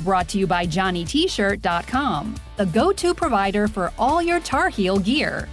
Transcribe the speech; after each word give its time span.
Brought 0.00 0.28
to 0.30 0.38
you 0.38 0.46
by 0.46 0.66
JohnnyT-shirt.com, 0.66 2.34
the 2.56 2.66
go-to 2.66 3.12
provider 3.12 3.68
for 3.68 3.92
all 3.98 4.22
your 4.22 4.40
Tar 4.40 4.70
Heel 4.70 4.98
gear. 4.98 5.46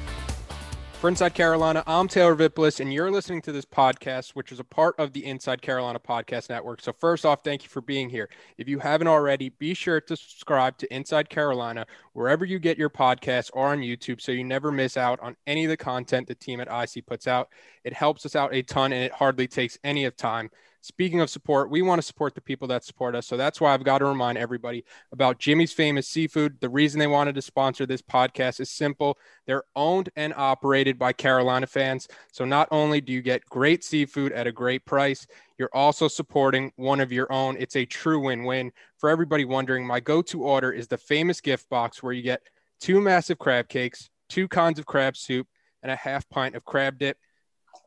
For 1.02 1.10
Inside 1.10 1.36
Carolina, 1.36 1.84
I'm 1.86 2.08
Taylor 2.08 2.34
Vippolis, 2.34 2.80
and 2.80 2.92
you're 2.92 3.12
listening 3.12 3.42
to 3.44 3.52
this 3.52 3.66
podcast, 3.66 4.32
which 4.32 4.52
is 4.52 4.60
a 4.60 4.64
part 4.64 4.96
of 4.98 5.14
the 5.14 5.26
Inside 5.26 5.62
Carolina 5.62 6.00
Podcast 6.00 6.50
Network. 6.50 6.82
So, 6.82 6.92
first 6.92 7.24
off, 7.26 7.44
thank 7.44 7.62
you 7.64 7.70
for 7.70 7.82
being 7.82 8.10
here. 8.10 8.30
If 8.58 8.68
you 8.68 8.80
haven't 8.80 9.08
already, 9.08 9.50
be 9.50 9.76
sure 9.76 10.02
to 10.02 10.16
subscribe 10.16 10.78
to 10.80 10.92
Inside 10.92 11.30
Carolina 11.30 11.86
wherever 12.14 12.46
you 12.46 12.58
get 12.58 12.80
your 12.80 12.90
podcasts 12.90 13.52
or 13.54 13.68
on 13.68 13.82
YouTube 13.82 14.22
so 14.22 14.32
you 14.32 14.44
never 14.44 14.72
miss 14.72 14.98
out 14.98 15.20
on 15.20 15.36
any 15.46 15.66
of 15.66 15.70
the 15.70 15.78
content 15.78 16.28
the 16.28 16.36
team 16.36 16.60
at 16.62 16.68
IC 16.68 17.06
puts 17.06 17.28
out. 17.28 17.50
It 17.84 17.94
helps 17.94 18.26
us 18.26 18.36
out 18.36 18.56
a 18.56 18.64
ton, 18.64 18.92
and 18.92 19.04
it 19.04 19.12
hardly 19.12 19.48
takes 19.48 19.78
any 19.84 20.06
of 20.06 20.16
time. 20.16 20.50
Speaking 20.82 21.20
of 21.20 21.30
support, 21.30 21.70
we 21.70 21.82
want 21.82 22.00
to 22.00 22.06
support 22.06 22.36
the 22.36 22.42
people 22.42 22.68
that 22.70 22.84
support 22.84 23.16
us. 23.16 23.28
So 23.28 23.36
that's 23.36 23.60
why 23.60 23.74
I've 23.74 23.84
got 23.84 24.00
to 24.00 24.06
remind 24.06 24.38
everybody 24.38 24.86
about 25.12 25.40
Jimmy's 25.40 25.74
Famous 25.74 26.08
Seafood. 26.08 26.58
The 26.62 26.70
reason 26.70 27.00
they 27.00 27.08
wanted 27.08 27.36
to 27.36 27.42
sponsor 27.42 27.86
this 27.86 28.02
podcast 28.02 28.60
is 28.60 28.70
simple 28.70 29.18
they're 29.46 29.64
owned 29.76 30.10
and 30.16 30.34
operated 30.36 31.00
by 31.00 31.14
Carolina 31.14 31.68
fans. 31.68 32.08
So 32.32 32.46
not 32.46 32.68
only 32.72 33.02
do 33.02 33.12
you 33.14 33.22
get 33.22 33.46
great 33.46 33.84
seafood 33.84 34.32
at 34.32 34.48
a 34.48 34.52
great 34.52 34.86
price, 34.86 35.26
you're 35.58 35.74
also 35.74 36.08
supporting 36.08 36.72
one 36.76 37.00
of 37.00 37.12
your 37.12 37.32
own. 37.32 37.58
It's 37.58 37.76
a 37.76 37.86
true 37.86 38.20
win 38.20 38.44
win. 38.44 38.72
For 38.98 39.10
everybody 39.10 39.46
wondering, 39.46 39.86
my 39.86 40.00
go 40.00 40.22
to 40.24 40.44
order 40.44 40.72
is 40.72 40.88
the 40.88 40.98
famous 40.98 41.42
gift 41.42 41.70
box 41.70 42.04
where 42.04 42.14
you 42.14 42.22
get 42.22 42.42
two 42.80 43.02
massive 43.02 43.40
crab 43.40 43.68
cakes, 43.68 44.10
two 44.30 44.48
kinds 44.48 44.80
of 44.80 44.86
crab 44.86 45.18
soup, 45.18 45.48
and 45.84 45.92
a 45.92 45.96
half 45.96 46.28
pint 46.30 46.56
of 46.56 46.64
crab 46.66 46.98
dip. 46.98 47.18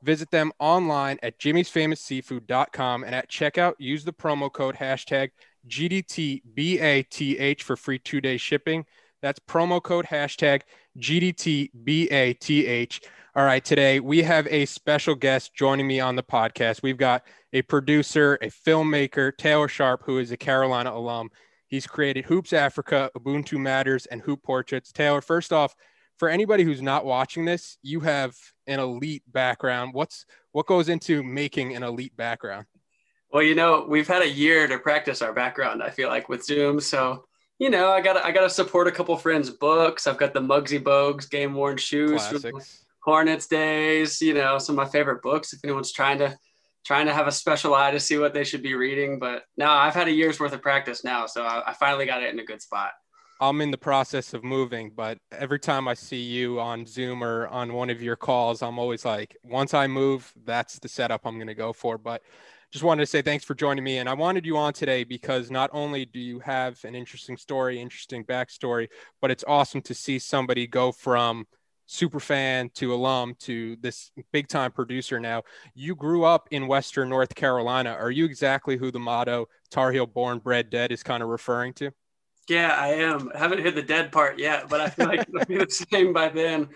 Visit 0.02 0.30
them 0.30 0.52
online 0.58 1.18
at 1.22 1.38
jimmy'sfamousseafood.com 1.38 3.04
and 3.04 3.14
at 3.14 3.30
checkout, 3.30 3.74
use 3.78 4.04
the 4.04 4.12
promo 4.12 4.52
code 4.52 4.76
hashtag 4.76 5.30
GDTBATH 5.68 7.62
for 7.62 7.76
free 7.76 7.98
two 7.98 8.20
day 8.20 8.36
shipping. 8.36 8.84
That's 9.22 9.38
promo 9.38 9.82
code 9.82 10.06
hashtag 10.06 10.62
GDTBATH. 10.98 13.00
All 13.36 13.44
right, 13.44 13.64
today 13.64 14.00
we 14.00 14.22
have 14.22 14.46
a 14.48 14.66
special 14.66 15.14
guest 15.14 15.54
joining 15.54 15.86
me 15.86 16.00
on 16.00 16.16
the 16.16 16.22
podcast. 16.22 16.82
We've 16.82 16.96
got 16.96 17.22
a 17.52 17.62
producer, 17.62 18.38
a 18.42 18.46
filmmaker, 18.46 19.36
Taylor 19.36 19.68
Sharp, 19.68 20.02
who 20.04 20.18
is 20.18 20.32
a 20.32 20.36
Carolina 20.36 20.92
alum. 20.92 21.30
He's 21.68 21.86
created 21.86 22.24
Hoops 22.24 22.52
Africa, 22.52 23.10
Ubuntu 23.16 23.58
Matters, 23.58 24.06
and 24.06 24.20
Hoop 24.22 24.42
Portraits. 24.42 24.90
Taylor, 24.90 25.20
first 25.20 25.52
off, 25.52 25.76
for 26.16 26.28
anybody 26.28 26.64
who's 26.64 26.82
not 26.82 27.04
watching 27.04 27.44
this, 27.44 27.78
you 27.82 28.00
have 28.00 28.34
an 28.70 28.80
elite 28.80 29.22
background. 29.26 29.92
What's 29.92 30.26
what 30.52 30.66
goes 30.66 30.88
into 30.88 31.22
making 31.22 31.74
an 31.76 31.82
elite 31.82 32.16
background? 32.16 32.66
Well, 33.32 33.42
you 33.42 33.54
know, 33.54 33.86
we've 33.88 34.08
had 34.08 34.22
a 34.22 34.28
year 34.28 34.66
to 34.66 34.78
practice 34.78 35.22
our 35.22 35.32
background. 35.32 35.82
I 35.82 35.90
feel 35.90 36.08
like 36.08 36.28
with 36.28 36.44
Zoom, 36.44 36.80
so 36.80 37.24
you 37.58 37.70
know, 37.70 37.90
I 37.90 38.00
got 38.00 38.16
I 38.24 38.32
got 38.32 38.42
to 38.42 38.50
support 38.50 38.88
a 38.88 38.92
couple 38.92 39.16
friends' 39.16 39.50
books. 39.50 40.06
I've 40.06 40.18
got 40.18 40.32
the 40.32 40.40
Muggsy 40.40 40.82
Bogues 40.82 41.28
game 41.28 41.54
worn 41.54 41.76
shoes, 41.76 42.22
Hornets 43.04 43.46
days. 43.46 44.20
You 44.20 44.34
know, 44.34 44.58
some 44.58 44.78
of 44.78 44.86
my 44.86 44.90
favorite 44.90 45.22
books. 45.22 45.52
If 45.52 45.60
anyone's 45.64 45.92
trying 45.92 46.18
to 46.18 46.36
trying 46.84 47.06
to 47.06 47.14
have 47.14 47.26
a 47.26 47.32
special 47.32 47.74
eye 47.74 47.90
to 47.90 48.00
see 48.00 48.18
what 48.18 48.32
they 48.32 48.44
should 48.44 48.62
be 48.62 48.74
reading, 48.74 49.18
but 49.18 49.44
now 49.56 49.74
I've 49.74 49.94
had 49.94 50.08
a 50.08 50.12
year's 50.12 50.40
worth 50.40 50.52
of 50.52 50.62
practice 50.62 51.04
now, 51.04 51.26
so 51.26 51.42
I, 51.42 51.70
I 51.70 51.72
finally 51.74 52.06
got 52.06 52.22
it 52.22 52.32
in 52.32 52.40
a 52.40 52.44
good 52.44 52.62
spot. 52.62 52.92
I'm 53.42 53.62
in 53.62 53.70
the 53.70 53.78
process 53.78 54.34
of 54.34 54.44
moving, 54.44 54.90
but 54.94 55.16
every 55.32 55.58
time 55.58 55.88
I 55.88 55.94
see 55.94 56.20
you 56.20 56.60
on 56.60 56.84
Zoom 56.84 57.24
or 57.24 57.48
on 57.48 57.72
one 57.72 57.88
of 57.88 58.02
your 58.02 58.16
calls, 58.16 58.60
I'm 58.60 58.78
always 58.78 59.06
like, 59.06 59.34
once 59.42 59.72
I 59.72 59.86
move, 59.86 60.30
that's 60.44 60.78
the 60.78 60.88
setup 60.88 61.22
I'm 61.24 61.36
going 61.36 61.46
to 61.46 61.54
go 61.54 61.72
for. 61.72 61.96
But 61.96 62.22
just 62.70 62.84
wanted 62.84 63.00
to 63.00 63.06
say 63.06 63.22
thanks 63.22 63.44
for 63.44 63.54
joining 63.54 63.82
me. 63.82 63.96
And 63.96 64.10
I 64.10 64.12
wanted 64.12 64.44
you 64.44 64.58
on 64.58 64.74
today 64.74 65.04
because 65.04 65.50
not 65.50 65.70
only 65.72 66.04
do 66.04 66.20
you 66.20 66.38
have 66.40 66.84
an 66.84 66.94
interesting 66.94 67.38
story, 67.38 67.80
interesting 67.80 68.24
backstory, 68.24 68.88
but 69.22 69.30
it's 69.30 69.44
awesome 69.48 69.80
to 69.82 69.94
see 69.94 70.18
somebody 70.18 70.66
go 70.66 70.92
from 70.92 71.46
super 71.86 72.20
fan 72.20 72.70
to 72.74 72.92
alum 72.92 73.34
to 73.40 73.74
this 73.80 74.12
big 74.32 74.48
time 74.48 74.70
producer 74.70 75.18
now. 75.18 75.42
You 75.74 75.96
grew 75.96 76.24
up 76.24 76.46
in 76.50 76.68
Western 76.68 77.08
North 77.08 77.34
Carolina. 77.34 77.96
Are 77.98 78.10
you 78.10 78.26
exactly 78.26 78.76
who 78.76 78.90
the 78.90 79.00
motto 79.00 79.48
Tar 79.70 79.92
Heel 79.92 80.06
born, 80.06 80.40
bred, 80.40 80.68
dead 80.68 80.92
is 80.92 81.02
kind 81.02 81.22
of 81.22 81.30
referring 81.30 81.72
to? 81.74 81.90
Yeah, 82.50 82.74
I 82.76 82.88
am. 82.88 83.30
I 83.32 83.38
haven't 83.38 83.62
hit 83.62 83.76
the 83.76 83.82
dead 83.82 84.10
part 84.10 84.38
yet, 84.38 84.68
but 84.68 84.80
I 84.80 84.90
feel 84.90 85.06
like 85.06 85.20
it'll 85.20 85.46
be 85.46 85.56
the 85.56 85.70
same 85.92 86.12
by 86.12 86.28
then. 86.28 86.68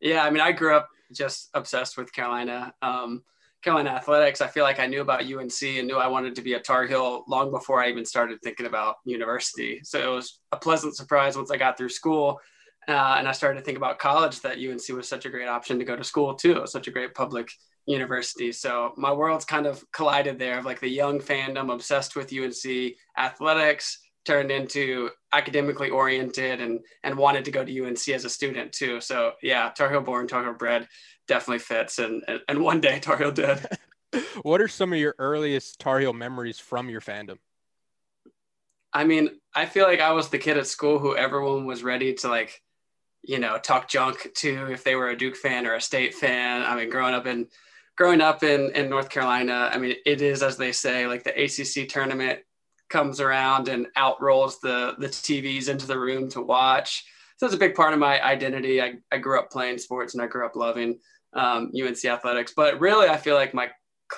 Yeah, 0.00 0.22
I 0.22 0.30
mean, 0.30 0.40
I 0.40 0.52
grew 0.52 0.76
up 0.76 0.88
just 1.12 1.50
obsessed 1.52 1.96
with 1.96 2.12
Carolina. 2.12 2.72
Um, 2.80 3.22
Carolina 3.62 3.90
athletics. 3.90 4.40
I 4.40 4.46
feel 4.46 4.62
like 4.62 4.78
I 4.78 4.86
knew 4.86 5.00
about 5.00 5.24
UNC 5.24 5.62
and 5.62 5.88
knew 5.88 5.96
I 5.96 6.06
wanted 6.06 6.36
to 6.36 6.42
be 6.42 6.52
a 6.52 6.60
Tar 6.60 6.86
Heel 6.86 7.24
long 7.26 7.50
before 7.50 7.82
I 7.82 7.88
even 7.88 8.04
started 8.04 8.38
thinking 8.42 8.66
about 8.66 8.96
university. 9.04 9.80
So 9.82 9.98
it 9.98 10.14
was 10.14 10.38
a 10.52 10.56
pleasant 10.56 10.94
surprise 10.94 11.36
once 11.36 11.50
I 11.50 11.56
got 11.56 11.76
through 11.76 11.88
school 11.88 12.40
uh, 12.86 13.16
and 13.18 13.26
I 13.26 13.32
started 13.32 13.58
to 13.58 13.64
think 13.64 13.76
about 13.76 13.98
college 13.98 14.40
that 14.42 14.58
UNC 14.58 14.88
was 14.90 15.08
such 15.08 15.26
a 15.26 15.30
great 15.30 15.48
option 15.48 15.80
to 15.80 15.84
go 15.84 15.96
to 15.96 16.04
school 16.04 16.34
too, 16.34 16.62
such 16.66 16.86
a 16.86 16.92
great 16.92 17.14
public 17.14 17.48
university. 17.86 18.52
So 18.52 18.92
my 18.96 19.12
worlds 19.12 19.44
kind 19.44 19.66
of 19.66 19.84
collided 19.90 20.38
there 20.38 20.58
of 20.58 20.64
like 20.64 20.78
the 20.78 20.88
young 20.88 21.18
fandom 21.18 21.72
obsessed 21.72 22.14
with 22.14 22.32
UNC 22.32 22.94
athletics 23.18 23.98
turned 24.26 24.50
into 24.50 25.10
academically 25.32 25.90
oriented 25.90 26.60
and 26.60 26.80
and 27.02 27.16
wanted 27.16 27.44
to 27.44 27.50
go 27.50 27.64
to 27.64 27.86
UNC 27.86 28.08
as 28.08 28.24
a 28.24 28.30
student 28.30 28.72
too. 28.72 29.00
So 29.00 29.32
yeah, 29.42 29.70
Tar 29.70 29.90
Heel 29.90 30.00
born, 30.00 30.26
Tar 30.26 30.44
Heel 30.44 30.54
bred 30.54 30.88
definitely 31.28 31.60
fits 31.60 31.98
and 31.98 32.22
and, 32.28 32.40
and 32.48 32.60
one 32.60 32.80
day 32.80 32.98
Tar 32.98 33.16
Heel 33.16 33.32
did. 33.32 33.66
what 34.42 34.60
are 34.60 34.68
some 34.68 34.92
of 34.92 34.98
your 34.98 35.14
earliest 35.18 35.78
Tar 35.78 36.00
Heel 36.00 36.12
memories 36.12 36.58
from 36.58 36.90
your 36.90 37.00
fandom? 37.00 37.38
I 38.92 39.04
mean, 39.04 39.30
I 39.54 39.66
feel 39.66 39.84
like 39.84 40.00
I 40.00 40.12
was 40.12 40.30
the 40.30 40.38
kid 40.38 40.56
at 40.56 40.66
school 40.66 40.98
who 40.98 41.16
everyone 41.16 41.66
was 41.66 41.82
ready 41.82 42.14
to 42.14 42.28
like, 42.28 42.62
you 43.22 43.38
know, 43.38 43.58
talk 43.58 43.88
junk 43.88 44.28
to 44.36 44.68
if 44.70 44.84
they 44.84 44.96
were 44.96 45.08
a 45.08 45.18
Duke 45.18 45.36
fan 45.36 45.66
or 45.66 45.74
a 45.74 45.80
state 45.80 46.14
fan. 46.14 46.62
I 46.62 46.74
mean, 46.76 46.88
growing 46.88 47.14
up 47.14 47.26
in 47.26 47.48
growing 47.96 48.20
up 48.20 48.42
in, 48.42 48.70
in 48.72 48.88
North 48.88 49.10
Carolina, 49.10 49.70
I 49.72 49.78
mean, 49.78 49.96
it 50.04 50.22
is 50.22 50.42
as 50.42 50.56
they 50.56 50.72
say, 50.72 51.06
like 51.06 51.24
the 51.24 51.44
ACC 51.44 51.88
tournament 51.88 52.40
comes 52.88 53.20
around 53.20 53.68
and 53.68 53.86
out 53.96 54.20
rolls 54.22 54.60
the 54.60 54.94
the 54.98 55.08
TVs 55.08 55.68
into 55.68 55.86
the 55.86 55.98
room 55.98 56.28
to 56.30 56.42
watch. 56.42 57.04
So 57.36 57.46
it's 57.46 57.54
a 57.54 57.58
big 57.58 57.74
part 57.74 57.92
of 57.92 57.98
my 57.98 58.22
identity. 58.24 58.80
I, 58.80 58.94
I 59.12 59.18
grew 59.18 59.38
up 59.38 59.50
playing 59.50 59.78
sports 59.78 60.14
and 60.14 60.22
I 60.22 60.26
grew 60.26 60.46
up 60.46 60.56
loving 60.56 60.98
um, 61.34 61.70
UNC 61.78 62.02
athletics. 62.04 62.54
But 62.56 62.80
really, 62.80 63.08
I 63.08 63.16
feel 63.16 63.34
like 63.34 63.52
my 63.52 63.70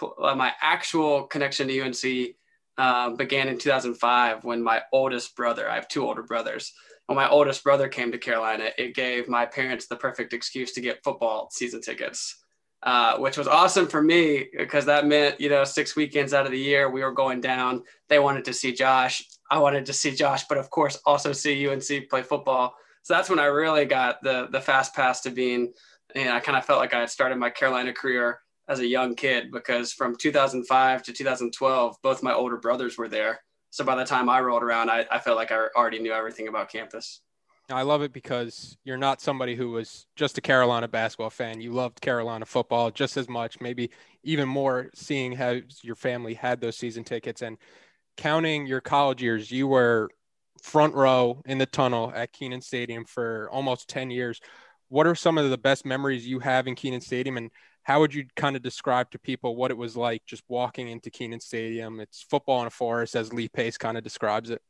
uh, 0.03 0.34
my 0.34 0.53
actual 0.61 1.25
connection 1.25 1.69
to 1.69 1.81
UNC 1.81 2.34
uh, 2.77 3.11
began 3.17 3.49
in 3.49 3.59
2005 3.59 4.45
when 4.45 4.62
my 4.62 4.83
oldest 4.93 5.35
brother. 5.35 5.69
I 5.69 5.75
have 5.75 5.89
two 5.89 6.06
older 6.06 6.23
brothers. 6.23 6.73
When 7.06 7.17
my 7.17 7.29
oldest 7.29 7.65
brother 7.65 7.89
came 7.89 8.12
to 8.12 8.19
Carolina, 8.19 8.71
it 8.77 8.95
gave 8.95 9.29
my 9.29 9.47
parents 9.47 9.87
the 9.87 9.97
perfect 9.97 10.35
excuse 10.35 10.73
to 10.73 10.83
get 10.83 11.03
football 11.03 11.49
season 11.50 11.81
tickets 11.81 12.45
uh, 12.83 13.19
which 13.19 13.37
was 13.37 13.49
awesome 13.49 13.87
for 13.87 14.03
me 14.03 14.47
because 14.56 14.84
that 14.84 15.06
meant, 15.06 15.41
you 15.41 15.49
know, 15.49 15.65
six 15.65 15.97
weekends 15.97 16.33
out 16.33 16.47
of 16.47 16.53
the 16.53 16.59
year 16.59 16.91
we 16.91 17.03
were 17.03 17.12
going 17.12 17.41
down. 17.41 17.83
They 18.09 18.19
wanted 18.19 18.44
to 18.47 18.53
see 18.53 18.72
Josh. 18.72 19.25
I 19.50 19.59
wanted 19.59 19.87
to 19.87 19.93
see 19.93 20.12
Josh, 20.12 20.44
but 20.49 20.59
of 20.59 20.71
course 20.71 20.99
also 21.05 21.33
see 21.33 21.69
UNC 21.69 22.09
play 22.09 22.22
football. 22.22 22.75
So 23.03 23.15
that's 23.15 23.31
when 23.31 23.38
I 23.38 23.47
really 23.47 23.84
got 23.84 24.22
the 24.22 24.49
the 24.50 24.61
fast 24.61 24.94
pass 24.94 25.22
to 25.22 25.31
being, 25.31 25.72
and 26.14 26.29
I 26.29 26.41
kind 26.41 26.58
of 26.58 26.64
felt 26.64 26.79
like 26.79 26.94
I 26.94 27.00
had 27.00 27.11
started 27.11 27.38
my 27.38 27.50
Carolina 27.50 27.93
career 27.93 28.41
as 28.69 28.81
a 28.81 28.87
young 28.87 29.14
kid 29.14 29.50
because 29.50 29.93
from 29.93 30.14
2005 30.14 31.02
to 31.05 31.12
2012, 31.12 31.97
both 32.02 32.23
my 32.23 32.35
older 32.35 32.58
brothers 32.58 32.99
were 32.99 33.08
there. 33.08 33.41
So 33.70 33.85
by 33.85 33.97
the 33.97 34.05
time 34.05 34.29
I 34.29 34.41
rolled 34.41 34.62
around, 34.62 34.91
I, 34.91 35.06
I 35.11 35.19
felt 35.19 35.37
like 35.37 35.52
I 35.52 35.67
already 35.75 35.99
knew 35.99 36.12
everything 36.12 36.49
about 36.49 36.70
campus. 36.70 37.23
I 37.70 37.82
love 37.82 38.03
it 38.03 38.12
because 38.12 38.79
you're 38.85 38.97
not 38.97 39.20
somebody 39.20 39.55
who 39.55 39.70
was 39.70 40.06
just 40.17 40.38
a 40.38 40.41
Carolina 40.41 40.88
basketball 40.88 41.31
fan. 41.31 41.61
You 41.61 41.73
loved 41.73 42.00
Carolina 42.00 42.47
football 42.47 42.91
just 42.91 43.17
as 43.17 43.29
much, 43.29 43.61
maybe 43.61 43.91
even 44.23 44.49
more, 44.49 44.91
seeing 44.94 45.32
how 45.32 45.59
your 45.82 45.94
family 45.94 46.35
had 46.35 46.61
those 46.61 46.76
season 46.76 47.05
tickets 47.05 47.43
and 47.43 47.59
counting 48.17 48.67
your 48.67 48.81
college 48.81 49.23
years. 49.23 49.50
You 49.50 49.67
were 49.67 50.09
front 50.62 50.94
row 50.94 51.43
in 51.44 51.59
the 51.59 51.67
tunnel 51.67 52.11
at 52.15 52.32
Kenan 52.32 52.62
Stadium 52.62 53.05
for 53.05 53.50
almost 53.53 53.88
10 53.88 54.11
years. 54.11 54.41
What 54.88 55.06
are 55.06 55.14
some 55.14 55.37
of 55.37 55.50
the 55.50 55.59
best 55.59 55.85
memories 55.85 56.26
you 56.26 56.38
have 56.38 56.67
in 56.67 56.75
Kenan 56.75 57.03
Stadium 57.03 57.37
and 57.37 57.50
how 57.82 58.00
would 58.00 58.14
you 58.14 58.26
kind 58.37 58.56
of 58.56 58.62
describe 58.62 59.11
to 59.11 59.19
people 59.19 59.56
what 59.56 59.71
it 59.71 59.76
was 59.76 59.97
like 59.97 60.23
just 60.26 60.43
walking 60.49 60.88
into 60.88 61.11
Kenan 61.11 61.41
Stadium? 61.41 62.00
It's 62.00 62.23
football 62.23 62.61
in 62.61 62.67
a 62.67 62.71
forest, 62.71 63.17
as 63.17 63.32
Lee 63.32 63.49
Pace 63.49 63.79
kind 63.79 63.97
of 63.97 64.05
describes 64.05 64.50
it. 64.50 64.61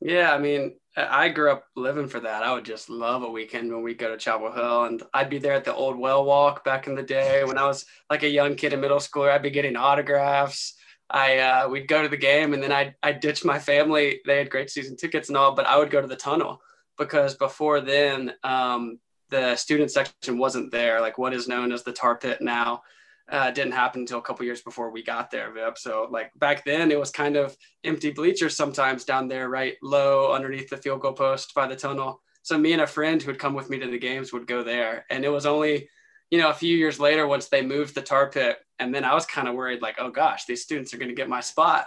Yeah, 0.00 0.32
I 0.32 0.38
mean, 0.38 0.76
I 0.96 1.28
grew 1.28 1.52
up 1.52 1.66
living 1.76 2.08
for 2.08 2.20
that. 2.20 2.42
I 2.42 2.52
would 2.52 2.64
just 2.64 2.90
love 2.90 3.22
a 3.22 3.30
weekend 3.30 3.72
when 3.72 3.82
we 3.82 3.94
go 3.94 4.10
to 4.10 4.16
Chapel 4.16 4.52
Hill, 4.52 4.84
and 4.84 5.02
I'd 5.14 5.30
be 5.30 5.38
there 5.38 5.52
at 5.52 5.64
the 5.64 5.74
old 5.74 5.96
well 5.96 6.24
walk 6.24 6.64
back 6.64 6.86
in 6.86 6.94
the 6.96 7.02
day 7.02 7.44
when 7.44 7.58
I 7.58 7.66
was 7.66 7.86
like 8.10 8.24
a 8.24 8.28
young 8.28 8.56
kid 8.56 8.72
in 8.72 8.80
middle 8.80 8.98
school. 8.98 9.24
I'd 9.24 9.42
be 9.42 9.50
getting 9.50 9.76
autographs. 9.76 10.74
I 11.08 11.38
uh, 11.38 11.68
we'd 11.68 11.88
go 11.88 12.02
to 12.02 12.08
the 12.08 12.16
game, 12.16 12.54
and 12.54 12.62
then 12.62 12.72
I 12.72 12.94
I 13.02 13.12
ditch 13.12 13.44
my 13.44 13.58
family. 13.58 14.20
They 14.26 14.38
had 14.38 14.50
great 14.50 14.70
season 14.70 14.96
tickets 14.96 15.28
and 15.28 15.36
all, 15.36 15.54
but 15.54 15.66
I 15.66 15.78
would 15.78 15.90
go 15.90 16.00
to 16.00 16.08
the 16.08 16.16
tunnel 16.16 16.60
because 16.98 17.34
before 17.34 17.80
then, 17.80 18.34
um, 18.42 18.98
the 19.28 19.54
student 19.56 19.92
section 19.92 20.38
wasn't 20.38 20.72
there. 20.72 21.00
Like 21.00 21.18
what 21.18 21.34
is 21.34 21.46
known 21.48 21.72
as 21.72 21.84
the 21.84 21.92
tar 21.92 22.16
pit 22.16 22.40
now 22.40 22.82
uh, 23.30 23.50
didn't 23.50 23.72
happen 23.72 24.00
until 24.00 24.18
a 24.18 24.22
couple 24.22 24.44
years 24.44 24.60
before 24.60 24.90
we 24.90 25.02
got 25.02 25.30
there, 25.30 25.52
Vip. 25.52 25.78
So 25.78 26.08
like 26.10 26.32
back 26.36 26.64
then, 26.64 26.90
it 26.90 26.98
was 26.98 27.10
kind 27.10 27.36
of 27.36 27.56
empty 27.84 28.10
bleachers 28.10 28.56
sometimes 28.56 29.04
down 29.04 29.28
there, 29.28 29.48
right 29.48 29.76
low 29.82 30.32
underneath 30.32 30.68
the 30.68 30.76
field 30.76 31.00
goal 31.00 31.12
post 31.12 31.54
by 31.54 31.66
the 31.66 31.76
tunnel. 31.76 32.20
So 32.42 32.58
me 32.58 32.72
and 32.72 32.82
a 32.82 32.86
friend 32.86 33.22
who 33.22 33.30
would 33.30 33.38
come 33.38 33.54
with 33.54 33.70
me 33.70 33.78
to 33.78 33.86
the 33.86 33.98
games 33.98 34.32
would 34.32 34.46
go 34.46 34.64
there, 34.64 35.04
and 35.10 35.24
it 35.24 35.28
was 35.28 35.46
only, 35.46 35.88
you 36.30 36.38
know, 36.38 36.50
a 36.50 36.54
few 36.54 36.76
years 36.76 36.98
later 36.98 37.26
once 37.26 37.48
they 37.48 37.62
moved 37.62 37.94
the 37.94 38.02
tar 38.02 38.30
pit, 38.30 38.58
and 38.78 38.94
then 38.94 39.04
I 39.04 39.14
was 39.14 39.26
kind 39.26 39.46
of 39.46 39.54
worried, 39.54 39.82
like, 39.82 39.96
oh 39.98 40.10
gosh, 40.10 40.46
these 40.46 40.62
students 40.62 40.92
are 40.92 40.98
going 40.98 41.10
to 41.10 41.14
get 41.14 41.28
my 41.28 41.40
spot. 41.40 41.86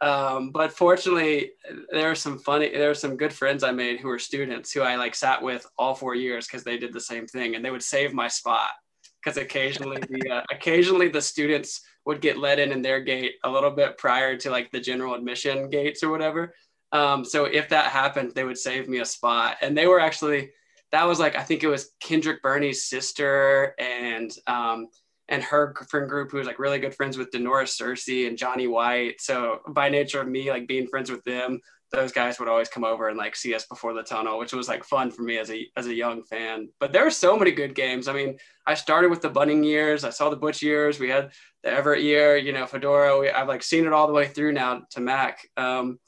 Um, 0.00 0.50
but 0.50 0.72
fortunately, 0.72 1.52
there 1.90 2.10
are 2.10 2.14
some 2.14 2.38
funny, 2.38 2.70
there 2.70 2.90
are 2.90 2.94
some 2.94 3.18
good 3.18 3.32
friends 3.32 3.62
I 3.62 3.72
made 3.72 4.00
who 4.00 4.08
were 4.08 4.18
students 4.18 4.72
who 4.72 4.80
I 4.80 4.96
like 4.96 5.14
sat 5.14 5.42
with 5.42 5.66
all 5.78 5.94
four 5.94 6.14
years 6.14 6.46
because 6.46 6.64
they 6.64 6.78
did 6.78 6.94
the 6.94 7.00
same 7.00 7.26
thing, 7.26 7.54
and 7.54 7.64
they 7.64 7.70
would 7.70 7.82
save 7.82 8.14
my 8.14 8.26
spot 8.26 8.70
because 9.22 9.36
occasionally 9.36 9.98
the 10.08 10.30
uh, 10.30 10.42
occasionally 10.50 11.08
the 11.08 11.20
students 11.20 11.82
would 12.06 12.20
get 12.20 12.38
let 12.38 12.58
in 12.58 12.72
in 12.72 12.82
their 12.82 13.00
gate 13.00 13.34
a 13.44 13.50
little 13.50 13.70
bit 13.70 13.98
prior 13.98 14.36
to 14.36 14.50
like 14.50 14.70
the 14.70 14.80
general 14.80 15.14
admission 15.14 15.68
gates 15.70 16.02
or 16.02 16.10
whatever. 16.10 16.54
Um, 16.92 17.24
so 17.24 17.44
if 17.44 17.68
that 17.68 17.86
happened, 17.86 18.32
they 18.34 18.44
would 18.44 18.58
save 18.58 18.88
me 18.88 18.98
a 18.98 19.04
spot, 19.04 19.56
and 19.60 19.76
they 19.76 19.86
were 19.86 20.00
actually 20.00 20.50
that 20.92 21.04
was 21.04 21.20
like 21.20 21.36
I 21.36 21.42
think 21.42 21.62
it 21.62 21.68
was 21.68 21.92
Kendrick 22.00 22.42
Burney's 22.42 22.86
sister 22.86 23.74
and 23.78 24.30
um, 24.46 24.88
and 25.28 25.42
her 25.42 25.74
friend 25.88 26.08
group 26.08 26.30
who 26.30 26.38
was 26.38 26.46
like 26.46 26.58
really 26.58 26.80
good 26.80 26.94
friends 26.94 27.16
with 27.16 27.30
Da'Norris 27.30 27.80
Searcy 27.80 28.26
and 28.26 28.36
Johnny 28.36 28.66
White. 28.66 29.20
So 29.20 29.60
by 29.68 29.88
nature 29.88 30.20
of 30.20 30.28
me 30.28 30.50
like 30.50 30.66
being 30.66 30.88
friends 30.88 31.10
with 31.10 31.22
them, 31.24 31.60
those 31.92 32.12
guys 32.12 32.38
would 32.38 32.48
always 32.48 32.68
come 32.68 32.84
over 32.84 33.08
and 33.08 33.18
like 33.18 33.34
see 33.34 33.54
us 33.54 33.66
before 33.66 33.92
the 33.92 34.02
tunnel, 34.02 34.38
which 34.38 34.52
was 34.52 34.68
like 34.68 34.84
fun 34.84 35.10
for 35.10 35.22
me 35.22 35.38
as 35.38 35.50
a 35.50 35.66
as 35.76 35.86
a 35.86 35.94
young 35.94 36.22
fan. 36.22 36.68
But 36.78 36.92
there 36.92 37.04
were 37.04 37.10
so 37.10 37.36
many 37.36 37.50
good 37.50 37.74
games. 37.74 38.06
I 38.06 38.12
mean, 38.12 38.38
I 38.66 38.74
started 38.74 39.10
with 39.10 39.22
the 39.22 39.28
Bunting 39.28 39.64
years. 39.64 40.04
I 40.04 40.10
saw 40.10 40.30
the 40.30 40.36
Butch 40.36 40.62
years. 40.62 41.00
We 41.00 41.08
had 41.08 41.32
the 41.62 41.70
Everett 41.70 42.02
year. 42.02 42.36
You 42.36 42.52
know, 42.52 42.66
Fedora. 42.66 43.18
We, 43.18 43.30
I've 43.30 43.48
like 43.48 43.62
seen 43.62 43.86
it 43.86 43.92
all 43.92 44.06
the 44.06 44.12
way 44.12 44.28
through 44.28 44.52
now 44.52 44.82
to 44.90 45.00
Mac. 45.00 45.46
Um, 45.56 45.98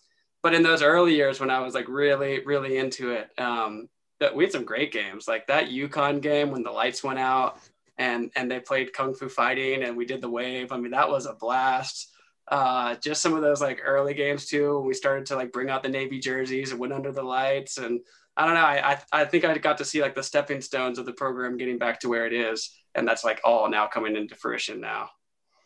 but 0.43 0.55
in 0.55 0.63
those 0.63 0.83
early 0.83 1.15
years 1.15 1.41
when 1.41 1.51
I 1.51 1.61
was 1.61 1.75
like 1.75 1.89
really 1.89 2.45
really 2.45 2.79
into 2.79 3.11
it, 3.11 3.29
um, 3.39 3.89
that 4.21 4.35
we 4.35 4.45
had 4.45 4.53
some 4.53 4.65
great 4.65 4.93
games. 4.93 5.27
Like 5.27 5.49
that 5.49 5.71
UConn 5.71 6.21
game 6.21 6.51
when 6.51 6.63
the 6.63 6.71
lights 6.71 7.03
went 7.03 7.19
out 7.19 7.59
and 7.99 8.31
and 8.37 8.49
they 8.49 8.61
played 8.61 8.93
Kung 8.93 9.15
Fu 9.15 9.29
Fighting 9.29 9.83
and 9.83 9.97
we 9.97 10.05
did 10.05 10.21
the 10.21 10.31
wave. 10.31 10.71
I 10.71 10.77
mean, 10.77 10.93
that 10.93 11.09
was 11.09 11.27
a 11.27 11.35
blast 11.35 12.13
uh, 12.49 12.97
just 12.97 13.23
some 13.23 13.35
of 13.35 13.43
those 13.43 13.61
like 13.61 13.81
early 13.85 14.15
games 14.15 14.47
too. 14.47 14.81
We 14.81 14.95
started 14.95 15.27
to 15.27 15.37
like 15.37 15.53
bring 15.53 15.71
out 15.71 15.83
the 15.83 15.89
navy 15.89 16.19
jerseys 16.19 16.71
and 16.71 16.81
went 16.81 16.93
under 16.93 17.13
the 17.13 17.23
lights, 17.23 17.79
and 17.79 18.01
I 18.37 18.47
don't 18.47 18.55
know. 18.55 18.61
I, 18.61 18.93
I 18.93 19.23
I 19.23 19.25
think 19.25 19.45
I 19.45 19.57
got 19.59 19.79
to 19.79 19.85
see 19.85 20.03
like 20.03 20.15
the 20.15 20.23
stepping 20.23 20.61
stones 20.61 20.99
of 20.99 21.07
the 21.07 21.13
program 21.13 21.57
getting 21.57 21.79
back 21.79 22.01
to 22.01 22.09
where 22.09 22.27
it 22.27 22.33
is, 22.33 22.71
and 22.95 23.07
that's 23.07 23.25
like 23.25 23.41
all 23.45 23.71
now 23.71 23.87
coming 23.87 24.17
into 24.17 24.35
fruition 24.35 24.81
now. 24.81 25.11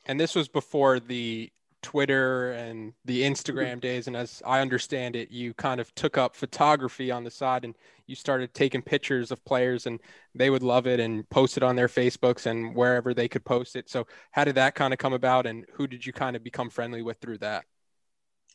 And 0.05 0.21
this 0.21 0.35
was 0.35 0.49
before 0.49 1.01
the 1.01 1.51
Twitter 1.83 2.53
and 2.53 2.93
the 3.05 3.23
Instagram 3.23 3.73
mm-hmm. 3.73 3.79
days. 3.81 4.07
And 4.07 4.17
as 4.17 4.43
I 4.45 4.61
understand 4.61 5.17
it, 5.17 5.31
you 5.31 5.55
kind 5.55 5.81
of 5.81 5.95
took 5.95 6.19
up 6.19 6.35
photography 6.35 7.11
on 7.11 7.25
the 7.25 7.31
side 7.31 7.65
and 7.65 7.75
you 8.07 8.15
started 8.15 8.55
taking 8.55 8.83
pictures 8.83 9.31
of 9.31 9.45
players 9.45 9.87
and 9.87 10.01
they 10.35 10.51
would 10.51 10.63
love 10.63 10.87
it 10.87 11.01
and 11.01 11.29
post 11.31 11.57
it 11.57 11.63
on 11.63 11.77
their 11.77 11.89
Facebooks 11.89 12.47
and 12.47 12.75
wherever 12.75 13.15
they 13.15 13.29
could 13.29 13.45
post 13.45 13.77
it. 13.77 13.89
So, 13.89 14.07
how 14.33 14.45
did 14.45 14.57
that 14.57 14.75
kind 14.75 14.93
of 14.93 14.99
come 14.99 15.13
about 15.13 15.47
and 15.47 15.65
who 15.75 15.87
did 15.87 16.05
you 16.05 16.13
kind 16.13 16.37
of 16.37 16.43
become 16.43 16.71
friendly 16.71 17.03
with 17.03 17.19
through 17.19 17.39
that? 17.39 17.65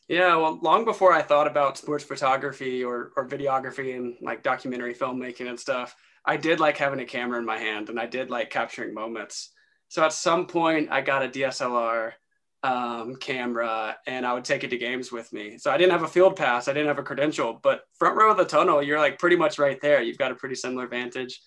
Yeah, 0.08 0.36
well, 0.36 0.58
long 0.62 0.84
before 0.84 1.12
I 1.12 1.22
thought 1.22 1.46
about 1.46 1.78
sports 1.78 2.04
photography 2.04 2.82
or, 2.82 3.12
or 3.16 3.26
videography 3.26 3.96
and 3.96 4.16
like 4.20 4.42
documentary 4.42 4.94
filmmaking 4.94 5.48
and 5.48 5.58
stuff, 5.58 5.96
I 6.24 6.36
did 6.36 6.60
like 6.60 6.76
having 6.76 7.00
a 7.00 7.04
camera 7.04 7.38
in 7.38 7.46
my 7.46 7.58
hand 7.58 7.88
and 7.88 7.98
I 7.98 8.06
did 8.06 8.30
like 8.30 8.50
capturing 8.50 8.94
moments. 8.94 9.50
So 9.88 10.04
at 10.04 10.12
some 10.12 10.46
point, 10.46 10.88
I 10.90 11.00
got 11.02 11.24
a 11.24 11.28
DSLR 11.28 12.12
um, 12.62 13.16
camera 13.16 13.96
and 14.06 14.24
I 14.24 14.32
would 14.32 14.44
take 14.44 14.64
it 14.64 14.70
to 14.70 14.78
games 14.78 15.10
with 15.10 15.32
me. 15.32 15.58
So 15.58 15.70
I 15.70 15.76
didn't 15.76 15.92
have 15.92 16.02
a 16.02 16.08
field 16.08 16.36
pass, 16.36 16.68
I 16.68 16.72
didn't 16.72 16.88
have 16.88 16.98
a 16.98 17.02
credential, 17.02 17.58
but 17.62 17.82
front 17.98 18.16
row 18.16 18.30
of 18.30 18.36
the 18.36 18.44
tunnel, 18.44 18.82
you're 18.82 18.98
like 18.98 19.18
pretty 19.18 19.36
much 19.36 19.58
right 19.58 19.80
there. 19.80 20.02
You've 20.02 20.18
got 20.18 20.32
a 20.32 20.36
pretty 20.36 20.54
similar 20.54 20.86
vantage. 20.86 21.40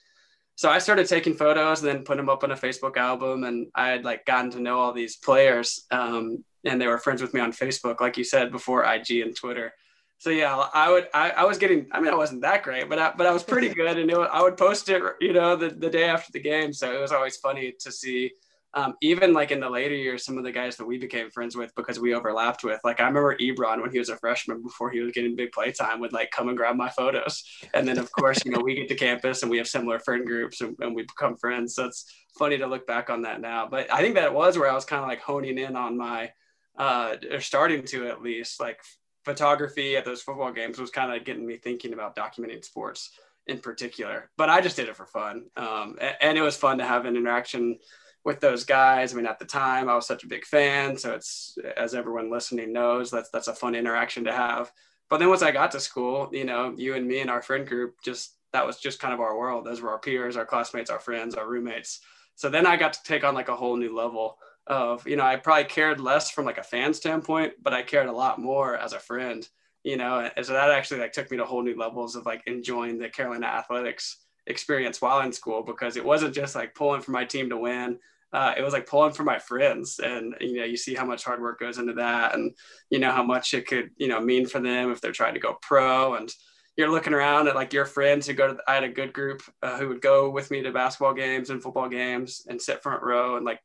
So 0.56 0.70
I 0.70 0.78
started 0.78 1.08
taking 1.08 1.36
photos 1.36 1.82
and 1.82 1.90
then 1.90 2.04
putting 2.04 2.26
them 2.26 2.30
up 2.30 2.44
on 2.44 2.52
a 2.52 2.56
Facebook 2.56 2.98
album. 2.98 3.44
And 3.44 3.68
I 3.76 3.90
had 3.90 4.06
like 4.06 4.26
gotten 4.26 4.52
to 4.52 4.60
know 4.60 4.80
all 4.80 4.94
these 4.94 5.18
players 5.18 5.86
um, 5.92 6.44
and 6.64 6.82
they 6.82 6.88
were 6.88 6.98
friends 6.98 7.22
with 7.22 7.34
me 7.34 7.42
on 7.42 7.52
Facebook, 7.52 8.02
like 8.02 8.18
you 8.18 8.24
said, 8.24 8.52
before 8.52 8.84
IG 8.84 9.22
and 9.22 9.36
Twitter. 9.36 9.74
So 10.18 10.30
yeah, 10.30 10.56
I 10.74 10.90
would, 10.90 11.08
I, 11.14 11.32
I 11.32 11.44
was 11.44 11.58
getting, 11.58 11.88
I 11.92 12.00
mean, 12.00 12.14
I 12.14 12.16
wasn't 12.16 12.42
that 12.42 12.64
great, 12.64 12.90
but 12.90 12.98
I, 12.98 13.14
but 13.16 13.28
I 13.28 13.32
was 13.32 13.44
pretty 13.44 13.70
good. 13.74 13.98
And 13.98 14.10
it, 14.10 14.16
I 14.16 14.42
would 14.42 14.58
post 14.58 14.90
it, 14.90 15.02
you 15.20 15.34
know, 15.34 15.56
the, 15.56 15.70
the 15.70 15.90
day 15.90 16.06
after 16.06 16.32
the 16.32 16.40
game. 16.40 16.74
So 16.74 16.94
it 16.94 17.00
was 17.00 17.12
always 17.12 17.38
funny 17.38 17.74
to 17.80 17.92
see 17.92 18.32
um, 18.76 18.96
even 19.00 19.32
like 19.32 19.52
in 19.52 19.62
the 19.62 19.70
later 19.70 19.96
years, 19.96 20.26
some 20.26 20.38
of 20.38 20.44
the 20.44 20.52
guys 20.52 20.76
that 20.76 20.86
we 20.86 20.98
became 20.98 21.32
friends 21.32 21.56
with 21.56 21.74
because 21.76 21.98
we 21.98 22.14
overlapped 22.14 22.62
with, 22.66 22.82
like 22.84 23.00
I 23.00 23.06
remember 23.08 23.38
Ebron 23.38 23.82
when 23.82 23.90
he 23.90 24.00
was 24.00 24.10
a 24.10 24.18
freshman 24.18 24.62
before 24.62 24.92
he 24.92 25.00
was 25.00 25.14
getting 25.14 25.34
big 25.34 25.54
play 25.54 25.72
time 25.72 26.02
would 26.02 26.12
like 26.12 26.30
come 26.32 26.50
and 26.50 26.58
grab 26.58 26.76
my 26.76 26.90
photos. 26.90 27.42
And 27.74 27.88
then 27.88 27.98
of 27.98 28.12
course, 28.12 28.44
you 28.44 28.52
know, 28.52 28.60
we 28.60 28.76
get 28.76 28.90
to 28.90 28.96
campus 28.96 29.42
and 29.42 29.50
we 29.50 29.58
have 29.60 29.68
similar 29.68 30.00
friend 30.00 30.26
groups 30.26 30.60
and, 30.60 30.76
and 30.82 30.94
we 30.94 31.04
become 31.04 31.38
friends. 31.38 31.76
So 31.76 31.86
it's 31.86 32.14
funny 32.38 32.58
to 32.58 32.68
look 32.68 32.86
back 32.86 33.10
on 33.10 33.22
that 33.22 33.40
now. 33.40 33.66
But 33.66 33.92
I 33.94 34.02
think 34.02 34.16
that 34.16 34.34
was 34.34 34.58
where 34.58 34.70
I 34.70 34.76
was 34.76 34.84
kind 34.84 35.02
of 35.02 35.08
like 35.08 35.22
honing 35.22 35.58
in 35.58 35.78
on 35.78 35.98
my, 35.98 36.34
uh, 36.78 37.16
or 37.32 37.40
starting 37.40 37.86
to 37.86 38.10
at 38.10 38.22
least 38.22 38.60
like 38.60 38.82
photography 39.24 39.96
at 39.96 40.04
those 40.04 40.22
football 40.22 40.52
games 40.52 40.80
was 40.80 40.92
kind 40.92 41.14
of 41.14 41.24
getting 41.24 41.48
me 41.48 41.56
thinking 41.56 41.94
about 41.94 42.14
documenting 42.14 42.64
sports 42.64 43.12
in 43.48 43.60
particular. 43.60 44.30
But 44.36 44.50
I 44.50 44.60
just 44.60 44.76
did 44.76 44.90
it 44.90 44.98
for 44.98 45.06
fun. 45.06 45.46
Um, 45.56 45.96
and, 46.02 46.16
and 46.20 46.38
it 46.38 46.42
was 46.42 46.58
fun 46.58 46.80
to 46.80 46.86
have 46.86 47.06
an 47.06 47.16
interaction 47.16 47.80
with 48.26 48.40
those 48.40 48.66
guys. 48.66 49.14
I 49.14 49.16
mean, 49.16 49.28
at 49.28 49.40
the 49.40 49.46
time, 49.46 49.88
I 49.88 49.96
was 49.96 50.08
such 50.08 50.24
a 50.24 50.28
big 50.28 50.44
fan, 50.44 50.98
so 50.98 51.14
it's 51.14 51.58
as 51.78 51.94
everyone 51.94 52.32
listening 52.32 52.74
knows, 52.74 53.12
that's 53.12 53.30
that's 53.30 53.48
a 53.48 53.54
fun 53.54 53.76
interaction 53.76 54.26
to 54.26 54.34
have. 54.34 54.72
But 55.10 55.20
then 55.20 55.30
once 55.30 55.44
I 55.44 55.52
got 55.52 55.72
to 55.72 55.80
school, 55.80 56.30
you 56.34 56.44
know, 56.44 56.74
you 56.76 56.96
and 56.96 57.08
me 57.08 57.20
and 57.20 57.30
our 57.30 57.44
friend 57.44 57.66
group 57.66 57.96
just 58.04 58.38
that 58.52 58.66
was 58.66 58.78
just 58.78 59.00
kind 59.00 59.14
of 59.14 59.20
our 59.20 59.38
world. 59.38 59.66
Those 59.66 59.82
were 59.82 59.92
our 59.92 60.00
peers, 60.00 60.36
our 60.36 60.46
classmates, 60.46 60.90
our 60.90 61.00
friends, 61.00 61.36
our 61.36 61.48
roommates. 61.48 62.00
So 62.36 62.50
then 62.50 62.66
I 62.66 62.78
got 62.78 62.94
to 62.94 63.04
take 63.04 63.24
on 63.24 63.36
like 63.36 63.50
a 63.50 63.56
whole 63.56 63.78
new 63.78 63.96
level 63.96 64.38
of, 64.68 65.08
you 65.08 65.16
know, 65.16 65.24
I 65.24 65.36
probably 65.36 65.66
cared 65.66 66.00
less 66.00 66.32
from 66.32 66.46
like 66.46 66.58
a 66.58 66.64
fan 66.64 66.94
standpoint, 66.94 67.54
but 67.62 67.74
I 67.74 67.84
cared 67.84 68.08
a 68.08 68.14
lot 68.14 68.40
more 68.40 68.78
as 68.78 68.94
a 68.94 69.00
friend, 69.00 69.48
you 69.84 69.98
know, 69.98 70.30
and 70.36 70.46
so 70.46 70.54
that 70.54 70.72
actually 70.72 71.02
like 71.02 71.14
took 71.14 71.30
me 71.30 71.38
to 71.38 71.46
whole 71.46 71.64
new 71.64 71.78
levels 71.78 72.16
of 72.16 72.26
like 72.26 72.44
enjoying 72.48 72.98
the 72.98 73.10
Carolina 73.10 73.46
athletics 73.46 74.18
experience 74.48 75.02
while 75.02 75.22
in 75.22 75.32
school 75.32 75.62
because 75.62 75.98
it 75.98 76.06
wasn't 76.06 76.34
just 76.34 76.56
like 76.56 76.76
pulling 76.76 77.02
for 77.02 77.12
my 77.12 77.26
team 77.26 77.50
to 77.50 77.58
win 77.58 78.00
uh, 78.36 78.54
it 78.58 78.62
was 78.62 78.74
like 78.74 78.86
pulling 78.86 79.14
for 79.14 79.24
my 79.24 79.40
friends 79.40 79.98
and 80.00 80.36
you 80.42 80.58
know 80.58 80.66
you 80.66 80.76
see 80.76 80.94
how 80.94 81.06
much 81.06 81.24
hard 81.24 81.42
work 81.42 81.58
goes 81.58 81.78
into 81.78 81.94
that 81.94 82.36
and 82.36 82.54
you 82.90 83.00
know 83.00 83.10
how 83.10 83.24
much 83.24 83.54
it 83.54 83.66
could 83.66 83.90
you 83.96 84.10
know 84.10 84.20
mean 84.20 84.46
for 84.46 84.60
them 84.60 84.92
if 84.92 85.00
they're 85.00 85.14
trying 85.14 85.34
to 85.34 85.40
go 85.40 85.58
pro 85.62 86.16
and 86.16 86.34
you're 86.76 86.92
looking 86.92 87.14
around 87.14 87.48
at 87.48 87.56
like 87.56 87.72
your 87.72 87.86
friends 87.86 88.28
who 88.28 88.34
go 88.34 88.48
to 88.54 88.58
i 88.68 88.74
had 88.74 88.84
a 88.84 88.90
good 88.90 89.14
group 89.14 89.42
uh, 89.64 89.78
who 89.78 89.88
would 89.88 90.02
go 90.02 90.30
with 90.30 90.52
me 90.52 90.62
to 90.62 90.74
basketball 90.74 91.14
games 91.14 91.50
and 91.50 91.64
football 91.64 91.88
games 91.88 92.46
and 92.50 92.62
sit 92.62 92.84
front 92.84 93.02
row 93.02 93.38
and 93.38 93.46
like 93.46 93.62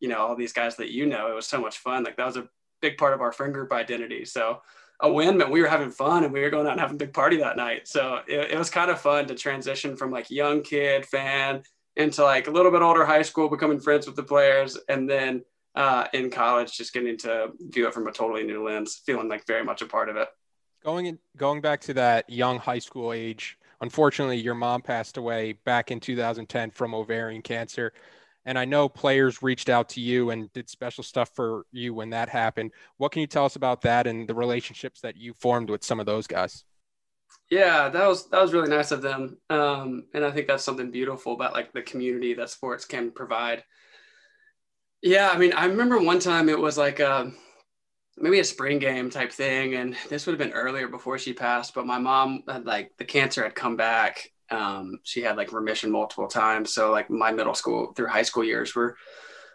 you 0.00 0.08
know 0.08 0.18
all 0.18 0.36
these 0.36 0.52
guys 0.52 0.76
that 0.76 0.90
you 0.90 1.06
know 1.06 1.30
it 1.30 1.34
was 1.34 1.46
so 1.46 1.58
much 1.58 1.78
fun 1.78 2.04
like 2.04 2.18
that 2.18 2.26
was 2.26 2.36
a 2.36 2.48
big 2.82 2.98
part 2.98 3.14
of 3.14 3.22
our 3.22 3.32
friend 3.32 3.54
group 3.54 3.72
identity 3.72 4.26
so 4.26 4.60
a 5.00 5.10
win 5.10 5.38
meant 5.38 5.50
we 5.50 5.62
were 5.62 5.66
having 5.66 5.90
fun 5.90 6.24
and 6.24 6.32
we 6.32 6.42
were 6.42 6.50
going 6.50 6.66
out 6.66 6.72
and 6.72 6.80
having 6.80 6.96
a 6.96 6.98
big 6.98 7.14
party 7.14 7.38
that 7.38 7.56
night 7.56 7.88
so 7.88 8.20
it, 8.28 8.50
it 8.50 8.58
was 8.58 8.68
kind 8.68 8.90
of 8.90 9.00
fun 9.00 9.26
to 9.26 9.34
transition 9.34 9.96
from 9.96 10.10
like 10.10 10.30
young 10.30 10.62
kid 10.62 11.06
fan 11.06 11.62
into 11.96 12.22
like 12.22 12.46
a 12.46 12.50
little 12.50 12.70
bit 12.70 12.82
older 12.82 13.04
high 13.04 13.22
school, 13.22 13.48
becoming 13.48 13.80
friends 13.80 14.06
with 14.06 14.16
the 14.16 14.22
players, 14.22 14.78
and 14.88 15.08
then 15.08 15.42
uh, 15.74 16.06
in 16.12 16.30
college, 16.30 16.76
just 16.76 16.92
getting 16.92 17.16
to 17.18 17.48
view 17.60 17.86
it 17.86 17.94
from 17.94 18.06
a 18.06 18.12
totally 18.12 18.42
new 18.42 18.64
lens, 18.64 19.02
feeling 19.04 19.28
like 19.28 19.46
very 19.46 19.64
much 19.64 19.82
a 19.82 19.86
part 19.86 20.08
of 20.08 20.16
it. 20.16 20.28
Going 20.84 21.06
in, 21.06 21.18
going 21.36 21.60
back 21.60 21.80
to 21.82 21.94
that 21.94 22.28
young 22.28 22.58
high 22.58 22.78
school 22.78 23.12
age, 23.12 23.58
unfortunately, 23.80 24.38
your 24.38 24.54
mom 24.54 24.82
passed 24.82 25.16
away 25.16 25.52
back 25.64 25.90
in 25.90 26.00
2010 26.00 26.70
from 26.70 26.94
ovarian 26.94 27.42
cancer. 27.42 27.92
And 28.46 28.58
I 28.58 28.64
know 28.64 28.88
players 28.88 29.42
reached 29.42 29.68
out 29.68 29.90
to 29.90 30.00
you 30.00 30.30
and 30.30 30.50
did 30.54 30.70
special 30.70 31.04
stuff 31.04 31.30
for 31.34 31.66
you 31.72 31.92
when 31.92 32.10
that 32.10 32.30
happened. 32.30 32.72
What 32.96 33.12
can 33.12 33.20
you 33.20 33.26
tell 33.26 33.44
us 33.44 33.56
about 33.56 33.82
that 33.82 34.06
and 34.06 34.26
the 34.26 34.34
relationships 34.34 35.02
that 35.02 35.16
you 35.16 35.34
formed 35.34 35.68
with 35.68 35.84
some 35.84 36.00
of 36.00 36.06
those 36.06 36.26
guys? 36.26 36.64
Yeah, 37.50 37.88
that 37.88 38.06
was 38.06 38.28
that 38.28 38.40
was 38.40 38.52
really 38.52 38.68
nice 38.68 38.92
of 38.92 39.02
them, 39.02 39.38
um, 39.50 40.04
and 40.14 40.24
I 40.24 40.30
think 40.30 40.46
that's 40.46 40.62
something 40.62 40.90
beautiful 40.92 41.32
about 41.32 41.52
like 41.52 41.72
the 41.72 41.82
community 41.82 42.34
that 42.34 42.48
sports 42.50 42.84
can 42.84 43.10
provide. 43.10 43.64
Yeah, 45.02 45.30
I 45.30 45.38
mean, 45.38 45.52
I 45.54 45.64
remember 45.66 45.98
one 45.98 46.18
time 46.18 46.48
it 46.48 46.58
was 46.58 46.76
like 46.76 47.00
uh, 47.00 47.26
maybe 48.18 48.40
a 48.40 48.44
spring 48.44 48.78
game 48.78 49.10
type 49.10 49.32
thing. 49.32 49.74
And 49.74 49.96
this 50.10 50.26
would 50.26 50.32
have 50.32 50.38
been 50.48 50.56
earlier 50.56 50.88
before 50.88 51.18
she 51.18 51.32
passed, 51.34 51.74
but 51.74 51.86
my 51.86 51.98
mom 51.98 52.44
had 52.48 52.66
like 52.66 52.92
the 52.98 53.04
cancer 53.04 53.42
had 53.44 53.54
come 53.54 53.76
back. 53.76 54.28
Um, 54.50 55.00
she 55.04 55.22
had 55.22 55.36
like 55.36 55.52
remission 55.52 55.90
multiple 55.92 56.28
times. 56.28 56.74
So 56.74 56.92
like 56.92 57.10
my 57.10 57.32
middle 57.32 57.54
school 57.54 57.92
through 57.94 58.08
high 58.08 58.22
school 58.22 58.44
years 58.44 58.74
were, 58.74 58.96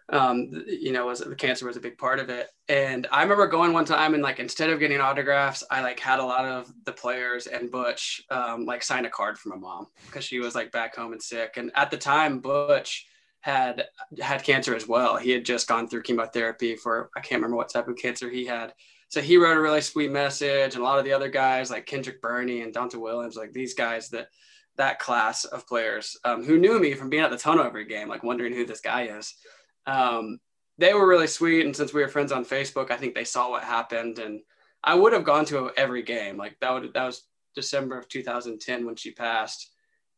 um, 0.09 0.63
you 0.67 0.91
know, 0.91 1.07
was 1.07 1.19
the 1.19 1.35
cancer 1.35 1.65
was 1.65 1.77
a 1.77 1.81
big 1.81 1.97
part 1.97 2.19
of 2.19 2.29
it. 2.29 2.49
And 2.69 3.07
I 3.11 3.23
remember 3.23 3.47
going 3.47 3.73
one 3.73 3.85
time 3.85 4.13
and 4.13 4.21
like 4.21 4.39
instead 4.39 4.69
of 4.69 4.79
getting 4.79 5.01
autographs, 5.01 5.63
I 5.71 5.81
like 5.81 5.99
had 5.99 6.19
a 6.19 6.25
lot 6.25 6.45
of 6.45 6.71
the 6.85 6.91
players 6.91 7.47
and 7.47 7.71
Butch 7.71 8.21
um, 8.29 8.65
like 8.65 8.83
sign 8.83 9.05
a 9.05 9.09
card 9.09 9.37
for 9.37 9.49
my 9.49 9.55
mom 9.55 9.87
because 10.05 10.23
she 10.23 10.39
was 10.39 10.53
like 10.53 10.71
back 10.71 10.95
home 10.95 11.13
and 11.13 11.21
sick. 11.21 11.57
And 11.57 11.71
at 11.75 11.89
the 11.89 11.97
time, 11.97 12.39
Butch 12.39 13.07
had 13.41 13.85
had 14.19 14.43
cancer 14.43 14.75
as 14.75 14.87
well. 14.87 15.17
He 15.17 15.31
had 15.31 15.45
just 15.45 15.67
gone 15.67 15.87
through 15.87 16.03
chemotherapy 16.03 16.75
for 16.75 17.09
I 17.15 17.19
can't 17.19 17.39
remember 17.41 17.57
what 17.57 17.69
type 17.69 17.87
of 17.87 17.97
cancer 17.97 18.29
he 18.29 18.45
had. 18.45 18.73
So 19.09 19.21
he 19.21 19.37
wrote 19.37 19.57
a 19.57 19.61
really 19.61 19.81
sweet 19.81 20.11
message, 20.11 20.73
and 20.73 20.81
a 20.81 20.83
lot 20.83 20.97
of 20.97 21.05
the 21.05 21.13
other 21.13 21.29
guys 21.29 21.69
like 21.69 21.85
Kendrick 21.85 22.21
Burney 22.21 22.61
and 22.61 22.73
Donta 22.73 22.95
Williams, 22.95 23.35
like 23.35 23.53
these 23.53 23.75
guys 23.75 24.09
that 24.09 24.29
that 24.77 24.99
class 24.99 25.45
of 25.45 25.67
players 25.67 26.17
um, 26.25 26.43
who 26.43 26.57
knew 26.57 26.79
me 26.79 26.93
from 26.93 27.09
being 27.09 27.23
at 27.23 27.31
the 27.31 27.37
tunnel 27.37 27.63
every 27.63 27.85
game, 27.85 28.09
like 28.09 28.23
wondering 28.23 28.53
who 28.53 28.65
this 28.65 28.81
guy 28.81 29.03
is. 29.03 29.33
Um, 29.87 30.39
they 30.77 30.93
were 30.93 31.07
really 31.07 31.27
sweet, 31.27 31.65
and 31.65 31.75
since 31.75 31.93
we 31.93 32.01
were 32.01 32.07
friends 32.07 32.31
on 32.31 32.45
Facebook, 32.45 32.91
I 32.91 32.97
think 32.97 33.15
they 33.15 33.23
saw 33.23 33.49
what 33.49 33.63
happened, 33.63 34.19
and 34.19 34.41
I 34.83 34.95
would 34.95 35.13
have 35.13 35.23
gone 35.23 35.45
to 35.45 35.71
every 35.77 36.03
game. 36.03 36.37
Like 36.37 36.57
that 36.59 36.71
would 36.71 36.93
that 36.93 37.05
was 37.05 37.27
December 37.55 37.97
of 37.97 38.09
2010 38.09 38.85
when 38.85 38.95
she 38.95 39.11
passed 39.11 39.71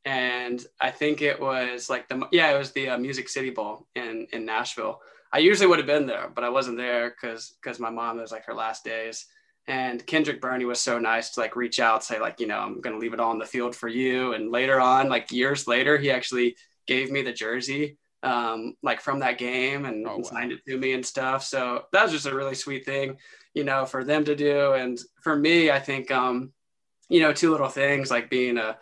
and 0.07 0.65
I 0.79 0.89
think 0.89 1.21
it 1.21 1.37
was 1.37 1.89
like 1.89 2.07
the 2.07 2.27
yeah 2.31 2.55
it 2.55 2.57
was 2.57 2.71
the 2.71 2.89
uh, 2.89 2.97
Music 2.97 3.27
City 3.27 3.49
Bowl 3.49 3.87
in 3.93 4.25
in 4.31 4.45
Nashville. 4.45 5.01
I 5.33 5.39
usually 5.39 5.67
would 5.67 5.79
have 5.79 5.87
been 5.87 6.07
there, 6.07 6.31
but 6.33 6.45
I 6.45 6.49
wasn't 6.49 6.77
there 6.77 7.09
because 7.09 7.57
because 7.61 7.77
my 7.77 7.89
mom 7.89 8.17
was 8.17 8.31
like 8.31 8.45
her 8.45 8.53
last 8.53 8.85
days. 8.85 9.25
And 9.69 10.07
Kendrick 10.07 10.39
Burney 10.39 10.63
was 10.63 10.79
so 10.79 10.97
nice 10.97 11.31
to 11.31 11.41
like 11.41 11.57
reach 11.57 11.81
out, 11.81 12.05
say 12.05 12.21
like 12.21 12.39
you 12.39 12.47
know 12.47 12.57
I'm 12.57 12.79
gonna 12.79 12.97
leave 12.97 13.13
it 13.13 13.19
all 13.19 13.31
on 13.31 13.39
the 13.39 13.45
field 13.45 13.75
for 13.75 13.89
you. 13.89 14.31
And 14.31 14.49
later 14.49 14.79
on, 14.79 15.09
like 15.09 15.29
years 15.29 15.67
later, 15.67 15.97
he 15.97 16.09
actually 16.09 16.55
gave 16.87 17.11
me 17.11 17.21
the 17.21 17.33
jersey 17.33 17.97
um, 18.27 18.75
like 18.83 18.99
from 18.99 19.19
that 19.19 19.37
game 19.37 19.85
and, 19.85 20.05
oh, 20.07 20.17
wow. 20.17 20.23
signed 20.23 20.51
it 20.51 20.59
to 20.67 20.77
me 20.77 20.93
and 20.93 21.05
stuff. 21.05 21.43
So 21.43 21.85
that 21.93 22.03
was 22.03 22.11
just 22.11 22.25
a 22.25 22.35
really 22.35 22.55
sweet 22.55 22.85
thing, 22.85 23.17
you 23.53 23.63
know, 23.63 23.85
for 23.85 24.03
them 24.03 24.25
to 24.25 24.35
do. 24.35 24.73
And 24.73 24.99
for 25.21 25.35
me, 25.35 25.71
I 25.71 25.79
think 25.79 26.11
um, 26.11 26.51
you 27.09 27.21
know 27.21 27.33
two 27.33 27.51
little 27.51 27.69
things 27.69 28.11
like 28.11 28.29
being 28.29 28.57
a 28.57 28.77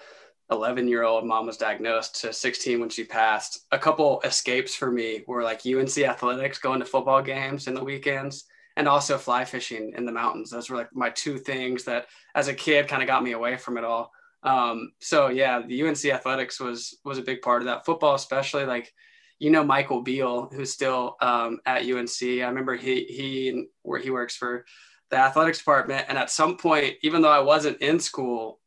11 0.52 0.88
year 0.88 1.04
old 1.04 1.26
mom 1.26 1.48
was 1.48 1.58
diagnosed 1.58 2.22
to 2.22 2.32
16 2.32 2.80
when 2.80 2.90
she 2.90 3.04
passed. 3.04 3.66
A 3.72 3.80
couple 3.80 4.22
escapes 4.22 4.76
for 4.76 4.92
me 4.92 5.24
were 5.28 5.44
like 5.44 5.66
UNC 5.66 5.98
athletics, 5.98 6.60
going 6.60 6.80
to 6.80 6.86
football 6.86 7.22
games 7.22 7.68
in 7.68 7.74
the 7.74 7.84
weekends, 7.84 8.46
and 8.78 8.88
also 8.88 9.18
fly 9.18 9.44
fishing 9.44 9.94
in 9.98 10.06
the 10.06 10.12
mountains. 10.12 10.52
Those 10.52 10.70
were 10.70 10.78
like 10.78 10.90
my 10.94 11.10
two 11.10 11.40
things 11.40 11.84
that 11.86 12.08
as 12.36 12.48
a 12.48 12.54
kid 12.54 12.88
kind 12.88 13.02
of 13.02 13.08
got 13.08 13.24
me 13.24 13.32
away 13.32 13.58
from 13.58 13.78
it 13.78 13.84
all. 13.84 14.12
Um, 14.44 14.92
so 15.00 15.30
yeah, 15.30 15.64
the 15.66 15.84
UNC 15.84 16.06
athletics 16.06 16.60
was 16.60 17.00
was 17.04 17.18
a 17.18 17.24
big 17.24 17.42
part 17.42 17.64
of 17.64 17.66
that. 17.68 17.86
Football, 17.86 18.14
especially 18.14 18.66
like 18.66 18.94
you 19.40 19.50
know 19.50 19.64
Michael 19.64 20.02
Beal, 20.02 20.50
who's 20.54 20.72
still 20.72 21.18
um, 21.22 21.60
at 21.66 21.84
UNC. 21.84 22.22
I 22.22 22.48
remember 22.48 22.76
he 22.76 23.04
he 23.04 23.68
where 23.82 24.00
he 24.00 24.10
works 24.10 24.36
for 24.36 24.66
the 25.10 25.18
athletics 25.18 25.60
department, 25.60 26.06
and 26.10 26.18
at 26.18 26.32
some 26.32 26.58
point, 26.58 26.96
even 27.02 27.22
though 27.22 27.32
I 27.32 27.40
wasn't 27.40 27.82
in 27.82 28.00
school, 28.00 28.60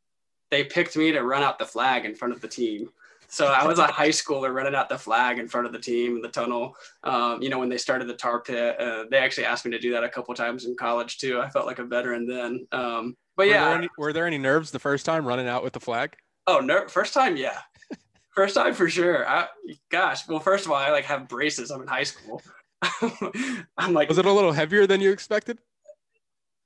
they 0.50 0.64
picked 0.64 0.96
me 0.96 1.12
to 1.12 1.22
run 1.22 1.42
out 1.42 1.58
the 1.58 1.66
flag 1.66 2.04
in 2.04 2.14
front 2.14 2.34
of 2.34 2.40
the 2.40 2.48
team. 2.48 2.90
So 3.28 3.46
I 3.46 3.66
was 3.66 3.78
a 3.78 3.87
high 3.87 4.08
schooler 4.08 4.52
running 4.52 4.75
out 4.75 4.88
the 4.88 4.98
flag 4.98 5.38
in 5.38 5.48
front 5.48 5.66
of 5.66 5.72
the 5.72 5.78
team 5.78 6.16
in 6.16 6.22
the 6.22 6.28
tunnel. 6.28 6.75
Um, 7.04 7.42
you 7.42 7.50
know, 7.50 7.58
when 7.58 7.68
they 7.68 7.78
started 7.78 8.08
the 8.08 8.14
tar 8.14 8.40
pit, 8.40 8.80
uh, 8.80 9.04
they 9.10 9.18
actually 9.18 9.44
asked 9.44 9.64
me 9.64 9.70
to 9.72 9.78
do 9.78 9.92
that 9.92 10.04
a 10.04 10.08
couple 10.08 10.34
times 10.34 10.64
in 10.64 10.76
college 10.76 11.18
too. 11.18 11.40
I 11.40 11.50
felt 11.50 11.66
like 11.66 11.78
a 11.78 11.84
veteran 11.84 12.26
then. 12.26 12.66
Um, 12.72 13.16
but 13.37 13.46
were 13.46 13.52
yeah, 13.52 13.64
there 13.66 13.78
any, 13.78 13.88
were 13.98 14.12
there 14.12 14.26
any 14.26 14.38
nerves 14.38 14.70
the 14.70 14.78
first 14.78 15.04
time 15.06 15.26
running 15.26 15.46
out 15.46 15.62
with 15.62 15.72
the 15.72 15.80
flag? 15.80 16.16
Oh, 16.46 16.60
no, 16.60 16.88
first 16.88 17.12
time, 17.12 17.37
yeah, 17.37 17.58
first 18.38 18.54
time 18.54 18.73
for 18.73 18.88
sure. 18.88 19.28
I, 19.28 19.49
gosh, 19.90 20.28
well, 20.28 20.38
first 20.38 20.64
of 20.64 20.71
all, 20.71 20.78
I 20.78 20.90
like 20.90 21.07
have 21.07 21.26
braces. 21.26 21.73
I'm 21.73 21.83
in 21.83 21.88
high 21.88 22.04
school. 22.04 22.40
I'm 23.76 23.92
like, 23.92 24.09
was 24.09 24.18
it 24.18 24.26
a 24.26 24.33
little 24.33 24.52
heavier 24.52 24.87
than 24.87 25.00
you 25.00 25.11
expected? 25.11 25.59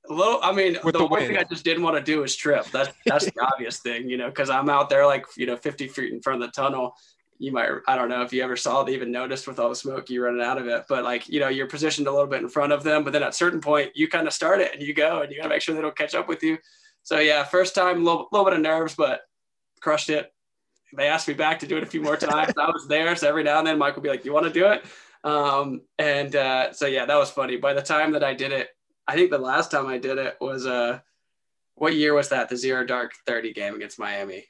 A 0.07 0.13
little, 0.13 0.39
I 0.43 0.51
mean, 0.51 0.77
With 0.83 0.93
the, 0.93 0.99
the 0.99 1.07
one 1.07 1.21
thing 1.21 1.37
I 1.37 1.43
just 1.43 1.65
didn't 1.65 1.81
want 1.81 1.95
to 1.97 2.03
do 2.03 2.21
is 2.21 2.35
trip. 2.35 2.67
That's 2.71 2.91
that's 3.07 3.25
the 3.25 3.41
obvious 3.53 3.79
thing, 3.79 4.07
you 4.07 4.17
know, 4.17 4.27
because 4.27 4.51
I'm 4.51 4.69
out 4.69 4.87
there 4.87 5.07
like 5.07 5.25
you 5.35 5.47
know 5.47 5.55
50 5.55 5.87
feet 5.87 6.13
in 6.13 6.21
front 6.21 6.43
of 6.43 6.47
the 6.47 6.51
tunnel. 6.51 6.93
You 7.39 7.51
might, 7.51 7.69
I 7.87 7.95
don't 7.95 8.09
know 8.09 8.21
if 8.21 8.31
you 8.31 8.43
ever 8.43 8.55
saw, 8.55 8.83
they 8.83 8.93
even 8.93 9.11
noticed 9.11 9.47
with 9.47 9.59
all 9.59 9.69
the 9.69 9.75
smoke 9.75 10.11
you 10.11 10.23
running 10.23 10.43
out 10.43 10.59
of 10.59 10.67
it, 10.67 10.83
but 10.87 11.03
like 11.03 11.27
you 11.27 11.39
know, 11.39 11.47
you're 11.47 11.67
positioned 11.67 12.07
a 12.07 12.11
little 12.11 12.27
bit 12.27 12.43
in 12.43 12.49
front 12.49 12.71
of 12.71 12.83
them, 12.83 13.03
but 13.03 13.13
then 13.13 13.23
at 13.23 13.29
a 13.29 13.33
certain 13.33 13.61
point, 13.61 13.91
you 13.95 14.07
kind 14.07 14.27
of 14.27 14.33
start 14.33 14.61
it 14.61 14.73
and 14.73 14.83
you 14.83 14.93
go, 14.93 15.21
and 15.21 15.31
you 15.31 15.37
gotta 15.37 15.49
make 15.49 15.61
sure 15.61 15.73
they 15.73 15.81
don't 15.81 15.97
catch 15.97 16.13
up 16.13 16.27
with 16.27 16.43
you. 16.43 16.59
So 17.01 17.17
yeah, 17.17 17.43
first 17.43 17.73
time, 17.73 18.01
a 18.01 18.03
little, 18.03 18.27
little 18.31 18.45
bit 18.45 18.53
of 18.53 18.61
nerves, 18.61 18.93
but 18.95 19.21
crushed 19.81 20.11
it. 20.11 20.31
They 20.95 21.07
asked 21.07 21.27
me 21.27 21.33
back 21.33 21.59
to 21.59 21.67
do 21.67 21.77
it 21.77 21.83
a 21.83 21.87
few 21.87 22.01
more 22.01 22.17
times. 22.17 22.53
I 22.57 22.67
was 22.67 22.87
there, 22.87 23.15
so 23.15 23.27
every 23.27 23.43
now 23.43 23.59
and 23.59 23.67
then 23.67 23.77
Mike 23.77 23.95
would 23.95 24.03
be 24.03 24.09
like, 24.09 24.25
"You 24.25 24.33
want 24.33 24.45
to 24.45 24.51
do 24.51 24.67
it?" 24.67 24.85
Um, 25.23 25.81
and 25.97 26.35
uh, 26.35 26.73
so 26.73 26.85
yeah, 26.85 27.05
that 27.05 27.15
was 27.15 27.29
funny. 27.31 27.57
By 27.57 27.73
the 27.73 27.81
time 27.81 28.11
that 28.11 28.23
I 28.23 28.33
did 28.33 28.51
it, 28.51 28.69
I 29.07 29.15
think 29.15 29.31
the 29.31 29.37
last 29.37 29.71
time 29.71 29.87
I 29.87 29.97
did 29.97 30.17
it 30.17 30.37
was 30.39 30.65
uh 30.65 30.99
what 31.75 31.95
year 31.95 32.13
was 32.13 32.29
that? 32.29 32.49
The 32.49 32.57
zero 32.57 32.85
dark 32.85 33.13
30 33.25 33.53
game 33.53 33.75
against 33.75 33.99
Miami. 33.99 34.45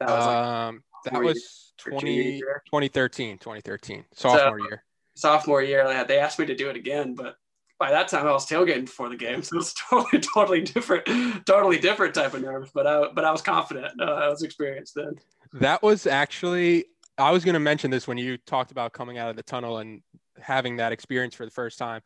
That 0.00 0.08
was 0.08 0.26
like 0.26 0.36
um 0.36 0.82
that 1.04 1.22
was 1.22 1.72
20, 1.78 2.40
2013, 2.40 3.38
2013. 3.38 4.04
Sophomore 4.12 4.58
so, 4.58 4.64
year. 4.64 4.84
Sophomore 5.14 5.62
year. 5.62 6.04
They 6.04 6.18
asked 6.18 6.38
me 6.38 6.46
to 6.46 6.54
do 6.54 6.68
it 6.68 6.76
again, 6.76 7.14
but 7.14 7.36
by 7.78 7.90
that 7.90 8.08
time 8.08 8.26
I 8.26 8.32
was 8.32 8.46
tailgating 8.46 8.86
before 8.86 9.08
the 9.08 9.16
game. 9.16 9.42
So 9.42 9.58
it's 9.58 9.74
totally, 9.74 10.20
totally 10.34 10.60
different, 10.62 11.06
totally 11.46 11.78
different 11.78 12.14
type 12.14 12.34
of 12.34 12.42
nerves. 12.42 12.70
But 12.74 12.86
I 12.86 13.08
but 13.14 13.24
I 13.24 13.30
was 13.30 13.42
confident. 13.42 14.00
Uh, 14.00 14.04
I 14.04 14.28
was 14.28 14.42
experienced 14.42 14.94
then. 14.94 15.18
That 15.60 15.82
was 15.82 16.06
actually 16.06 16.86
I 17.18 17.30
was 17.30 17.44
gonna 17.44 17.60
mention 17.60 17.90
this 17.90 18.06
when 18.06 18.18
you 18.18 18.36
talked 18.38 18.70
about 18.70 18.92
coming 18.92 19.18
out 19.18 19.30
of 19.30 19.36
the 19.36 19.42
tunnel 19.42 19.78
and 19.78 20.02
having 20.38 20.76
that 20.76 20.92
experience 20.92 21.34
for 21.34 21.44
the 21.44 21.50
first 21.50 21.78
time 21.78 22.02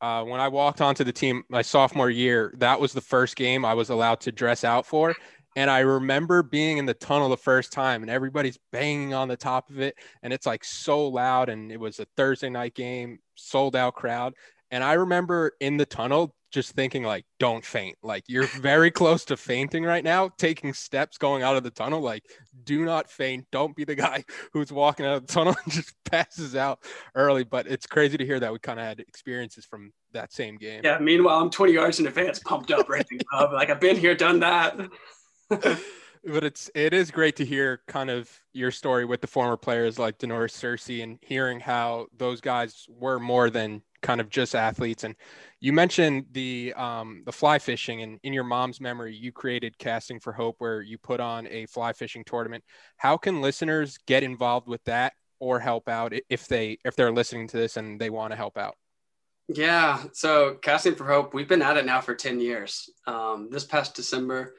uh, 0.00 0.24
when 0.24 0.40
I 0.40 0.48
walked 0.48 0.80
onto 0.80 1.04
the 1.04 1.12
team 1.12 1.44
my 1.48 1.62
sophomore 1.62 2.10
year, 2.10 2.54
that 2.58 2.80
was 2.80 2.92
the 2.92 3.00
first 3.00 3.36
game 3.36 3.64
I 3.64 3.74
was 3.74 3.90
allowed 3.90 4.20
to 4.20 4.32
dress 4.32 4.64
out 4.64 4.86
for. 4.86 5.14
And 5.56 5.68
I 5.68 5.80
remember 5.80 6.42
being 6.42 6.78
in 6.78 6.86
the 6.86 6.94
tunnel 6.94 7.28
the 7.28 7.36
first 7.36 7.72
time 7.72 8.02
and 8.02 8.10
everybody's 8.10 8.58
banging 8.72 9.14
on 9.14 9.28
the 9.28 9.36
top 9.36 9.68
of 9.68 9.80
it. 9.80 9.96
And 10.22 10.32
it's 10.32 10.46
like 10.46 10.64
so 10.64 11.08
loud. 11.08 11.48
And 11.48 11.72
it 11.72 11.78
was 11.78 11.98
a 11.98 12.06
Thursday 12.16 12.48
night 12.48 12.74
game, 12.74 13.18
sold 13.34 13.76
out 13.76 13.94
crowd. 13.94 14.34
And 14.70 14.84
I 14.84 14.94
remember 14.94 15.52
in 15.60 15.76
the 15.76 15.86
tunnel 15.86 16.34
just 16.50 16.72
thinking 16.72 17.02
like 17.02 17.24
don't 17.38 17.64
faint. 17.64 17.96
Like 18.02 18.24
you're 18.28 18.46
very 18.46 18.90
close 18.90 19.24
to 19.26 19.36
fainting 19.36 19.84
right 19.84 20.04
now 20.04 20.30
taking 20.38 20.72
steps 20.72 21.18
going 21.18 21.42
out 21.42 21.56
of 21.56 21.62
the 21.62 21.70
tunnel. 21.70 22.00
Like 22.00 22.24
do 22.64 22.84
not 22.84 23.10
faint. 23.10 23.46
Don't 23.52 23.74
be 23.74 23.84
the 23.84 23.94
guy 23.94 24.24
who's 24.52 24.72
walking 24.72 25.06
out 25.06 25.16
of 25.16 25.26
the 25.26 25.32
tunnel 25.32 25.56
and 25.64 25.72
just 25.72 25.94
passes 26.04 26.56
out 26.56 26.80
early. 27.14 27.44
But 27.44 27.66
it's 27.66 27.86
crazy 27.86 28.16
to 28.18 28.26
hear 28.26 28.40
that 28.40 28.52
we 28.52 28.58
kind 28.58 28.80
of 28.80 28.86
had 28.86 29.00
experiences 29.00 29.64
from 29.64 29.92
that 30.12 30.32
same 30.32 30.56
game. 30.56 30.80
Yeah 30.82 30.98
meanwhile 30.98 31.40
i'm 31.40 31.50
20 31.50 31.72
yards 31.72 32.00
in 32.00 32.06
advance 32.06 32.40
pumped 32.40 32.70
up 32.72 32.88
right 32.88 33.06
like 33.52 33.70
i've 33.70 33.80
been 33.80 33.96
here 33.96 34.14
done 34.14 34.40
that. 34.40 34.76
But 36.24 36.44
it's 36.44 36.70
it 36.74 36.92
is 36.92 37.10
great 37.10 37.36
to 37.36 37.46
hear 37.46 37.80
kind 37.88 38.10
of 38.10 38.30
your 38.52 38.70
story 38.70 39.06
with 39.06 39.22
the 39.22 39.26
former 39.26 39.56
players 39.56 39.98
like 39.98 40.18
Da'Norris 40.18 40.52
Searcy 40.52 41.02
and 41.02 41.18
hearing 41.22 41.60
how 41.60 42.08
those 42.16 42.42
guys 42.42 42.86
were 42.90 43.18
more 43.18 43.48
than 43.48 43.82
kind 44.02 44.20
of 44.20 44.28
just 44.30 44.54
athletes 44.54 45.04
and 45.04 45.14
you 45.60 45.74
mentioned 45.74 46.24
the 46.32 46.72
um, 46.74 47.22
the 47.26 47.32
fly 47.32 47.58
fishing, 47.58 48.02
and 48.02 48.18
in 48.22 48.32
your 48.32 48.44
mom's 48.44 48.80
memory, 48.80 49.14
you 49.14 49.30
created 49.30 49.78
Casting 49.78 50.18
for 50.18 50.32
Hope, 50.32 50.56
where 50.58 50.80
you 50.80 50.96
put 50.96 51.20
on 51.20 51.46
a 51.48 51.66
fly 51.66 51.92
fishing 51.92 52.24
tournament. 52.24 52.64
How 52.96 53.18
can 53.18 53.42
listeners 53.42 53.98
get 54.06 54.22
involved 54.22 54.66
with 54.66 54.82
that 54.84 55.12
or 55.38 55.60
help 55.60 55.88
out 55.88 56.14
if 56.30 56.48
they 56.48 56.78
if 56.84 56.96
they're 56.96 57.12
listening 57.12 57.46
to 57.48 57.58
this 57.58 57.76
and 57.76 58.00
they 58.00 58.08
want 58.08 58.32
to 58.32 58.36
help 58.36 58.56
out? 58.56 58.74
Yeah, 59.48 60.02
so 60.12 60.54
Casting 60.62 60.94
for 60.94 61.04
Hope, 61.04 61.34
we've 61.34 61.48
been 61.48 61.62
at 61.62 61.76
it 61.76 61.84
now 61.84 62.00
for 62.00 62.14
ten 62.14 62.40
years. 62.40 62.88
Um, 63.06 63.48
this 63.50 63.64
past 63.64 63.94
December 63.94 64.54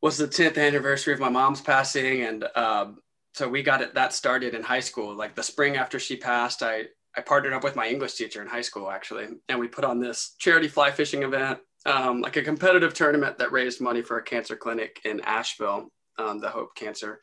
was 0.00 0.16
the 0.16 0.26
tenth 0.26 0.56
anniversary 0.56 1.12
of 1.12 1.20
my 1.20 1.28
mom's 1.28 1.60
passing, 1.60 2.22
and 2.22 2.44
um, 2.56 3.02
so 3.34 3.46
we 3.46 3.62
got 3.62 3.82
it 3.82 3.92
that 3.94 4.14
started 4.14 4.54
in 4.54 4.62
high 4.62 4.80
school. 4.80 5.14
Like 5.14 5.34
the 5.34 5.42
spring 5.42 5.76
after 5.76 5.98
she 5.98 6.16
passed, 6.16 6.62
I 6.62 6.84
I 7.16 7.20
partnered 7.20 7.52
up 7.52 7.64
with 7.64 7.76
my 7.76 7.88
English 7.88 8.14
teacher 8.14 8.42
in 8.42 8.48
high 8.48 8.62
school 8.62 8.90
actually, 8.90 9.26
and 9.48 9.58
we 9.58 9.68
put 9.68 9.84
on 9.84 10.00
this 10.00 10.34
charity 10.38 10.68
fly 10.68 10.90
fishing 10.90 11.22
event, 11.22 11.58
um, 11.86 12.20
like 12.20 12.36
a 12.36 12.42
competitive 12.42 12.94
tournament 12.94 13.38
that 13.38 13.52
raised 13.52 13.80
money 13.80 14.02
for 14.02 14.18
a 14.18 14.22
cancer 14.22 14.56
clinic 14.56 15.00
in 15.04 15.20
Asheville, 15.20 15.88
um, 16.18 16.38
the 16.38 16.48
Hope 16.48 16.74
Cancer 16.74 17.20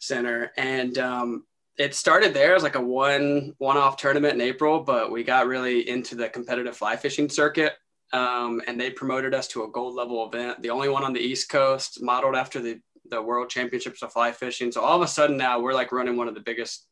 Center, 0.00 0.52
and 0.56 0.96
um, 0.98 1.44
it 1.76 1.94
started 1.94 2.34
there 2.34 2.54
as 2.54 2.62
like 2.62 2.76
a 2.76 2.80
one 2.80 3.54
one-off 3.58 3.96
tournament 3.96 4.34
in 4.34 4.40
April, 4.40 4.80
but 4.80 5.10
we 5.10 5.24
got 5.24 5.46
really 5.46 5.88
into 5.88 6.14
the 6.14 6.28
competitive 6.28 6.76
fly 6.76 6.96
fishing 6.96 7.28
circuit. 7.28 7.74
Um, 8.12 8.60
and 8.66 8.78
they 8.80 8.90
promoted 8.90 9.34
us 9.34 9.46
to 9.48 9.62
a 9.62 9.70
gold 9.70 9.94
level 9.94 10.26
event, 10.26 10.60
the 10.62 10.70
only 10.70 10.88
one 10.88 11.04
on 11.04 11.12
the 11.12 11.20
East 11.20 11.48
Coast, 11.48 12.02
modeled 12.02 12.34
after 12.34 12.60
the 12.60 12.80
the 13.10 13.20
World 13.20 13.50
Championships 13.50 14.02
of 14.02 14.12
Fly 14.12 14.32
Fishing. 14.32 14.72
So 14.72 14.82
all 14.82 14.96
of 14.96 15.02
a 15.02 15.08
sudden 15.08 15.36
now 15.36 15.60
we're 15.60 15.74
like 15.74 15.92
running 15.92 16.16
one 16.16 16.28
of 16.28 16.34
the 16.34 16.40
biggest 16.40 16.86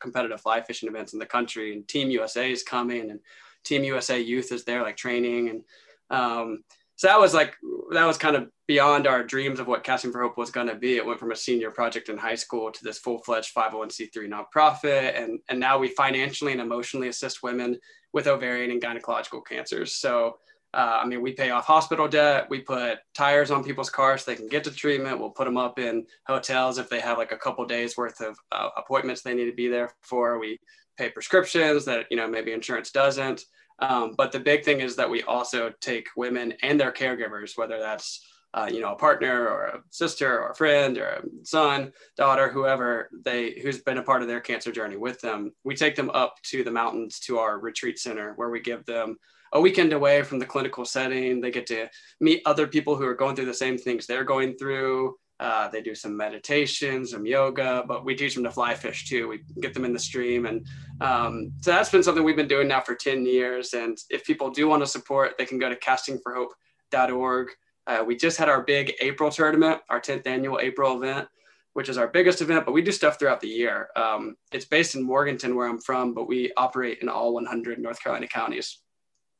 competitive 0.00 0.40
fly 0.40 0.60
fishing 0.62 0.88
events 0.88 1.12
in 1.12 1.18
the 1.18 1.26
country 1.26 1.72
and 1.72 1.86
team 1.88 2.10
usa 2.10 2.50
is 2.50 2.62
coming 2.62 3.10
and 3.10 3.20
Team 3.66 3.84
USA 3.84 4.18
Youth 4.18 4.52
is 4.52 4.64
there, 4.64 4.82
like 4.82 4.96
training, 4.96 5.48
and 5.48 5.62
um, 6.08 6.62
so 6.94 7.08
that 7.08 7.20
was 7.20 7.34
like 7.34 7.56
that 7.90 8.06
was 8.06 8.16
kind 8.16 8.36
of 8.36 8.48
beyond 8.66 9.06
our 9.06 9.22
dreams 9.22 9.60
of 9.60 9.66
what 9.66 9.84
Casting 9.84 10.12
for 10.12 10.22
Hope 10.22 10.38
was 10.38 10.50
going 10.50 10.68
to 10.68 10.76
be. 10.76 10.96
It 10.96 11.04
went 11.04 11.18
from 11.18 11.32
a 11.32 11.36
senior 11.36 11.70
project 11.70 12.08
in 12.08 12.16
high 12.16 12.36
school 12.36 12.70
to 12.70 12.84
this 12.84 12.98
full 12.98 13.18
fledged 13.18 13.54
501c3 13.54 14.10
nonprofit, 14.30 15.20
and 15.20 15.40
and 15.48 15.60
now 15.60 15.78
we 15.78 15.88
financially 15.88 16.52
and 16.52 16.60
emotionally 16.60 17.08
assist 17.08 17.42
women 17.42 17.76
with 18.12 18.28
ovarian 18.28 18.70
and 18.70 18.80
gynecological 18.80 19.44
cancers. 19.44 19.94
So. 19.96 20.38
Uh, 20.76 21.00
I 21.02 21.06
mean, 21.06 21.22
we 21.22 21.32
pay 21.32 21.48
off 21.48 21.64
hospital 21.64 22.06
debt. 22.06 22.50
We 22.50 22.60
put 22.60 22.98
tires 23.14 23.50
on 23.50 23.64
people's 23.64 23.88
cars 23.88 24.24
so 24.24 24.30
they 24.30 24.36
can 24.36 24.46
get 24.46 24.62
to 24.64 24.70
treatment. 24.70 25.18
We'll 25.18 25.30
put 25.30 25.46
them 25.46 25.56
up 25.56 25.78
in 25.78 26.06
hotels 26.26 26.76
if 26.76 26.90
they 26.90 27.00
have 27.00 27.16
like 27.16 27.32
a 27.32 27.38
couple 27.38 27.64
days 27.64 27.96
worth 27.96 28.20
of 28.20 28.36
uh, 28.52 28.68
appointments 28.76 29.22
they 29.22 29.32
need 29.32 29.46
to 29.46 29.56
be 29.56 29.68
there 29.68 29.90
for. 30.02 30.38
We 30.38 30.60
pay 30.98 31.08
prescriptions 31.08 31.86
that 31.86 32.04
you 32.10 32.18
know 32.18 32.28
maybe 32.28 32.52
insurance 32.52 32.90
doesn't. 32.90 33.46
Um, 33.78 34.14
but 34.18 34.32
the 34.32 34.38
big 34.38 34.64
thing 34.64 34.80
is 34.80 34.96
that 34.96 35.08
we 35.08 35.22
also 35.22 35.72
take 35.80 36.08
women 36.14 36.52
and 36.62 36.78
their 36.78 36.92
caregivers, 36.92 37.56
whether 37.56 37.78
that's 37.78 38.20
uh, 38.52 38.68
you 38.70 38.80
know 38.80 38.92
a 38.92 38.96
partner 38.96 39.48
or 39.48 39.64
a 39.68 39.82
sister 39.88 40.40
or 40.42 40.50
a 40.50 40.54
friend 40.56 40.98
or 40.98 41.06
a 41.06 41.22
son, 41.42 41.90
daughter, 42.18 42.50
whoever 42.50 43.08
they 43.24 43.58
who's 43.62 43.80
been 43.80 43.96
a 43.96 44.02
part 44.02 44.20
of 44.20 44.28
their 44.28 44.40
cancer 44.40 44.72
journey 44.72 44.98
with 44.98 45.22
them. 45.22 45.52
We 45.64 45.74
take 45.74 45.96
them 45.96 46.10
up 46.10 46.34
to 46.50 46.62
the 46.62 46.70
mountains 46.70 47.18
to 47.20 47.38
our 47.38 47.58
retreat 47.58 47.98
center 47.98 48.34
where 48.36 48.50
we 48.50 48.60
give 48.60 48.84
them 48.84 49.16
a 49.52 49.60
weekend 49.60 49.92
away 49.92 50.22
from 50.22 50.38
the 50.38 50.46
clinical 50.46 50.84
setting. 50.84 51.40
They 51.40 51.50
get 51.50 51.66
to 51.68 51.88
meet 52.20 52.42
other 52.46 52.66
people 52.66 52.96
who 52.96 53.06
are 53.06 53.14
going 53.14 53.36
through 53.36 53.46
the 53.46 53.54
same 53.54 53.78
things 53.78 54.06
they're 54.06 54.24
going 54.24 54.56
through. 54.56 55.16
Uh, 55.38 55.68
they 55.68 55.82
do 55.82 55.94
some 55.94 56.16
meditation, 56.16 57.06
some 57.06 57.26
yoga, 57.26 57.84
but 57.86 58.04
we 58.04 58.14
teach 58.14 58.34
them 58.34 58.44
to 58.44 58.50
fly 58.50 58.74
fish 58.74 59.06
too. 59.06 59.28
We 59.28 59.42
get 59.60 59.74
them 59.74 59.84
in 59.84 59.92
the 59.92 59.98
stream. 59.98 60.46
And 60.46 60.66
um, 61.00 61.52
so 61.60 61.72
that's 61.72 61.90
been 61.90 62.02
something 62.02 62.24
we've 62.24 62.36
been 62.36 62.48
doing 62.48 62.68
now 62.68 62.80
for 62.80 62.94
10 62.94 63.26
years. 63.26 63.74
And 63.74 63.98
if 64.08 64.24
people 64.24 64.50
do 64.50 64.66
want 64.66 64.82
to 64.82 64.86
support, 64.86 65.36
they 65.36 65.44
can 65.44 65.58
go 65.58 65.68
to 65.68 65.76
castingforhope.org. 65.76 67.48
Uh, 67.86 68.02
we 68.04 68.16
just 68.16 68.38
had 68.38 68.48
our 68.48 68.62
big 68.62 68.94
April 69.00 69.30
tournament, 69.30 69.80
our 69.90 70.00
10th 70.00 70.26
annual 70.26 70.58
April 70.60 70.96
event, 70.96 71.28
which 71.74 71.90
is 71.90 71.98
our 71.98 72.08
biggest 72.08 72.40
event, 72.40 72.64
but 72.64 72.72
we 72.72 72.80
do 72.80 72.90
stuff 72.90 73.18
throughout 73.18 73.40
the 73.40 73.48
year. 73.48 73.90
Um, 73.94 74.36
it's 74.50 74.64
based 74.64 74.94
in 74.94 75.02
Morganton, 75.02 75.54
where 75.54 75.68
I'm 75.68 75.80
from, 75.80 76.14
but 76.14 76.26
we 76.26 76.50
operate 76.56 76.98
in 77.02 77.08
all 77.10 77.34
100 77.34 77.78
North 77.78 78.02
Carolina 78.02 78.26
counties. 78.26 78.80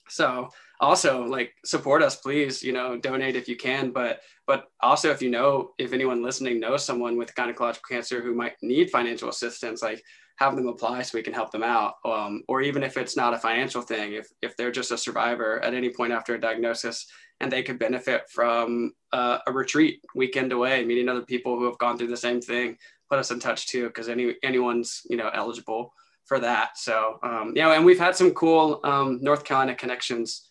So 0.08 0.48
also 0.80 1.24
like 1.24 1.54
support 1.64 2.02
us 2.02 2.16
please 2.16 2.62
you 2.62 2.72
know 2.72 2.98
donate 2.98 3.34
if 3.34 3.48
you 3.48 3.56
can 3.56 3.90
but 3.90 4.20
but 4.46 4.68
also 4.82 5.10
if 5.10 5.22
you 5.22 5.30
know 5.30 5.70
if 5.78 5.94
anyone 5.94 6.22
listening 6.22 6.60
knows 6.60 6.84
someone 6.84 7.16
with 7.16 7.34
gynecological 7.34 7.88
cancer 7.88 8.20
who 8.20 8.34
might 8.34 8.52
need 8.60 8.90
financial 8.90 9.30
assistance 9.30 9.82
like 9.82 10.02
have 10.36 10.54
them 10.54 10.68
apply 10.68 11.02
so 11.02 11.16
we 11.16 11.22
can 11.22 11.32
help 11.32 11.50
them 11.50 11.62
out. 11.62 11.94
Um, 12.04 12.42
or 12.46 12.60
even 12.60 12.82
if 12.82 12.96
it's 12.96 13.16
not 13.16 13.34
a 13.34 13.38
financial 13.38 13.82
thing 13.82 14.12
if 14.12 14.28
if 14.42 14.56
they're 14.56 14.70
just 14.70 14.92
a 14.92 14.98
survivor 14.98 15.62
at 15.64 15.74
any 15.74 15.90
point 15.90 16.12
after 16.12 16.34
a 16.34 16.40
diagnosis 16.40 17.06
and 17.40 17.50
they 17.50 17.62
could 17.62 17.78
benefit 17.78 18.22
from 18.30 18.92
uh, 19.12 19.38
a 19.46 19.52
retreat 19.52 20.00
weekend 20.14 20.52
away 20.52 20.84
meeting 20.84 21.08
other 21.08 21.22
people 21.22 21.58
who 21.58 21.64
have 21.64 21.78
gone 21.78 21.96
through 21.96 22.06
the 22.08 22.16
same 22.16 22.40
thing 22.40 22.76
put 23.10 23.18
us 23.18 23.30
in 23.30 23.40
touch 23.40 23.66
too 23.66 23.86
because 23.86 24.08
any 24.08 24.34
anyone's 24.42 25.02
you 25.08 25.16
know 25.16 25.30
eligible 25.32 25.92
for 26.26 26.38
that 26.38 26.76
so 26.76 27.18
um, 27.22 27.52
you 27.54 27.62
know 27.62 27.72
and 27.72 27.84
we've 27.84 27.98
had 27.98 28.14
some 28.14 28.32
cool 28.32 28.80
um, 28.84 29.18
north 29.22 29.44
carolina 29.44 29.74
connections 29.74 30.46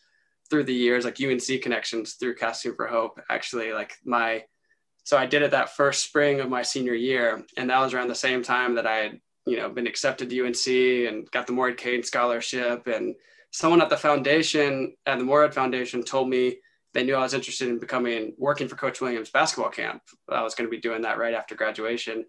through 0.49 0.63
the 0.63 0.73
years, 0.73 1.05
like 1.05 1.19
UNC 1.21 1.61
connections 1.61 2.13
through 2.13 2.35
Casting 2.35 2.75
for 2.75 2.87
Hope. 2.87 3.19
Actually, 3.29 3.73
like 3.73 3.97
my, 4.03 4.43
so 5.03 5.17
I 5.17 5.25
did 5.25 5.41
it 5.41 5.51
that 5.51 5.75
first 5.75 6.05
spring 6.05 6.39
of 6.39 6.49
my 6.49 6.61
senior 6.61 6.93
year, 6.93 7.43
and 7.57 7.69
that 7.69 7.79
was 7.79 7.93
around 7.93 8.07
the 8.07 8.15
same 8.15 8.43
time 8.43 8.75
that 8.75 8.87
I 8.87 8.95
had, 8.95 9.19
you 9.45 9.57
know, 9.57 9.69
been 9.69 9.87
accepted 9.87 10.29
to 10.29 10.45
UNC 10.45 10.67
and 11.09 11.29
got 11.31 11.47
the 11.47 11.53
Morehead 11.53 11.77
Cain 11.77 12.03
scholarship. 12.03 12.87
And 12.87 13.15
someone 13.51 13.81
at 13.81 13.89
the 13.89 13.97
foundation, 13.97 14.95
at 15.05 15.17
the 15.17 15.23
Morehead 15.23 15.53
Foundation, 15.53 16.03
told 16.03 16.29
me 16.29 16.57
they 16.93 17.03
knew 17.03 17.15
I 17.15 17.21
was 17.21 17.33
interested 17.33 17.69
in 17.69 17.79
becoming 17.79 18.33
working 18.37 18.67
for 18.67 18.75
Coach 18.75 19.01
Williams 19.01 19.29
basketball 19.29 19.71
camp. 19.71 20.01
I 20.29 20.41
was 20.41 20.55
going 20.55 20.67
to 20.67 20.75
be 20.75 20.81
doing 20.81 21.01
that 21.03 21.17
right 21.17 21.33
after 21.33 21.55
graduation. 21.55 22.25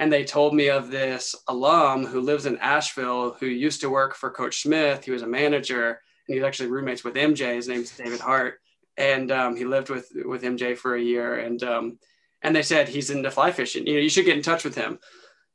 And 0.00 0.10
they 0.10 0.24
told 0.24 0.54
me 0.54 0.70
of 0.70 0.90
this 0.90 1.36
alum 1.46 2.06
who 2.06 2.22
lives 2.22 2.46
in 2.46 2.56
Asheville 2.58 3.36
who 3.38 3.46
used 3.46 3.82
to 3.82 3.90
work 3.90 4.16
for 4.16 4.30
Coach 4.30 4.62
Smith. 4.62 5.04
He 5.04 5.10
was 5.10 5.20
a 5.20 5.26
manager 5.26 6.00
and 6.26 6.34
he's 6.34 6.42
actually 6.42 6.70
roommates 6.70 7.04
with 7.04 7.14
MJ. 7.14 7.54
His 7.54 7.68
name's 7.68 7.94
David 7.94 8.18
Hart, 8.18 8.60
and 8.96 9.30
um, 9.30 9.56
he 9.56 9.66
lived 9.66 9.90
with 9.90 10.10
with 10.24 10.42
MJ 10.42 10.76
for 10.76 10.94
a 10.94 11.02
year. 11.02 11.40
And 11.40 11.62
um, 11.62 11.98
and 12.40 12.56
they 12.56 12.62
said 12.62 12.88
he's 12.88 13.10
into 13.10 13.30
fly 13.30 13.52
fishing. 13.52 13.86
You 13.86 13.94
know, 13.94 14.00
you 14.00 14.08
should 14.08 14.24
get 14.24 14.38
in 14.38 14.42
touch 14.42 14.64
with 14.64 14.74
him. 14.74 14.98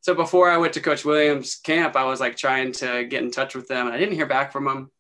So 0.02 0.14
before 0.14 0.52
I 0.52 0.58
went 0.58 0.74
to 0.74 0.82
Coach 0.82 1.04
Williams' 1.04 1.56
camp, 1.56 1.96
I 1.96 2.04
was 2.04 2.20
like 2.20 2.38
trying 2.38 2.72
to 2.74 3.06
get 3.06 3.24
in 3.24 3.32
touch 3.32 3.56
with 3.56 3.68
them, 3.68 3.88
and 3.88 3.96
I 3.96 3.98
didn't 3.98 4.14
hear 4.14 4.28
back 4.28 4.52
from 4.52 4.66
them. 4.66 4.92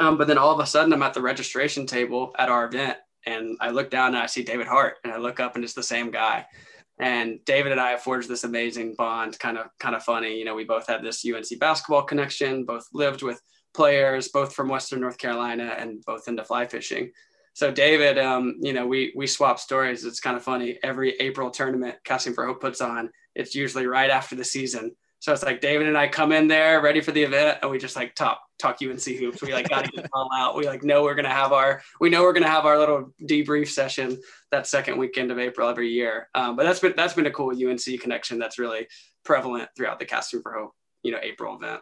Um, 0.00 0.18
but 0.18 0.26
then 0.26 0.38
all 0.38 0.52
of 0.52 0.58
a 0.58 0.66
sudden, 0.66 0.92
I'm 0.92 1.02
at 1.04 1.14
the 1.14 1.22
registration 1.22 1.86
table 1.86 2.34
at 2.36 2.48
our 2.48 2.66
event, 2.66 2.98
and 3.24 3.56
I 3.60 3.70
look 3.70 3.88
down 3.88 4.14
and 4.14 4.16
I 4.16 4.26
see 4.26 4.42
David 4.42 4.66
Hart, 4.66 4.96
and 5.04 5.12
I 5.12 5.18
look 5.18 5.38
up 5.38 5.54
and 5.54 5.62
it's 5.62 5.74
the 5.74 5.82
same 5.84 6.10
guy. 6.10 6.46
And 6.98 7.44
David 7.44 7.72
and 7.72 7.80
I 7.80 7.90
have 7.90 8.02
forged 8.02 8.28
this 8.28 8.44
amazing 8.44 8.94
bond. 8.96 9.38
Kind 9.38 9.58
of, 9.58 9.66
kind 9.80 9.96
of 9.96 10.02
funny. 10.02 10.38
You 10.38 10.44
know, 10.44 10.54
we 10.54 10.64
both 10.64 10.86
had 10.86 11.02
this 11.02 11.24
UNC 11.26 11.58
basketball 11.58 12.02
connection. 12.02 12.64
Both 12.64 12.86
lived 12.92 13.22
with 13.22 13.40
players, 13.74 14.28
both 14.28 14.54
from 14.54 14.68
Western 14.68 15.00
North 15.00 15.18
Carolina 15.18 15.74
and 15.76 16.02
both 16.04 16.28
into 16.28 16.44
fly 16.44 16.66
fishing. 16.66 17.10
So 17.54 17.70
David, 17.70 18.18
um, 18.18 18.56
you 18.60 18.72
know, 18.72 18.86
we 18.86 19.12
we 19.16 19.26
swap 19.26 19.58
stories. 19.58 20.04
It's 20.04 20.20
kind 20.20 20.36
of 20.36 20.42
funny. 20.42 20.78
Every 20.82 21.16
April 21.20 21.50
tournament 21.50 21.96
Casting 22.04 22.34
for 22.34 22.46
Hope 22.46 22.60
puts 22.60 22.80
on, 22.80 23.10
it's 23.34 23.54
usually 23.54 23.86
right 23.86 24.10
after 24.10 24.34
the 24.34 24.44
season. 24.44 24.94
So 25.24 25.32
it's 25.32 25.42
like 25.42 25.62
David 25.62 25.88
and 25.88 25.96
I 25.96 26.06
come 26.06 26.32
in 26.32 26.48
there 26.48 26.82
ready 26.82 27.00
for 27.00 27.10
the 27.10 27.22
event, 27.22 27.60
and 27.62 27.70
we 27.70 27.78
just 27.78 27.96
like 27.96 28.14
talk 28.14 28.42
talk 28.58 28.76
UNC 28.82 29.00
hoops. 29.00 29.40
We 29.40 29.54
like 29.54 29.70
got 29.70 29.86
to 29.86 29.90
get 29.90 30.06
all 30.12 30.28
out. 30.36 30.54
We 30.54 30.66
like 30.66 30.84
know 30.84 31.02
we're 31.02 31.14
gonna 31.14 31.30
have 31.30 31.50
our 31.50 31.80
we 31.98 32.10
know 32.10 32.24
we're 32.24 32.34
gonna 32.34 32.46
have 32.46 32.66
our 32.66 32.78
little 32.78 33.10
debrief 33.22 33.68
session 33.68 34.20
that 34.50 34.66
second 34.66 34.98
weekend 34.98 35.30
of 35.30 35.38
April 35.38 35.66
every 35.66 35.88
year. 35.88 36.28
Um, 36.34 36.56
but 36.56 36.64
that's 36.64 36.80
been 36.80 36.92
that's 36.94 37.14
been 37.14 37.24
a 37.24 37.30
cool 37.30 37.52
UNC 37.56 38.02
connection 38.02 38.38
that's 38.38 38.58
really 38.58 38.86
prevalent 39.24 39.70
throughout 39.74 39.98
the 39.98 40.04
Casting 40.04 40.42
for 40.42 40.52
Hope 40.52 40.72
you 41.02 41.10
know 41.10 41.18
April 41.22 41.56
event 41.56 41.80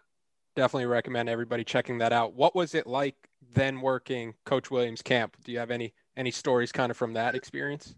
definitely 0.55 0.87
recommend 0.87 1.28
everybody 1.28 1.64
checking 1.64 1.98
that 1.98 2.12
out. 2.12 2.35
What 2.35 2.55
was 2.55 2.76
it 2.76 2.87
like 2.87 3.16
then 3.55 3.81
working 3.81 4.35
Coach 4.46 4.70
Williams 4.70 5.02
camp? 5.02 5.37
Do 5.42 5.50
you 5.50 5.59
have 5.59 5.72
any 5.72 5.94
any 6.16 6.31
stories 6.31 6.70
kind 6.70 6.92
of 6.92 6.96
from 6.96 7.14
that 7.14 7.35
experience? 7.35 7.96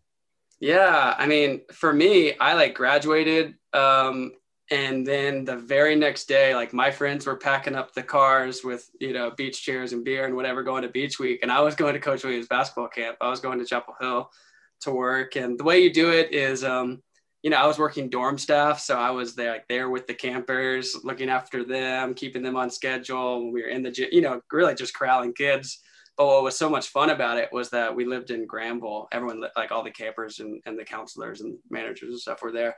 Yeah, 0.58 1.14
I 1.18 1.26
mean, 1.26 1.62
for 1.70 1.92
me, 1.92 2.38
I 2.38 2.54
like 2.54 2.72
graduated 2.74 3.56
um 3.74 4.32
and 4.70 5.06
then 5.06 5.44
the 5.44 5.56
very 5.56 5.94
next 5.94 6.26
day 6.26 6.54
like 6.54 6.72
my 6.72 6.90
friends 6.90 7.26
were 7.26 7.36
packing 7.36 7.74
up 7.74 7.92
the 7.92 8.02
cars 8.02 8.64
with 8.64 8.88
you 8.98 9.12
know 9.12 9.30
beach 9.30 9.62
chairs 9.62 9.92
and 9.92 10.04
beer 10.04 10.24
and 10.24 10.34
whatever 10.34 10.62
going 10.62 10.82
to 10.82 10.88
beach 10.88 11.18
week 11.18 11.40
and 11.42 11.52
i 11.52 11.60
was 11.60 11.74
going 11.74 11.92
to 11.92 12.00
coach 12.00 12.24
williams 12.24 12.48
basketball 12.48 12.88
camp 12.88 13.16
i 13.20 13.28
was 13.28 13.40
going 13.40 13.58
to 13.58 13.64
chapel 13.66 13.94
hill 14.00 14.30
to 14.80 14.90
work 14.90 15.36
and 15.36 15.58
the 15.58 15.64
way 15.64 15.82
you 15.82 15.92
do 15.92 16.10
it 16.10 16.32
is 16.32 16.64
um, 16.64 17.02
you 17.44 17.50
know, 17.50 17.58
I 17.58 17.66
was 17.66 17.78
working 17.78 18.08
dorm 18.08 18.38
staff, 18.38 18.80
so 18.80 18.98
I 18.98 19.10
was 19.10 19.34
there, 19.34 19.52
like 19.52 19.68
there 19.68 19.90
with 19.90 20.06
the 20.06 20.14
campers, 20.14 20.96
looking 21.04 21.28
after 21.28 21.62
them, 21.62 22.14
keeping 22.14 22.42
them 22.42 22.56
on 22.56 22.70
schedule. 22.70 23.52
We 23.52 23.60
were 23.60 23.68
in 23.68 23.82
the 23.82 23.90
gym, 23.90 24.08
you 24.12 24.22
know, 24.22 24.40
really 24.50 24.74
just 24.74 24.96
corralling 24.96 25.34
kids. 25.34 25.80
But 26.16 26.24
what 26.24 26.42
was 26.42 26.56
so 26.56 26.70
much 26.70 26.88
fun 26.88 27.10
about 27.10 27.36
it 27.36 27.50
was 27.52 27.68
that 27.68 27.94
we 27.94 28.06
lived 28.06 28.30
in 28.30 28.46
Granville. 28.46 29.08
Everyone, 29.12 29.44
like 29.56 29.72
all 29.72 29.84
the 29.84 29.90
campers 29.90 30.40
and, 30.40 30.62
and 30.64 30.78
the 30.78 30.84
counselors 30.84 31.42
and 31.42 31.58
managers 31.68 32.08
and 32.08 32.18
stuff, 32.18 32.40
were 32.40 32.50
there. 32.50 32.74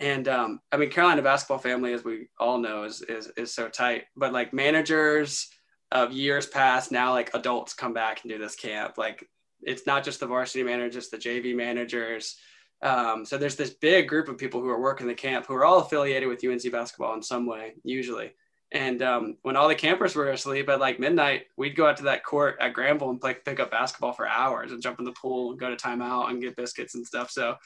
And 0.00 0.26
um, 0.28 0.60
I 0.72 0.76
mean, 0.76 0.90
Carolina 0.90 1.22
basketball 1.22 1.58
family, 1.58 1.92
as 1.92 2.04
we 2.04 2.28
all 2.38 2.58
know, 2.58 2.84
is 2.84 3.02
is 3.02 3.30
is 3.36 3.54
so 3.54 3.68
tight. 3.68 4.04
But 4.16 4.32
like 4.32 4.52
managers 4.52 5.48
of 5.92 6.12
years 6.12 6.46
past, 6.46 6.90
now 6.90 7.12
like 7.12 7.34
adults 7.34 7.74
come 7.74 7.92
back 7.92 8.22
and 8.22 8.30
do 8.30 8.38
this 8.38 8.56
camp. 8.56 8.96
Like 8.96 9.28
it's 9.62 9.86
not 9.86 10.04
just 10.04 10.20
the 10.20 10.26
varsity 10.26 10.64
managers, 10.64 11.10
the 11.10 11.18
JV 11.18 11.54
managers 11.54 12.36
um, 12.82 13.24
so 13.24 13.36
there's 13.36 13.56
this 13.56 13.70
big 13.70 14.08
group 14.08 14.28
of 14.28 14.38
people 14.38 14.60
who 14.60 14.68
are 14.68 14.80
working 14.80 15.06
the 15.06 15.14
camp 15.14 15.46
who 15.46 15.54
are 15.54 15.64
all 15.64 15.80
affiliated 15.80 16.28
with 16.28 16.44
UNC 16.44 16.70
basketball 16.72 17.14
in 17.14 17.22
some 17.22 17.46
way, 17.46 17.74
usually. 17.84 18.32
And 18.72 19.02
um, 19.02 19.36
when 19.42 19.56
all 19.56 19.68
the 19.68 19.74
campers 19.74 20.14
were 20.14 20.30
asleep 20.30 20.68
at 20.68 20.80
like 20.80 21.00
midnight, 21.00 21.42
we'd 21.56 21.76
go 21.76 21.88
out 21.88 21.96
to 21.98 22.04
that 22.04 22.24
court 22.24 22.56
at 22.60 22.72
Granville 22.72 23.10
and 23.10 23.20
play, 23.20 23.34
pick 23.44 23.60
up 23.60 23.70
basketball 23.70 24.12
for 24.12 24.28
hours 24.28 24.72
and 24.72 24.80
jump 24.80 24.98
in 24.98 25.04
the 25.04 25.12
pool 25.12 25.50
and 25.50 25.60
go 25.60 25.68
to 25.68 25.76
timeout 25.76 26.30
and 26.30 26.40
get 26.40 26.56
biscuits 26.56 26.94
and 26.94 27.06
stuff. 27.06 27.30
So 27.30 27.56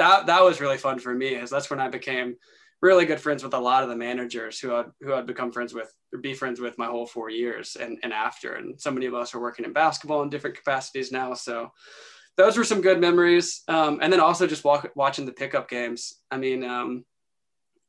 that 0.00 0.26
that 0.26 0.42
was 0.42 0.60
really 0.60 0.78
fun 0.78 0.98
for 0.98 1.14
me, 1.14 1.30
because 1.30 1.50
that's 1.50 1.70
when 1.70 1.80
I 1.80 1.88
became 1.88 2.36
really 2.82 3.04
good 3.04 3.20
friends 3.20 3.42
with 3.42 3.54
a 3.54 3.58
lot 3.58 3.82
of 3.82 3.90
the 3.90 3.96
managers 3.96 4.58
who 4.58 4.74
I'd 4.74 4.90
who 5.02 5.12
I'd 5.14 5.26
become 5.26 5.52
friends 5.52 5.72
with 5.74 5.90
or 6.12 6.18
be 6.18 6.34
friends 6.34 6.60
with 6.60 6.78
my 6.78 6.86
whole 6.86 7.06
four 7.06 7.30
years 7.30 7.76
and, 7.76 7.98
and 8.02 8.12
after. 8.12 8.54
And 8.54 8.80
so 8.80 8.90
many 8.90 9.06
of 9.06 9.14
us 9.14 9.34
are 9.34 9.40
working 9.40 9.64
in 9.64 9.72
basketball 9.72 10.22
in 10.22 10.30
different 10.30 10.56
capacities 10.56 11.12
now. 11.12 11.34
So 11.34 11.72
those 12.36 12.56
were 12.56 12.64
some 12.64 12.80
good 12.80 13.00
memories. 13.00 13.62
Um, 13.68 13.98
and 14.02 14.10
then 14.12 14.20
also 14.20 14.46
just 14.46 14.64
walk, 14.64 14.90
watching 14.94 15.26
the 15.26 15.32
pickup 15.32 15.68
games. 15.68 16.00
I 16.30 16.38
mean, 16.38 16.64
um, 16.64 17.04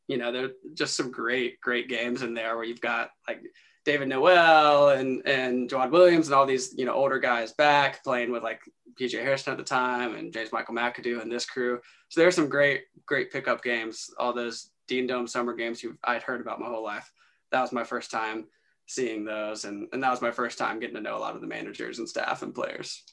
you 0.07 0.17
know, 0.17 0.31
there 0.31 0.45
are 0.45 0.55
just 0.73 0.97
some 0.97 1.09
great, 1.09 1.61
great 1.61 1.87
games 1.87 2.21
in 2.21 2.33
there 2.33 2.55
where 2.55 2.65
you've 2.65 2.81
got 2.81 3.11
like 3.27 3.41
David 3.83 4.09
Noel 4.09 4.89
and 4.89 5.25
and 5.25 5.69
Jawad 5.69 5.91
Williams 5.91 6.27
and 6.27 6.35
all 6.35 6.45
these 6.45 6.73
you 6.77 6.85
know 6.85 6.93
older 6.93 7.19
guys 7.19 7.53
back 7.53 8.03
playing 8.03 8.31
with 8.31 8.43
like 8.43 8.61
PJ 8.99 9.13
Hairston 9.13 9.53
at 9.53 9.57
the 9.57 9.63
time 9.63 10.15
and 10.15 10.33
James 10.33 10.51
Michael 10.51 10.75
McAdoo 10.75 11.21
and 11.21 11.31
this 11.31 11.45
crew. 11.45 11.79
So 12.09 12.21
there's 12.21 12.35
some 12.35 12.49
great, 12.49 12.83
great 13.05 13.31
pickup 13.31 13.63
games. 13.63 14.09
All 14.17 14.33
those 14.33 14.69
Dean 14.87 15.07
Dome 15.07 15.27
summer 15.27 15.53
games 15.53 15.81
you 15.81 15.97
I'd 16.03 16.23
heard 16.23 16.41
about 16.41 16.59
my 16.59 16.67
whole 16.67 16.83
life. 16.83 17.11
That 17.51 17.61
was 17.61 17.71
my 17.71 17.83
first 17.83 18.11
time 18.11 18.45
seeing 18.87 19.23
those. 19.23 19.65
And, 19.65 19.87
and 19.93 20.03
that 20.03 20.11
was 20.11 20.21
my 20.21 20.31
first 20.31 20.57
time 20.57 20.79
getting 20.79 20.95
to 20.95 21.01
know 21.01 21.17
a 21.17 21.19
lot 21.19 21.35
of 21.35 21.41
the 21.41 21.47
managers 21.47 21.99
and 21.99 22.07
staff 22.07 22.43
and 22.43 22.53
players. 22.53 23.03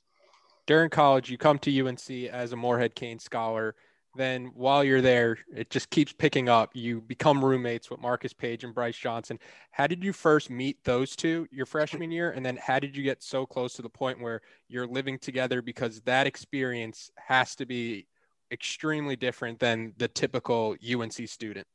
During 0.67 0.91
college, 0.91 1.31
you 1.31 1.39
come 1.39 1.59
to 1.61 1.87
UNC 1.87 2.11
as 2.31 2.53
a 2.53 2.57
Morehead 2.57 2.95
Cain 2.95 3.19
scholar. 3.19 3.75
Then 4.19 4.47
while 4.55 4.83
you're 4.83 5.01
there, 5.01 5.39
it 5.55 5.71
just 5.71 5.91
keeps 5.91 6.13
picking 6.13 6.49
up. 6.49 6.75
You 6.75 7.01
become 7.01 7.45
roommates 7.45 7.89
with 7.89 8.01
Marcus 8.01 8.33
Paige 8.33 8.65
and 8.65 8.75
Brice 8.75 8.97
Johnson. 8.97 9.39
How 9.71 9.87
did 9.87 10.03
you 10.03 10.13
first 10.13 10.51
meet 10.51 10.83
those 10.83 11.15
two 11.15 11.47
your 11.53 11.67
freshman 11.67 12.11
year? 12.11 12.33
And 12.33 12.45
then 12.45 12.57
how 12.57 12.81
did 12.81 12.97
you 12.97 13.05
get 13.05 13.23
so 13.23 13.47
close 13.47 13.75
to 13.75 13.83
the 13.83 13.89
point 13.89 14.21
where 14.21 14.41
you're 14.69 14.89
living 14.89 15.21
together? 15.21 15.63
Because 15.63 16.01
that 16.01 16.27
experience 16.27 17.13
has 17.15 17.55
to 17.55 17.65
be 17.65 18.09
extremely 18.51 19.15
different 19.15 19.61
than 19.61 19.93
the 19.99 20.09
typical 20.09 20.75
UNC 20.83 21.29
student. 21.29 21.69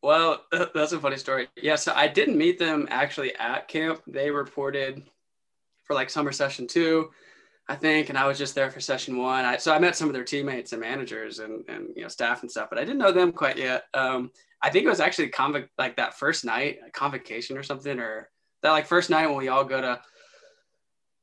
Well, 0.00 0.44
that's 0.52 0.92
a 0.92 1.00
funny 1.00 1.16
story. 1.16 1.48
Yeah, 1.60 1.74
so 1.74 1.92
I 1.92 2.06
didn't 2.06 2.38
meet 2.38 2.60
them 2.60 2.86
actually 2.88 3.34
at 3.34 3.66
camp. 3.66 4.00
They 4.06 4.30
reported 4.30 5.02
for 5.82 5.94
like 5.94 6.08
summer 6.08 6.30
session 6.30 6.68
two, 6.68 7.10
I 7.68 7.76
think, 7.76 8.08
and 8.08 8.16
I 8.16 8.26
was 8.26 8.38
just 8.38 8.54
there 8.54 8.70
for 8.70 8.80
session 8.80 9.18
one. 9.18 9.44
I, 9.44 9.58
so 9.58 9.74
I 9.74 9.78
met 9.78 9.94
some 9.94 10.08
of 10.08 10.14
their 10.14 10.24
teammates 10.24 10.72
and 10.72 10.80
managers 10.80 11.38
and, 11.38 11.64
and 11.68 11.88
you 11.94 12.02
know 12.02 12.08
staff 12.08 12.42
and 12.42 12.50
stuff, 12.50 12.68
but 12.70 12.78
I 12.78 12.84
didn't 12.84 12.98
know 12.98 13.12
them 13.12 13.30
quite 13.30 13.58
yet. 13.58 13.84
Um, 13.92 14.30
I 14.62 14.70
think 14.70 14.86
it 14.86 14.88
was 14.88 15.00
actually 15.00 15.28
conv- 15.30 15.68
like 15.76 15.96
that 15.96 16.18
first 16.18 16.44
night, 16.44 16.78
convocation 16.94 17.58
or 17.58 17.62
something, 17.62 17.98
or 17.98 18.30
that 18.62 18.70
like 18.70 18.86
first 18.86 19.10
night 19.10 19.26
when 19.26 19.36
we 19.36 19.48
all 19.48 19.64
go 19.64 19.80
to 19.80 20.00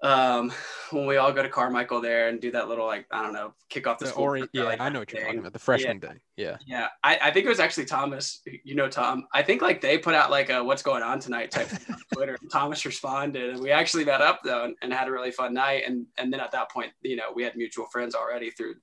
um, 0.04 0.52
when 0.92 1.06
we 1.06 1.18
all 1.18 1.32
go 1.32 1.42
to 1.42 1.50
Carmichael 1.50 2.02
there 2.02 2.30
and 2.30 2.40
do 2.40 2.52
that 2.52 2.68
little 2.68 2.86
like 2.86 3.06
I 3.12 3.24
don't 3.24 3.34
know 3.34 3.54
kick 3.70 3.88
off 3.88 4.00
the, 4.00 4.06
the 4.06 4.12
school. 4.12 4.24
Ori- 4.24 4.50
yeah, 4.54 4.64
like 4.64 4.80
I 4.80 4.90
know 4.90 5.00
what 5.00 5.12
you're 5.12 5.24
talking 5.24 5.40
about. 5.40 5.54
The 5.54 5.60
freshman 5.60 6.00
yeah. 6.02 6.10
day. 6.10 6.16
Yeah. 6.38 6.58
Yeah, 6.66 6.88
I, 7.04 7.20
I 7.24 7.32
think 7.32 7.46
it 7.46 7.50
was 7.50 7.60
actually 7.60 7.86
Thomas. 7.86 8.42
You 8.64 8.76
know 8.76 8.90
Tom. 8.90 9.28
I 9.34 9.42
think 9.42 9.62
like 9.62 9.82
they 9.82 9.98
put 9.98 10.16
out 10.16 10.30
like 10.32 10.50
a 10.50 10.64
"What's 10.64 10.84
going 10.84 11.04
on 11.04 11.20
tonight" 11.20 11.52
type 11.52 11.72
on 11.90 11.98
Twitter. 12.14 12.38
Thomas 12.52 12.86
responded, 12.86 13.52
and 13.52 13.62
we 13.62 13.72
actually 13.72 14.06
met 14.06 14.22
up 14.22 14.42
though 14.44 14.66
and, 14.66 14.76
and, 14.82 14.94
had 14.94 15.08
a 15.08 15.12
really 15.12 15.32
fun 15.32 15.54
night. 15.54 15.84
And 15.88 16.06
and 16.18 16.32
then 16.32 16.40
at 16.40 16.52
that 16.52 16.72
point, 16.72 16.92
you 17.02 17.16
know, 17.16 17.32
we 17.34 17.44
had 17.44 17.56
mutual 17.56 17.88
friends 17.88 18.16
already 18.16 18.52
through 18.52 18.76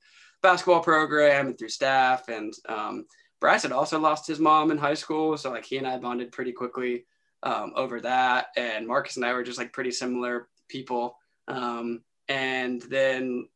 basketball 0.43 0.81
program 0.81 1.47
and 1.47 1.59
through 1.59 1.69
staff. 1.69 2.29
And 2.29 2.53
um, 2.69 3.07
Brice 3.41 3.63
had 3.63 3.73
also 3.73 3.99
lost 3.99 4.27
his 4.27 4.39
mom 4.39 4.71
in 4.71 4.79
high 4.79 4.95
school, 4.95 5.37
so 5.37 5.51
like 5.51 5.65
he 5.65 5.79
and 5.79 5.87
I 5.87 5.99
bonded 5.99 6.33
pretty 6.33 6.53
quickly 6.53 7.07
um, 7.43 7.73
over 7.77 8.01
that. 8.01 8.47
And 8.57 8.87
Marcus 8.87 9.17
and 9.17 9.25
I 9.25 9.33
were 9.33 9.43
just 9.43 9.59
like 9.59 9.73
pretty 9.73 9.91
similar 9.91 10.49
people. 10.69 11.17
Um, 11.49 12.03
and 12.29 12.83
then 12.83 13.49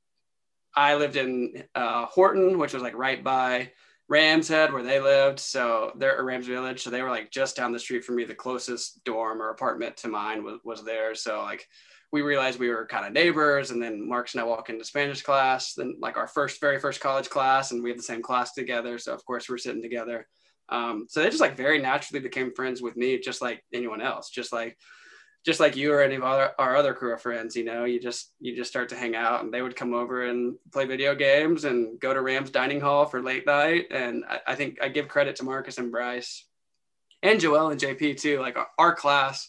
I 0.74 0.94
lived 0.96 1.16
in 1.16 1.64
uh, 1.74 2.06
Horton, 2.06 2.58
which 2.58 2.74
was 2.74 2.82
like 2.82 2.96
right 2.96 3.22
by 3.22 3.72
Rams 4.08 4.48
Head 4.48 4.72
where 4.72 4.82
they 4.82 5.00
lived. 5.00 5.40
So 5.40 5.92
they're 5.96 6.18
at 6.18 6.24
Rams 6.24 6.46
Village. 6.46 6.82
So 6.82 6.90
they 6.90 7.02
were 7.02 7.10
like 7.10 7.30
just 7.30 7.56
down 7.56 7.72
the 7.72 7.78
street 7.78 8.04
from 8.04 8.16
me. 8.16 8.24
The 8.24 8.34
closest 8.34 9.02
dorm 9.04 9.40
or 9.40 9.50
apartment 9.50 9.96
to 9.98 10.08
mine 10.08 10.44
was, 10.44 10.60
was 10.64 10.84
there. 10.84 11.14
So 11.14 11.42
like 11.42 11.66
we 12.12 12.22
realized 12.22 12.58
we 12.58 12.68
were 12.68 12.86
kind 12.86 13.06
of 13.06 13.12
neighbors. 13.12 13.70
And 13.70 13.82
then 13.82 14.06
Marks 14.06 14.34
and 14.34 14.40
I 14.40 14.44
walk 14.44 14.70
into 14.70 14.84
Spanish 14.84 15.22
class, 15.22 15.74
then 15.74 15.96
like 16.00 16.16
our 16.16 16.28
first, 16.28 16.60
very 16.60 16.78
first 16.78 17.00
college 17.00 17.28
class, 17.28 17.72
and 17.72 17.82
we 17.82 17.90
had 17.90 17.98
the 17.98 18.04
same 18.04 18.22
class 18.22 18.52
together. 18.52 18.98
So 18.98 19.12
of 19.12 19.24
course 19.24 19.48
we're 19.48 19.58
sitting 19.58 19.82
together. 19.82 20.26
Um, 20.68 21.06
so 21.08 21.22
they 21.22 21.28
just 21.28 21.40
like 21.40 21.56
very 21.56 21.80
naturally 21.80 22.20
became 22.20 22.52
friends 22.54 22.82
with 22.82 22.96
me, 22.96 23.18
just 23.18 23.42
like 23.42 23.64
anyone 23.72 24.00
else. 24.00 24.30
Just 24.30 24.52
like 24.52 24.76
just 25.46 25.60
like 25.60 25.76
you 25.76 25.92
or 25.92 26.02
any 26.02 26.16
of 26.16 26.24
our, 26.24 26.52
our 26.58 26.74
other 26.74 26.92
crew 26.92 27.14
of 27.14 27.22
friends, 27.22 27.54
you 27.54 27.64
know, 27.64 27.84
you 27.84 28.00
just 28.00 28.32
you 28.40 28.56
just 28.56 28.68
start 28.68 28.88
to 28.88 28.96
hang 28.96 29.14
out, 29.14 29.44
and 29.44 29.54
they 29.54 29.62
would 29.62 29.76
come 29.76 29.94
over 29.94 30.24
and 30.24 30.56
play 30.72 30.84
video 30.86 31.14
games 31.14 31.64
and 31.64 32.00
go 32.00 32.12
to 32.12 32.20
Rams 32.20 32.50
dining 32.50 32.80
hall 32.80 33.06
for 33.06 33.22
late 33.22 33.46
night. 33.46 33.86
And 33.92 34.24
I, 34.28 34.40
I 34.48 34.54
think 34.56 34.78
I 34.82 34.88
give 34.88 35.06
credit 35.06 35.36
to 35.36 35.44
Marcus 35.44 35.78
and 35.78 35.92
Brice, 35.92 36.44
and 37.22 37.38
Joel 37.38 37.70
and 37.70 37.80
JP 37.80 38.20
too. 38.20 38.40
Like 38.40 38.56
our, 38.56 38.66
our 38.76 38.94
class 38.96 39.48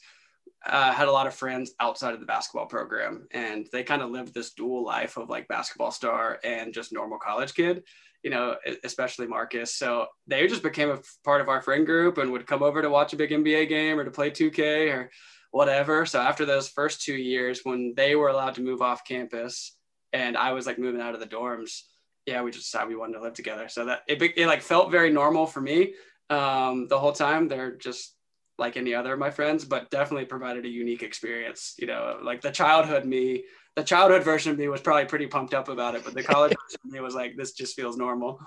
uh, 0.64 0.92
had 0.92 1.08
a 1.08 1.12
lot 1.12 1.26
of 1.26 1.34
friends 1.34 1.72
outside 1.80 2.14
of 2.14 2.20
the 2.20 2.28
basketball 2.28 2.68
program, 2.68 3.28
and 3.32 3.68
they 3.74 3.82
kind 3.82 4.04
of 4.04 4.12
lived 4.12 4.36
this 4.36 4.54
dual 4.54 4.86
life 4.86 5.18
of 5.18 5.30
like 5.30 5.48
basketball 5.48 5.92
star 5.92 6.40
and 6.44 6.76
just 6.76 6.94
normal 6.94 7.18
college 7.18 7.56
kid 7.56 7.84
you 8.24 8.32
know, 8.32 8.56
especially 8.84 9.28
Marcus. 9.28 9.76
So 9.76 10.08
they 10.26 10.48
just 10.48 10.64
became 10.64 10.90
a 10.90 11.00
part 11.24 11.40
of 11.40 11.50
our 11.50 11.62
friend 11.62 11.86
group 11.86 12.18
and 12.18 12.32
would 12.32 12.48
come 12.48 12.64
over 12.64 12.82
to 12.82 12.90
watch 12.90 13.14
a 13.14 13.16
big 13.16 13.30
NBA 13.30 13.70
game 13.70 13.98
or 13.98 14.04
to 14.04 14.12
play 14.12 14.32
2K 14.32 14.92
or 14.92 15.12
whatever. 15.52 16.06
So 16.06 16.20
after 16.20 16.46
those 16.46 16.68
first 16.68 17.02
two 17.02 17.16
years, 17.16 17.62
when 17.64 17.94
they 17.96 18.16
were 18.16 18.30
allowed 18.30 18.56
to 18.56 18.62
move 18.62 18.82
off 18.82 19.06
campus 19.06 19.76
and 20.14 20.38
I 20.38 20.52
was 20.52 20.66
like 20.66 20.80
moving 20.80 21.02
out 21.02 21.14
of 21.14 21.20
the 21.20 21.28
dorms, 21.28 21.82
yeah, 22.26 22.42
we 22.42 22.52
just 22.52 22.66
decided 22.66 22.90
we 22.90 22.96
wanted 22.96 23.14
to 23.14 23.22
live 23.22 23.34
together. 23.34 23.70
So 23.70 23.86
that 23.86 24.02
it, 24.08 24.22
it 24.22 24.48
like 24.48 24.62
felt 24.62 24.92
very 24.92 25.12
normal 25.12 25.46
for 25.46 25.62
me 25.62 25.94
um, 26.30 26.88
the 26.88 27.00
whole 27.00 27.14
time. 27.14 27.48
They're 27.48 27.76
just 27.76 28.16
like 28.60 28.76
any 28.76 28.94
other 28.94 29.14
of 29.14 29.20
my 29.20 29.30
friends, 29.30 29.64
but 29.64 29.90
definitely 29.90 30.26
provided 30.26 30.66
a 30.66 30.70
unique 30.70 31.04
experience. 31.04 31.76
You 31.78 31.88
know, 31.88 32.20
like 32.22 32.42
the 32.42 32.52
childhood 32.52 33.06
me, 33.06 33.46
the 33.78 33.84
childhood 33.84 34.24
version 34.24 34.52
of 34.52 34.58
me 34.58 34.68
was 34.68 34.82
probably 34.82 35.06
pretty 35.06 35.28
pumped 35.28 35.54
up 35.54 35.70
about 35.70 35.94
it, 35.94 36.04
but 36.04 36.16
the 36.16 36.24
college 36.24 36.52
version 36.66 36.80
of 36.84 36.92
me 36.92 37.00
was 37.00 37.14
like, 37.14 37.38
this 37.38 37.52
just 37.52 37.76
feels 37.76 37.96
normal. 37.96 38.42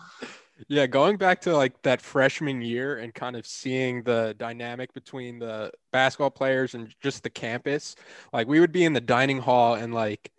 Yeah, 0.66 0.88
going 0.88 1.18
back 1.18 1.40
to 1.42 1.56
like 1.56 1.80
that 1.82 2.02
freshman 2.02 2.60
year 2.60 2.98
and 2.98 3.14
kind 3.14 3.36
of 3.36 3.46
seeing 3.46 4.02
the 4.02 4.34
dynamic 4.38 4.92
between 4.92 5.38
the 5.38 5.70
basketball 5.92 6.32
players 6.32 6.74
and 6.74 6.92
just 7.00 7.22
the 7.22 7.30
campus. 7.30 7.94
Like 8.32 8.48
we 8.48 8.58
would 8.58 8.72
be 8.72 8.84
in 8.84 8.92
the 8.92 9.00
dining 9.00 9.38
hall 9.38 9.74
and 9.74 9.94
like 9.94 10.32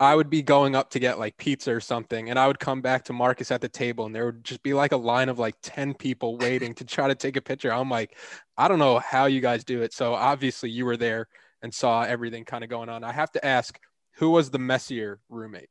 I 0.00 0.14
would 0.14 0.30
be 0.30 0.40
going 0.40 0.74
up 0.74 0.88
to 0.92 0.98
get 0.98 1.18
like 1.18 1.36
pizza 1.36 1.70
or 1.70 1.80
something 1.80 2.30
and 2.30 2.38
I 2.38 2.46
would 2.46 2.58
come 2.58 2.80
back 2.80 3.04
to 3.04 3.12
Marcus 3.12 3.50
at 3.50 3.60
the 3.60 3.68
table 3.68 4.06
and 4.06 4.14
there 4.14 4.24
would 4.24 4.42
just 4.42 4.62
be 4.62 4.72
like 4.72 4.92
a 4.92 4.96
line 4.96 5.28
of 5.28 5.38
like 5.38 5.56
10 5.60 5.92
people 5.92 6.38
waiting 6.38 6.72
to 6.76 6.84
try 6.86 7.08
to 7.08 7.14
take 7.14 7.36
a 7.36 7.42
picture. 7.42 7.70
I'm 7.70 7.90
like, 7.90 8.16
I 8.56 8.68
don't 8.68 8.78
know 8.78 9.00
how 9.00 9.26
you 9.26 9.42
guys 9.42 9.64
do 9.64 9.82
it. 9.82 9.92
So 9.92 10.14
obviously 10.14 10.70
you 10.70 10.86
were 10.86 10.96
there 10.96 11.28
and 11.62 11.74
saw 11.74 12.04
everything 12.04 12.46
kind 12.46 12.64
of 12.64 12.70
going 12.70 12.88
on. 12.88 13.04
I 13.04 13.12
have 13.12 13.30
to 13.32 13.44
ask, 13.44 13.78
who 14.20 14.30
was 14.30 14.50
the 14.50 14.58
messier 14.58 15.18
roommate? 15.28 15.70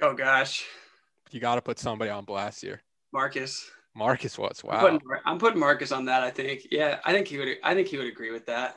Oh 0.00 0.14
gosh 0.14 0.64
you 1.30 1.40
got 1.40 1.56
to 1.56 1.62
put 1.62 1.78
somebody 1.78 2.10
on 2.10 2.24
blast 2.24 2.60
here. 2.60 2.82
Marcus. 3.12 3.68
Marcus 3.94 4.38
was 4.38 4.62
wow. 4.62 4.74
I'm 4.74 4.80
putting, 4.80 5.00
I'm 5.24 5.38
putting, 5.38 5.60
Marcus 5.60 5.92
on 5.92 6.04
that. 6.06 6.22
I 6.22 6.30
think. 6.30 6.66
Yeah, 6.70 6.98
I 7.04 7.12
think 7.12 7.28
he 7.28 7.38
would. 7.38 7.48
I 7.62 7.74
think 7.74 7.88
he 7.88 7.96
would 7.96 8.06
agree 8.06 8.30
with 8.30 8.46
that. 8.46 8.76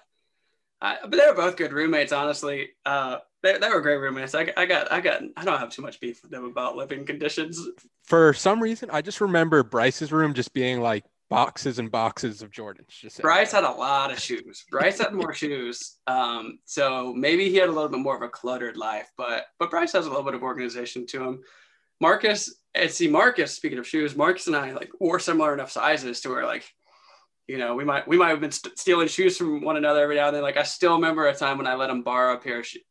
Uh, 0.82 0.96
but 1.02 1.12
they 1.12 1.28
were 1.28 1.36
both 1.36 1.58
good 1.58 1.74
roommates, 1.74 2.14
honestly. 2.14 2.70
Uh, 2.86 3.18
they, 3.44 3.58
they 3.58 3.68
were 3.68 3.82
great 3.82 3.98
roommates. 3.98 4.34
I, 4.34 4.54
I 4.56 4.66
got, 4.66 4.90
I 4.92 5.02
got, 5.02 5.22
I 5.36 5.44
don't 5.44 5.60
have 5.60 5.70
too 5.70 5.82
much 5.82 6.00
beef 6.00 6.22
with 6.22 6.32
them 6.32 6.46
about 6.46 6.78
living 6.78 7.06
conditions. 7.06 7.60
For 8.06 8.34
some 8.34 8.62
reason, 8.62 8.90
I 8.90 9.02
just 9.02 9.20
remember 9.20 9.62
Brice's 9.64 10.14
room 10.14 10.34
just 10.34 10.54
being 10.54 10.80
like 10.80 11.04
boxes 11.30 11.80
and 11.80 11.92
boxes 11.92 12.42
of 12.42 12.52
Jordans. 12.52 12.90
Just 12.90 13.22
Brice 13.22 13.52
had 13.52 13.64
a 13.64 13.72
lot 13.72 14.12
of 14.12 14.20
shoes. 14.20 14.66
Brice 14.70 15.00
had 15.00 15.14
more 15.14 15.34
shoes. 15.34 15.98
Um, 16.08 16.60
so 16.66 17.14
maybe 17.14 17.50
he 17.50 17.56
had 17.58 17.70
a 17.70 17.72
little 17.72 17.90
bit 17.90 18.00
more 18.00 18.16
of 18.16 18.22
a 18.22 18.30
cluttered 18.30 18.78
life, 18.78 19.10
but 19.18 19.46
but 19.60 19.70
Brice 19.70 19.94
has 19.94 20.06
a 20.06 20.10
little 20.10 20.24
bit 20.24 20.34
of 20.34 20.44
organization 20.44 21.06
to 21.08 21.24
him. 21.24 21.44
Marcus 22.02 22.56
and 22.74 22.90
see 22.90 23.08
Marcus. 23.08 23.56
Speaking 23.56 23.78
of 23.78 23.88
shoes, 23.88 24.16
Marcus 24.16 24.48
and 24.48 24.56
I 24.56 24.72
like 24.72 24.92
wore 25.00 25.20
similar 25.20 25.54
enough 25.54 25.72
sizes 25.72 26.22
to 26.22 26.30
where 26.30 26.46
like, 26.46 26.68
you 27.48 27.58
know, 27.58 27.76
we 27.76 27.84
might 27.84 28.08
we 28.08 28.18
might 28.18 28.30
have 28.30 28.42
been 28.42 28.52
st- 28.52 28.78
stealing 28.78 29.08
shoes 29.08 29.38
from 29.38 29.62
one 29.62 29.78
another 29.78 30.02
every 30.02 30.16
now 30.16 30.28
and 30.28 30.36
then. 30.36 30.44
Like 30.44 30.58
I 30.58 30.64
still 30.64 30.96
remember 30.96 31.28
a 31.28 31.36
time 31.36 31.58
when 31.58 31.68
I 31.68 31.76
let 31.76 31.90
him 31.90 32.02
borrow 32.02 32.34
a 32.34 32.40
pair 32.40 32.60
of, 32.60 32.66
shoes, 32.66 32.84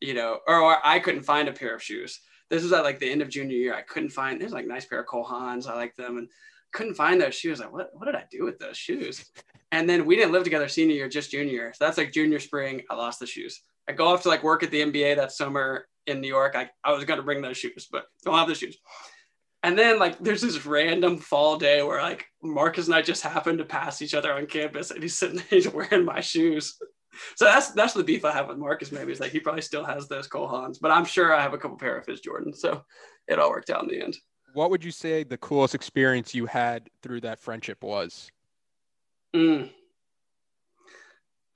you 0.00 0.14
know, 0.14 0.38
or 0.46 0.78
I 0.86 0.98
couldn't 0.98 1.22
find 1.22 1.48
a 1.48 1.52
pair 1.52 1.74
of 1.74 1.82
shoes. 1.82 2.20
This 2.48 2.62
was 2.62 2.72
at 2.72 2.84
like 2.84 2.98
the 2.98 3.10
end 3.10 3.22
of 3.22 3.28
junior 3.28 3.56
year. 3.56 3.74
I 3.74 3.82
couldn't 3.82 4.10
find. 4.10 4.40
There's 4.40 4.52
like 4.52 4.66
nice 4.66 4.84
pair 4.84 5.00
of 5.00 5.06
Cole 5.06 5.26
Haans. 5.26 5.66
I 5.66 5.74
like 5.74 5.96
them 5.96 6.18
and 6.18 6.28
couldn't 6.72 6.94
find 6.94 7.20
those 7.20 7.34
shoes. 7.34 7.60
Like 7.60 7.72
what 7.72 7.90
what 7.92 8.06
did 8.06 8.14
I 8.14 8.24
do 8.30 8.44
with 8.44 8.58
those 8.58 8.76
shoes? 8.76 9.30
And 9.70 9.88
then 9.88 10.04
we 10.04 10.16
didn't 10.16 10.32
live 10.32 10.44
together 10.44 10.68
senior 10.68 10.94
year, 10.94 11.08
just 11.08 11.30
junior 11.30 11.52
year. 11.52 11.72
So 11.74 11.84
that's 11.84 11.96
like 11.98 12.12
junior 12.12 12.38
spring. 12.38 12.82
I 12.90 12.94
lost 12.94 13.20
the 13.20 13.26
shoes. 13.26 13.60
I 13.88 13.92
go 13.92 14.08
off 14.08 14.22
to 14.22 14.28
like 14.28 14.42
work 14.42 14.62
at 14.62 14.70
the 14.70 14.82
NBA 14.82 15.16
that 15.16 15.32
summer 15.32 15.86
in 16.06 16.20
New 16.20 16.28
York. 16.28 16.54
I, 16.54 16.70
I 16.84 16.92
was 16.92 17.04
going 17.04 17.18
to 17.18 17.24
bring 17.24 17.40
those 17.40 17.56
shoes, 17.56 17.88
but 17.90 18.04
don't 18.24 18.36
have 18.36 18.48
the 18.48 18.54
shoes. 18.54 18.76
And 19.62 19.78
then 19.78 19.98
like 19.98 20.18
there's 20.18 20.42
this 20.42 20.66
random 20.66 21.18
fall 21.18 21.56
day 21.56 21.82
where 21.82 22.02
like 22.02 22.26
Marcus 22.42 22.86
and 22.86 22.94
I 22.94 23.00
just 23.02 23.22
happen 23.22 23.58
to 23.58 23.64
pass 23.64 24.02
each 24.02 24.14
other 24.14 24.32
on 24.32 24.46
campus 24.46 24.90
and 24.90 25.02
he's 25.02 25.16
sitting 25.16 25.36
there, 25.36 25.46
he's 25.50 25.68
wearing 25.68 26.04
my 26.04 26.20
shoes. 26.20 26.78
So 27.36 27.44
that's 27.44 27.70
that's 27.70 27.92
the 27.92 28.02
beef 28.02 28.24
I 28.24 28.32
have 28.32 28.48
with 28.48 28.58
Marcus 28.58 28.90
maybe 28.90 29.12
is 29.12 29.20
like 29.20 29.32
he 29.32 29.40
probably 29.40 29.62
still 29.62 29.84
has 29.84 30.08
those 30.08 30.26
Cole 30.26 30.48
Haans, 30.48 30.78
but 30.80 30.90
I'm 30.90 31.04
sure 31.04 31.34
I 31.34 31.42
have 31.42 31.52
a 31.52 31.58
couple 31.58 31.76
pair 31.76 31.96
of 31.96 32.06
his 32.06 32.20
Jordan. 32.20 32.54
So 32.54 32.84
it 33.28 33.38
all 33.38 33.50
worked 33.50 33.70
out 33.70 33.82
in 33.82 33.88
the 33.88 34.02
end. 34.02 34.16
What 34.54 34.70
would 34.70 34.84
you 34.84 34.90
say 34.90 35.24
the 35.24 35.38
coolest 35.38 35.74
experience 35.74 36.34
you 36.34 36.46
had 36.46 36.90
through 37.02 37.22
that 37.22 37.38
friendship 37.38 37.82
was? 37.82 38.30
Mm. 39.34 39.70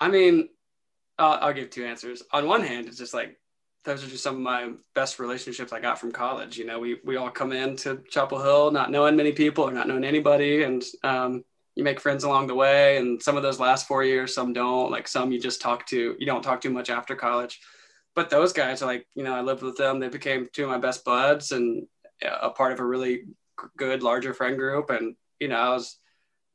I 0.01 0.09
mean, 0.09 0.49
uh, 1.19 1.39
I'll 1.41 1.53
give 1.53 1.71
two 1.71 1.85
answers. 1.85 2.23
On 2.33 2.47
one 2.47 2.63
hand, 2.63 2.89
it's 2.89 2.99
just 2.99 3.15
like 3.15 3.39
those 3.85 4.05
are 4.05 4.09
just 4.09 4.23
some 4.23 4.35
of 4.35 4.41
my 4.41 4.73
best 4.95 5.19
relationships 5.19 5.73
I 5.73 5.81
got 5.81 5.99
from 5.99 6.13
college. 6.13 6.59
You 6.59 6.67
know, 6.67 6.79
we 6.79 6.99
we 7.05 7.17
all 7.17 7.31
come 7.31 7.53
into 7.53 8.03
Chapel 8.11 8.43
Hill 8.43 8.71
not 8.71 8.91
knowing 8.91 9.17
many 9.17 9.33
people 9.33 9.65
or 9.65 9.73
not 9.73 9.89
knowing 9.89 10.05
anybody, 10.05 10.63
and 10.65 10.85
um, 11.05 11.45
you 11.77 11.85
make 11.85 12.01
friends 12.01 12.25
along 12.25 12.49
the 12.49 12.55
way. 12.55 12.97
And 12.97 13.23
some 13.23 13.37
of 13.37 13.43
those 13.43 13.61
last 13.61 13.87
four 13.87 14.03
years, 14.03 14.35
some 14.35 14.53
don't. 14.53 14.91
Like 14.91 15.07
some 15.07 15.31
you 15.31 15.41
just 15.41 15.61
talk 15.61 15.87
to, 15.87 16.17
you 16.19 16.27
don't 16.27 16.43
talk 16.43 16.61
too 16.61 16.71
much 16.71 16.91
after 16.91 17.15
college. 17.15 17.61
But 18.15 18.31
those 18.31 18.55
guys 18.55 18.83
are 18.83 18.87
like, 18.87 19.07
you 19.15 19.23
know, 19.23 19.35
I 19.35 19.43
lived 19.43 19.63
with 19.63 19.77
them. 19.77 20.01
They 20.01 20.09
became 20.09 20.49
two 20.53 20.65
of 20.65 20.71
my 20.71 20.79
best 20.79 21.05
buds 21.05 21.53
and 21.53 21.87
a 22.23 22.51
part 22.51 22.73
of 22.73 22.81
a 22.81 22.85
really 22.85 23.25
good 23.77 24.03
larger 24.03 24.35
friend 24.35 24.57
group. 24.57 24.91
And 24.91 25.17
you 25.41 25.49
know, 25.49 25.57
I 25.57 25.71
was 25.71 25.99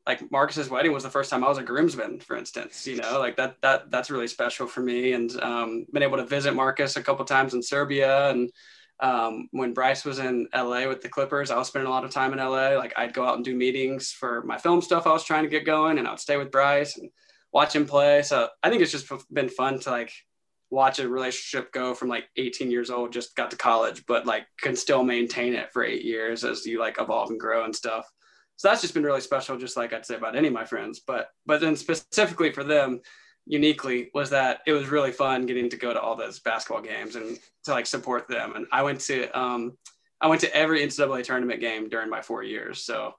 like 0.08 0.32
Marcus's 0.32 0.70
wedding 0.70 0.92
was 0.92 1.04
the 1.04 1.10
first 1.10 1.30
time 1.30 1.44
I 1.44 1.50
was 1.50 1.58
a 1.58 1.64
groomsman, 1.64 2.20
for 2.20 2.36
instance. 2.36 2.88
You 2.88 2.98
know, 2.98 3.20
like 3.20 3.38
that 3.38 3.58
that 3.62 3.92
that's 3.92 4.10
really 4.10 4.28
special 4.28 4.68
for 4.68 4.82
me. 4.82 5.14
And 5.14 5.32
um, 5.42 5.86
been 5.92 6.04
able 6.04 6.18
to 6.18 6.26
visit 6.26 6.56
Marcus 6.56 6.98
a 6.98 7.04
couple 7.04 7.26
times 7.26 7.54
in 7.54 7.62
Serbia. 7.62 8.30
And 8.30 8.50
um, 9.00 9.48
when 9.52 9.74
Brice 9.74 10.06
was 10.06 10.20
in 10.20 10.48
LA 10.56 10.88
with 10.88 11.02
the 11.02 11.10
Clippers, 11.10 11.52
I 11.52 11.58
was 11.58 11.68
spending 11.68 11.88
a 11.88 11.92
lot 11.92 12.04
of 12.04 12.12
time 12.12 12.34
in 12.34 12.40
LA. 12.40 12.78
Like 12.78 12.94
I'd 12.98 13.14
go 13.14 13.26
out 13.26 13.36
and 13.36 13.46
do 13.46 13.56
meetings 13.56 14.12
for 14.12 14.44
my 14.44 14.58
film 14.58 14.82
stuff 14.82 15.08
I 15.08 15.12
was 15.12 15.24
trying 15.24 15.44
to 15.44 15.50
get 15.50 15.66
going, 15.66 15.98
and 15.98 16.08
I'd 16.08 16.20
stay 16.20 16.38
with 16.38 16.52
Brice 16.52 16.98
and 16.98 17.10
watch 17.52 17.76
him 17.76 17.86
play. 17.86 18.22
So 18.24 18.50
I 18.64 18.70
think 18.70 18.82
it's 18.82 18.92
just 18.92 19.12
been 19.32 19.50
fun 19.50 19.80
to 19.82 19.92
like 19.92 20.12
watch 20.72 21.00
a 21.00 21.08
relationship 21.08 21.72
go 21.74 21.94
from 21.94 22.08
like 22.08 22.30
18 22.38 22.72
years 22.72 22.90
old, 22.90 23.12
just 23.12 23.36
got 23.36 23.52
to 23.52 23.58
college, 23.58 24.06
but 24.08 24.26
like 24.26 24.48
can 24.60 24.76
still 24.76 25.04
maintain 25.04 25.54
it 25.54 25.72
for 25.72 25.84
eight 25.84 26.04
years 26.04 26.44
as 26.44 26.66
you 26.66 26.80
like 26.80 27.00
evolve 27.00 27.30
and 27.30 27.40
grow 27.40 27.66
and 27.66 27.76
stuff. 27.76 28.10
So 28.56 28.70
that's 28.70 28.82
just 28.82 28.94
been 28.94 29.04
really 29.04 29.22
special 29.22 29.58
just 29.58 29.76
like 29.76 29.92
i'd 29.92 30.06
say 30.06 30.16
about 30.16 30.36
any 30.36 30.48
of 30.48 30.54
my 30.54 30.66
friends. 30.66 31.02
But 31.06 31.28
but 31.46 31.60
then 31.62 31.76
specifically 31.76 32.52
for 32.52 32.64
them 32.64 33.02
uniquely 33.46 34.10
was 34.14 34.30
that 34.30 34.62
it 34.66 34.72
was 34.72 34.90
really 34.90 35.12
fun 35.12 35.46
getting 35.46 35.70
to 35.70 35.78
go 35.78 35.94
to 35.94 36.00
all 36.00 36.16
those 36.16 36.40
basketball 36.40 36.82
games 36.82 37.16
and 37.16 37.38
to 37.66 37.72
like 37.72 37.86
support 37.86 38.28
them. 38.30 38.56
And 38.56 38.66
i 38.72 38.82
went 38.82 39.02
to 39.02 39.28
um 39.38 39.78
i 40.22 40.28
went 40.28 40.42
to 40.42 40.56
every 40.56 40.80
ncaa 40.82 41.24
tournament 41.24 41.60
game 41.60 41.90
during 41.90 42.10
my 42.10 42.22
four 42.22 42.44
years. 42.44 42.86
So 42.86 43.14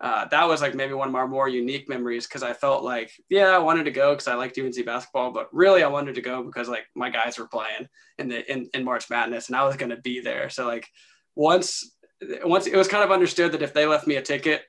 uh, 0.00 0.26
that 0.26 0.46
was 0.46 0.60
like 0.60 0.74
maybe 0.74 0.94
one 0.94 1.08
of 1.08 1.14
our 1.14 1.26
more 1.26 1.48
unique 1.48 1.88
memories 1.88 2.26
because 2.26 2.44
I 2.44 2.52
felt 2.52 2.84
like, 2.84 3.10
yeah, 3.28 3.48
I 3.48 3.58
wanted 3.58 3.84
to 3.84 3.90
go 3.90 4.12
because 4.12 4.28
I 4.28 4.34
liked 4.34 4.58
UNC 4.58 4.84
basketball, 4.86 5.32
but 5.32 5.48
really 5.52 5.82
I 5.82 5.88
wanted 5.88 6.14
to 6.14 6.20
go 6.20 6.44
because 6.44 6.68
like 6.68 6.86
my 6.94 7.10
guys 7.10 7.38
were 7.38 7.48
playing 7.48 7.88
in 8.18 8.28
the 8.28 8.50
in, 8.50 8.68
in 8.74 8.84
March 8.84 9.10
Madness 9.10 9.48
and 9.48 9.56
I 9.56 9.64
was 9.64 9.76
going 9.76 9.90
to 9.90 9.96
be 9.96 10.20
there. 10.20 10.50
So 10.50 10.66
like 10.66 10.88
once 11.34 11.96
once 12.44 12.66
it 12.66 12.76
was 12.76 12.88
kind 12.88 13.02
of 13.02 13.10
understood 13.10 13.52
that 13.52 13.62
if 13.62 13.74
they 13.74 13.86
left 13.86 14.06
me 14.06 14.16
a 14.16 14.22
ticket, 14.22 14.62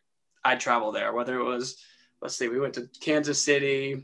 I'd 0.44 0.60
travel 0.60 0.92
there, 0.92 1.14
whether 1.14 1.40
it 1.40 1.44
was, 1.44 1.78
let's 2.22 2.36
see, 2.36 2.48
we 2.48 2.60
went 2.60 2.74
to 2.76 2.90
Kansas 3.00 3.44
City, 3.44 4.04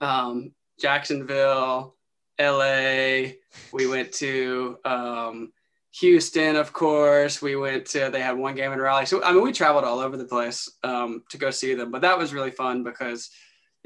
um, 0.00 0.52
Jacksonville, 0.78 1.94
LA. 2.38 3.32
We 3.72 3.86
went 3.86 4.12
to 4.14 4.78
um, 4.84 5.52
Houston, 6.00 6.56
of 6.56 6.72
course. 6.72 7.40
We 7.40 7.56
went 7.56 7.86
to, 7.86 8.10
they 8.10 8.20
had 8.20 8.36
one 8.36 8.54
game 8.56 8.72
in 8.72 8.78
Raleigh. 8.80 9.06
So, 9.06 9.22
I 9.22 9.32
mean, 9.32 9.42
we 9.42 9.52
traveled 9.52 9.84
all 9.84 10.00
over 10.00 10.16
the 10.16 10.24
place 10.24 10.68
um, 10.82 11.22
to 11.30 11.38
go 11.38 11.50
see 11.50 11.74
them, 11.74 11.90
but 11.90 12.02
that 12.02 12.18
was 12.18 12.34
really 12.34 12.50
fun 12.50 12.82
because 12.82 13.30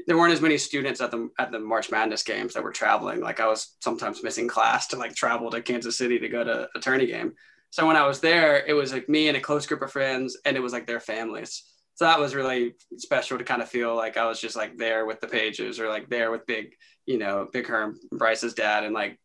there 0.07 0.17
weren't 0.17 0.33
as 0.33 0.41
many 0.41 0.57
students 0.57 1.01
at 1.01 1.11
the 1.11 1.29
at 1.37 1.51
the 1.51 1.59
March 1.59 1.91
Madness 1.91 2.23
games 2.23 2.53
that 2.53 2.63
were 2.63 2.71
traveling. 2.71 3.19
Like 3.19 3.39
I 3.39 3.47
was 3.47 3.75
sometimes 3.81 4.23
missing 4.23 4.47
class 4.47 4.87
to 4.87 4.95
like 4.95 5.13
travel 5.13 5.51
to 5.51 5.61
Kansas 5.61 5.97
City 5.97 6.17
to 6.19 6.29
go 6.29 6.43
to 6.43 6.69
a 6.73 6.79
tourney 6.79 7.05
game. 7.05 7.33
So 7.69 7.85
when 7.85 7.97
I 7.97 8.07
was 8.07 8.19
there, 8.19 8.65
it 8.65 8.73
was 8.73 8.93
like 8.93 9.09
me 9.09 9.27
and 9.27 9.37
a 9.37 9.41
close 9.41 9.67
group 9.67 9.81
of 9.81 9.91
friends, 9.91 10.37
and 10.45 10.57
it 10.57 10.61
was 10.61 10.73
like 10.73 10.87
their 10.87 10.99
families. 10.99 11.63
So 11.95 12.05
that 12.05 12.19
was 12.19 12.33
really 12.33 12.75
special 12.95 13.37
to 13.37 13.43
kind 13.43 13.61
of 13.61 13.69
feel 13.69 13.93
like 13.93 14.15
I 14.15 14.25
was 14.25 14.39
just 14.39 14.55
like 14.55 14.77
there 14.77 15.05
with 15.05 15.19
the 15.19 15.27
Paiges 15.27 15.79
or 15.81 15.89
like 15.89 16.09
there 16.09 16.31
with 16.31 16.47
big, 16.47 16.73
you 17.05 17.17
know, 17.17 17.47
Big 17.51 17.67
Herm, 17.67 17.99
Brice's 18.11 18.53
dad, 18.53 18.85
and 18.85 18.93
like 18.93 19.19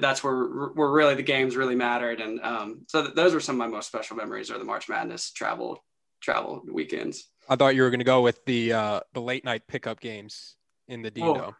that's 0.00 0.24
where 0.24 0.44
where 0.44 0.90
really 0.90 1.14
the 1.14 1.22
games 1.22 1.56
really 1.56 1.74
mattered. 1.74 2.20
And 2.20 2.40
um, 2.40 2.82
so 2.88 3.02
th- 3.02 3.14
those 3.14 3.34
were 3.34 3.40
some 3.40 3.56
of 3.56 3.58
my 3.58 3.66
most 3.66 3.86
special 3.86 4.16
memories, 4.16 4.50
or 4.50 4.58
the 4.58 4.64
March 4.64 4.88
Madness 4.88 5.32
travel 5.32 5.82
travel 6.20 6.62
weekends. 6.70 7.28
I 7.48 7.56
thought 7.56 7.74
you 7.74 7.82
were 7.82 7.90
going 7.90 8.00
to 8.00 8.04
go 8.04 8.22
with 8.22 8.44
the 8.46 8.72
uh, 8.72 9.00
the 9.12 9.20
late 9.20 9.44
night 9.44 9.66
pickup 9.66 10.00
games 10.00 10.56
in 10.88 11.02
the 11.02 11.10
Dean 11.10 11.24
oh. 11.24 11.34
Dome. 11.34 11.56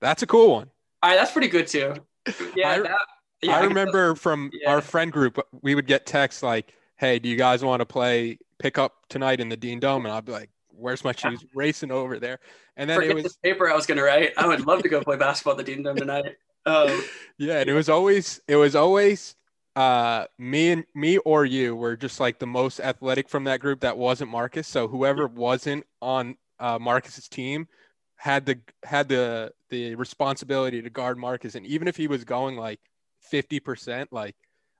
That's 0.00 0.22
a 0.22 0.26
cool 0.26 0.52
one. 0.52 0.70
All 1.02 1.10
right, 1.10 1.16
that's 1.16 1.32
pretty 1.32 1.48
good 1.48 1.66
too. 1.66 1.94
Yeah, 2.54 2.68
I, 2.68 2.80
that, 2.80 2.98
yeah, 3.40 3.56
I, 3.56 3.60
I 3.60 3.64
remember 3.64 4.14
from 4.14 4.50
yeah. 4.52 4.70
our 4.70 4.82
friend 4.82 5.10
group, 5.10 5.38
we 5.62 5.74
would 5.74 5.86
get 5.86 6.04
texts 6.04 6.42
like, 6.42 6.74
"Hey, 6.96 7.18
do 7.18 7.26
you 7.26 7.36
guys 7.36 7.64
want 7.64 7.80
to 7.80 7.86
play 7.86 8.38
pickup 8.58 8.92
tonight 9.08 9.40
in 9.40 9.48
the 9.48 9.56
Dean 9.56 9.80
Dome?" 9.80 10.04
And 10.04 10.12
I'd 10.12 10.26
be 10.26 10.32
like, 10.32 10.50
"Where's 10.68 11.02
my 11.04 11.12
shoes?" 11.12 11.42
Racing 11.54 11.90
over 11.90 12.18
there, 12.18 12.38
and 12.76 12.90
then 12.90 12.98
Forget 12.98 13.16
it 13.16 13.22
was 13.22 13.38
the 13.42 13.48
paper 13.48 13.70
I 13.70 13.74
was 13.74 13.86
going 13.86 13.96
to 13.96 14.04
write. 14.04 14.34
I 14.36 14.46
would 14.46 14.66
love 14.66 14.82
to 14.82 14.90
go 14.90 15.00
play 15.00 15.16
basketball 15.16 15.52
at 15.52 15.56
the 15.56 15.64
Dean 15.64 15.82
Dome 15.82 15.96
tonight. 15.96 16.36
Um, 16.66 17.04
yeah, 17.38 17.60
and 17.60 17.70
it 17.70 17.74
was 17.74 17.88
always 17.88 18.40
it 18.48 18.56
was 18.56 18.74
always 18.74 19.36
uh, 19.76 20.26
me 20.38 20.72
and 20.72 20.84
me 20.94 21.18
or 21.18 21.44
you 21.44 21.76
were 21.76 21.96
just 21.96 22.20
like 22.20 22.38
the 22.38 22.46
most 22.46 22.80
athletic 22.80 23.28
from 23.28 23.44
that 23.44 23.60
group 23.60 23.80
that 23.80 23.96
wasn't 23.96 24.30
Marcus. 24.30 24.66
So 24.66 24.88
whoever 24.88 25.26
wasn't 25.26 25.84
on 26.02 26.36
uh, 26.58 26.78
Marcus's 26.78 27.28
team 27.28 27.68
had 28.16 28.46
the 28.46 28.58
had 28.82 29.08
the 29.08 29.52
the 29.70 29.94
responsibility 29.94 30.82
to 30.82 30.90
guard 30.90 31.18
Marcus, 31.18 31.54
and 31.54 31.66
even 31.66 31.88
if 31.88 31.96
he 31.96 32.08
was 32.08 32.24
going 32.24 32.56
like 32.56 32.80
50%, 33.32 34.08
like 34.10 34.34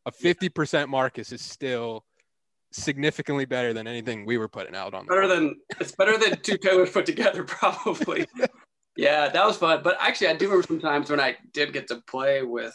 a 0.07 0.13
50% 0.13 0.89
Marcus 0.89 1.33
is 1.33 1.43
still 1.43 2.05
significantly 2.73 3.45
better 3.45 3.73
than 3.73 3.87
anything 3.87 4.27
we 4.27 4.39
were 4.39 4.49
putting 4.49 4.75
out 4.75 4.95
on. 4.95 5.07
Better 5.07 5.27
than 5.27 5.57
it's 5.81 5.93
better 5.93 6.19
than 6.19 6.41
two 6.41 6.59
pillars 6.59 6.91
put 6.91 7.07
together, 7.07 7.45
probably. 7.45 8.27
yeah, 8.99 9.29
that 9.29 9.47
was 9.47 9.57
fun. 9.57 9.81
But 9.83 9.97
actually, 10.01 10.29
I 10.29 10.35
do 10.35 10.47
remember 10.47 10.67
some 10.67 10.81
times 10.81 11.09
when 11.09 11.21
I 11.21 11.37
did 11.53 11.73
get 11.73 11.87
to 11.89 12.03
play 12.07 12.43
with 12.43 12.75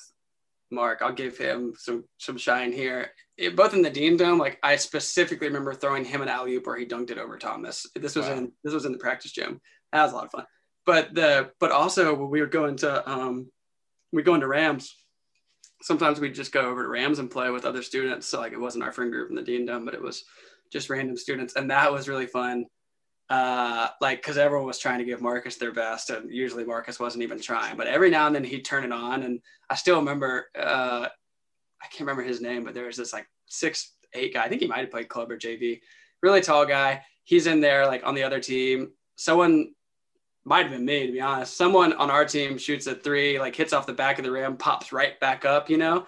Mark. 0.71 1.01
I'll 1.01 1.13
give 1.13 1.38
him 1.38 1.73
some 1.77 2.05
some 2.17 2.38
shine 2.38 2.71
here. 2.71 3.12
It, 3.38 3.55
both 3.55 3.73
in 3.73 3.81
the 3.81 3.89
Dean 3.89 4.17
Dome, 4.17 4.39
like 4.39 4.57
I 4.63 4.77
specifically 4.77 5.47
remember 5.47 5.73
throwing 5.73 6.05
him 6.05 6.21
an 6.21 6.29
alley 6.29 6.55
oop 6.55 6.65
where 6.65 6.77
he 6.77 6.86
dunked 6.86 7.12
it 7.12 7.17
over 7.17 7.38
Thomas. 7.38 7.86
This 7.95 8.15
was 8.15 8.25
wow. 8.25 8.38
in 8.38 8.51
this 8.63 8.73
was 8.73 8.86
in 8.86 8.93
the 8.93 8.97
practice 8.97 9.31
gym. 9.31 9.62
That 9.91 10.03
was 10.03 10.13
a 10.13 10.15
lot 10.15 10.25
of 10.25 10.31
fun. 10.31 10.45
But 10.86 11.13
the 11.13 11.51
but 11.59 11.71
also 11.71 12.15
when 12.15 12.29
we 12.29 12.41
were 12.41 12.47
going 12.47 12.77
to 12.77 13.09
um 13.09 13.51
we 14.12 14.23
go 14.23 14.36
into 14.36 14.47
Rams 14.47 14.95
sometimes 15.83 16.19
we'd 16.19 16.33
just 16.33 16.53
go 16.53 16.62
over 16.62 16.83
to 16.83 16.89
Rams 16.89 17.19
and 17.19 17.29
play 17.29 17.49
with 17.49 17.65
other 17.65 17.83
students. 17.83 18.25
So 18.27 18.39
like 18.39 18.53
it 18.53 18.59
wasn't 18.59 18.86
our 18.86 18.91
friend 18.91 19.12
group 19.12 19.29
in 19.29 19.36
the 19.36 19.41
Dean 19.41 19.65
Dome, 19.65 19.86
but 19.86 19.93
it 19.93 20.01
was 20.01 20.23
just 20.71 20.89
random 20.89 21.17
students. 21.17 21.55
And 21.55 21.69
that 21.69 21.91
was 21.91 22.07
really 22.07 22.25
fun. 22.25 22.65
Uh, 23.34 23.89
like, 24.00 24.22
cause 24.22 24.38
everyone 24.38 24.67
was 24.67 24.78
trying 24.78 25.00
to 25.00 25.04
give 25.04 25.19
Marcus 25.19 25.56
their 25.56 25.72
best 25.72 26.12
and 26.12 26.32
usually 26.32 26.63
Marcus 26.63 27.00
wasn't 27.00 27.24
even 27.24 27.41
trying, 27.41 27.76
but 27.76 27.88
every 27.88 28.12
now 28.12 28.28
and 28.28 28.36
then 28.36 28.43
he'd 28.43 28.63
turn 28.63 28.84
it 28.84 28.91
on. 28.91 29.24
And 29.24 29.39
I 29.72 29.76
still 29.76 29.96
remember, 29.96 30.50
uh, 30.56 31.08
I 31.82 31.86
can't 31.88 32.02
remember 32.02 32.22
his 32.22 32.41
name, 32.41 32.63
but 32.63 32.76
there 32.76 32.86
was 32.86 32.96
this 32.96 33.12
like 33.12 33.28
six, 33.48 33.93
eight 34.13 34.36
guy. 34.36 34.43
I 34.43 34.50
think 34.50 34.62
he 34.62 34.67
might've 34.67 34.91
played 34.91 35.10
club 35.10 35.32
or 35.32 35.38
JV, 35.39 35.82
really 36.22 36.41
tall 36.41 36.67
guy. 36.67 37.02
He's 37.24 37.48
in 37.48 37.60
there 37.60 37.88
like 37.88 38.06
on 38.06 38.13
the 38.13 38.22
other 38.22 38.39
team. 38.39 38.91
Someone 39.15 39.74
might 40.46 40.67
have 40.67 40.72
been 40.72 40.86
me 40.86 41.08
to 41.08 41.12
be 41.12 41.19
honest. 41.19 41.58
Someone 41.58 41.93
on 41.93 42.12
our 42.12 42.26
team 42.26 42.60
shoots 42.60 42.86
a 42.86 42.93
three, 42.93 43.39
like 43.39 43.56
hits 43.56 43.74
off 43.74 43.88
the 43.88 43.93
back 43.93 44.19
of 44.19 44.26
the 44.26 44.32
rim, 44.32 44.58
pops 44.58 44.93
right 44.93 45.19
back 45.19 45.43
up, 45.43 45.72
you 45.72 45.78
know. 45.78 46.06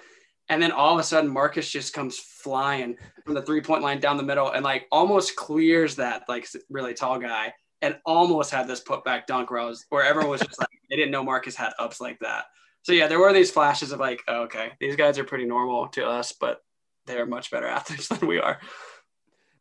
And 0.49 0.61
then 0.61 0.71
all 0.71 0.93
of 0.93 0.99
a 0.99 1.03
sudden, 1.03 1.31
Marcus 1.31 1.69
just 1.69 1.93
comes 1.93 2.19
flying 2.19 2.97
from 3.23 3.33
the 3.33 3.41
three 3.41 3.61
point 3.61 3.81
line 3.81 3.99
down 3.99 4.17
the 4.17 4.23
middle 4.23 4.51
and 4.51 4.63
like 4.63 4.87
almost 4.91 5.35
clears 5.35 5.95
that 5.95 6.23
like 6.29 6.47
really 6.69 6.93
tall 6.93 7.17
guy 7.17 7.53
and 7.81 7.97
almost 8.05 8.51
had 8.51 8.67
this 8.67 8.79
put 8.79 9.03
back 9.03 9.27
dunk 9.27 9.49
where 9.49 9.61
I 9.61 9.65
was 9.65 9.85
where 9.89 10.03
everyone 10.03 10.31
was 10.31 10.41
just 10.41 10.59
like 10.59 10.69
they 10.89 10.95
didn't 10.95 11.11
know 11.11 11.23
Marcus 11.23 11.55
had 11.55 11.73
ups 11.79 11.99
like 11.99 12.19
that. 12.19 12.45
So 12.83 12.91
yeah, 12.91 13.07
there 13.07 13.19
were 13.19 13.33
these 13.33 13.49
flashes 13.49 13.91
of 13.91 13.99
like, 13.99 14.21
oh, 14.27 14.43
okay, 14.43 14.73
these 14.79 14.95
guys 14.95 15.17
are 15.17 15.23
pretty 15.23 15.45
normal 15.45 15.87
to 15.89 16.05
us, 16.05 16.33
but 16.39 16.59
they're 17.07 17.25
much 17.25 17.49
better 17.49 17.67
athletes 17.67 18.07
than 18.07 18.27
we 18.27 18.39
are. 18.39 18.59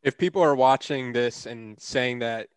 If 0.03 0.19
people 0.19 0.43
are 0.43 0.55
watching 0.55 1.15
this 1.15 1.47
and 1.47 1.81
saying 1.81 2.19
that 2.19 2.49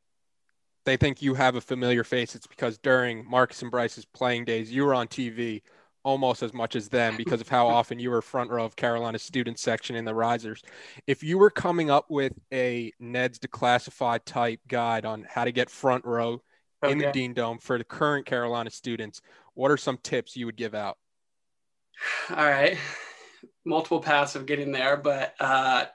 they 0.84 0.98
think 0.98 1.22
you 1.22 1.34
have 1.36 1.56
a 1.56 1.62
familiar 1.62 2.04
face, 2.04 2.36
it's 2.36 2.48
because 2.48 2.78
during 2.78 3.30
Marcus 3.30 3.62
and 3.62 3.72
Brice's 3.72 4.04
playing 4.04 4.44
days, 4.44 4.70
you 4.70 4.84
were 4.84 4.94
on 4.94 5.08
TV 5.08 5.62
almost 6.08 6.42
as 6.42 6.54
much 6.54 6.78
as 6.78 6.88
them 6.88 7.18
because 7.18 7.42
of 7.42 7.50
how 7.50 7.68
often 7.80 8.00
you 8.00 8.10
were 8.10 8.22
front 8.22 8.50
row 8.50 8.64
of 8.64 8.78
Carolina's 8.78 9.22
student 9.22 9.60
section 9.60 9.94
in 9.94 10.06
the 10.06 10.16
risers. 10.16 10.64
If 11.06 11.22
you 11.22 11.38
were 11.38 11.50
coming 11.50 11.92
up 11.92 12.06
with 12.10 12.32
a 12.54 12.94
Ned's 12.98 13.40
declassified 13.40 14.22
type 14.24 14.62
guide 14.70 15.06
on 15.06 15.28
how 15.30 15.44
to 15.44 15.52
get 15.52 15.70
front 15.70 16.06
row 16.06 16.42
okay. 16.82 16.94
in 16.94 16.98
the 16.98 17.12
Dean 17.12 17.34
Dome 17.34 17.58
for 17.58 17.78
the 17.78 17.84
current 17.84 18.26
Carolina 18.26 18.70
students, 18.70 19.22
what 19.54 19.70
are 19.70 19.76
some 19.76 19.98
tips 20.02 20.38
you 20.38 20.46
would 20.46 20.56
give 20.56 20.74
out? 20.74 20.98
All 22.30 22.38
right. 22.38 22.78
Multiple 23.66 24.00
paths 24.00 24.38
of 24.38 24.46
getting 24.46 24.72
there, 24.72 24.96
but 24.96 25.36
uh, 25.42 25.88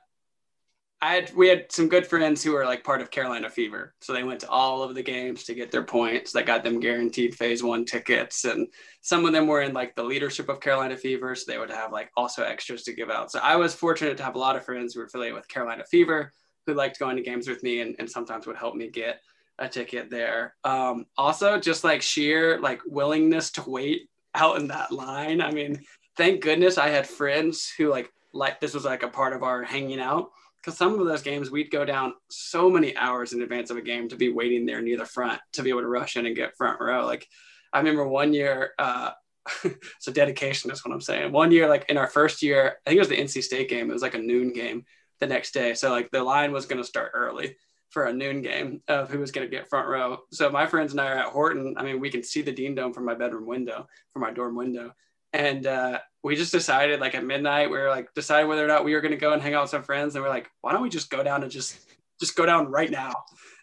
I 1.03 1.15
had 1.15 1.35
we 1.35 1.49
had 1.49 1.71
some 1.73 1.89
good 1.89 2.07
friends 2.07 2.45
who 2.45 2.53
were 2.53 2.65
like 2.65 2.85
part 2.85 3.01
of 3.01 3.11
Carolina 3.11 3.51
Fever, 3.51 3.93
so 4.01 4.13
they 4.13 4.23
went 4.23 4.39
to 4.41 4.49
all 4.49 4.85
of 4.85 4.95
the 4.95 5.03
games 5.03 5.43
to 5.45 5.55
get 5.55 5.73
their 5.73 5.83
points. 5.83 6.31
That 6.31 6.47
got 6.47 6.63
them 6.63 6.79
guaranteed 6.79 7.35
Phase 7.35 7.61
One 7.61 7.85
tickets, 7.85 8.45
and 8.45 8.69
some 9.01 9.25
of 9.25 9.33
them 9.33 9.49
were 9.49 9.63
in 9.63 9.73
like 9.73 9.97
the 9.97 10.05
leadership 10.05 10.49
of 10.49 10.61
Carolina 10.61 10.97
Fever, 10.97 11.35
so 11.35 11.51
they 11.51 11.59
would 11.59 11.73
have 11.73 11.91
like 11.91 12.13
also 12.17 12.45
extras 12.45 12.85
to 12.85 12.93
give 12.93 13.11
out. 13.11 13.33
So 13.33 13.41
I 13.43 13.57
was 13.57 13.75
fortunate 13.75 14.17
to 14.17 14.23
have 14.23 14.37
a 14.37 14.39
lot 14.39 14.55
of 14.55 14.65
friends 14.65 14.95
who 14.95 15.01
were 15.01 15.07
affiliated 15.07 15.35
with 15.35 15.49
Carolina 15.49 15.83
Fever 15.91 16.33
who 16.67 16.75
liked 16.75 17.01
going 17.01 17.17
to 17.17 17.23
games 17.23 17.49
with 17.49 17.65
me 17.65 17.81
and, 17.81 17.97
and 17.99 18.09
sometimes 18.09 18.47
would 18.47 18.57
help 18.57 18.77
me 18.77 18.89
get 18.89 19.21
a 19.59 19.69
ticket 19.69 20.09
there. 20.09 20.55
Um, 20.63 21.07
also, 21.19 21.59
just 21.59 21.83
like 21.83 22.01
sheer 22.01 22.61
like 22.61 22.81
willingness 22.87 23.51
to 23.53 23.69
wait 23.69 24.09
out 24.37 24.61
in 24.61 24.69
that 24.69 24.93
line. 24.93 25.41
I 25.41 25.51
mean, 25.51 25.81
thank 26.17 26.43
goodness 26.43 26.79
I 26.79 26.91
had 26.91 27.09
friends 27.09 27.73
who 27.77 27.91
like 27.91 28.09
like 28.33 28.61
this 28.61 28.73
was 28.73 28.85
like 28.85 29.03
a 29.03 29.09
part 29.09 29.33
of 29.33 29.43
our 29.43 29.65
hanging 29.65 30.01
out 30.01 30.31
because 30.63 30.79
some 30.79 30.99
of 30.99 31.07
those 31.07 31.23
games 31.23 31.51
we'd 31.51 31.71
go 31.71 31.85
down 31.85 32.15
so 32.31 32.71
many 32.71 32.97
hours 32.97 33.33
in 33.33 33.43
advance 33.43 33.71
of 33.71 33.77
a 33.77 33.83
game 33.83 34.09
to 34.09 34.17
be 34.17 34.33
waiting 34.33 34.65
there 34.65 34.81
near 34.81 34.97
the 34.97 35.05
front 35.05 35.41
to 35.55 35.63
be 35.63 35.71
able 35.71 35.81
to 35.81 35.89
rush 35.89 36.17
in 36.17 36.27
and 36.27 36.37
get 36.37 36.57
front 36.57 36.81
row. 36.81 37.05
Like 37.05 37.27
I 37.73 37.79
remember 37.79 38.07
one 38.07 38.33
year, 38.33 38.73
uh, 38.79 39.11
so 39.99 40.13
dedication 40.13 40.71
is 40.71 40.85
what 40.85 40.95
I'm 40.95 41.01
saying. 41.01 41.33
One 41.33 41.51
year, 41.51 41.69
like 41.69 41.87
in 41.89 41.97
our 41.97 42.07
first 42.07 42.43
year, 42.43 42.77
I 42.87 42.91
think 42.91 42.97
it 42.97 43.01
was 43.01 43.09
the 43.09 43.17
NC 43.17 43.43
State 43.43 43.69
game. 43.69 43.91
It 43.91 43.95
was 43.95 44.03
like 44.03 44.15
a 44.15 44.19
noon 44.19 44.53
game 44.53 44.85
the 45.21 45.27
next 45.27 45.53
day. 45.53 45.75
So 45.75 45.91
like 45.91 46.11
the 46.11 46.23
line 46.23 46.53
was 46.53 46.67
going 46.67 46.81
to 46.81 46.89
start 46.89 47.11
early 47.15 47.57
for 47.91 48.05
a 48.05 48.13
noon 48.13 48.41
game 48.41 48.83
of 48.89 49.11
who 49.11 49.19
was 49.19 49.33
going 49.33 49.47
to 49.47 49.51
get 49.55 49.69
front 49.69 49.89
row. 49.89 50.19
So 50.33 50.51
my 50.51 50.67
friends 50.67 50.93
and 50.93 51.01
I 51.01 51.09
are 51.09 51.19
at 51.19 51.27
Horton. 51.27 51.75
I 51.77 51.83
mean, 51.83 52.01
we 52.01 52.11
can 52.11 52.23
see 52.23 52.41
the 52.41 52.53
Dean 52.53 52.75
Dome 52.75 52.93
from 52.93 53.05
my 53.05 53.15
bedroom 53.15 53.47
window, 53.47 53.87
from 54.13 54.23
my 54.23 54.31
dorm 54.31 54.57
window. 54.57 54.93
And 55.33 55.67
uh, 55.67 55.99
we 56.23 56.37
just 56.37 56.53
decided 56.53 57.01
like 57.01 57.15
at 57.15 57.25
midnight, 57.25 57.71
we 57.71 57.79
were 57.79 57.89
like 57.89 58.09
deciding 58.15 58.49
whether 58.49 58.65
or 58.65 58.69
not 58.69 58.85
we 58.85 58.95
were 58.95 59.01
going 59.01 59.13
to 59.13 59.19
go 59.19 59.33
and 59.33 59.43
hang 59.43 59.55
out 59.55 59.63
with 59.63 59.71
some 59.71 59.83
friends. 59.83 60.15
And 60.15 60.23
we're 60.23 60.31
like, 60.31 60.51
why 60.61 60.73
don't 60.73 60.83
we 60.83 60.89
just 60.89 61.11
go 61.11 61.23
down 61.23 61.43
and 61.43 61.51
just, 61.51 61.79
just 62.21 62.37
go 62.37 62.47
down 62.47 62.67
right 62.67 62.91
now 62.91 63.13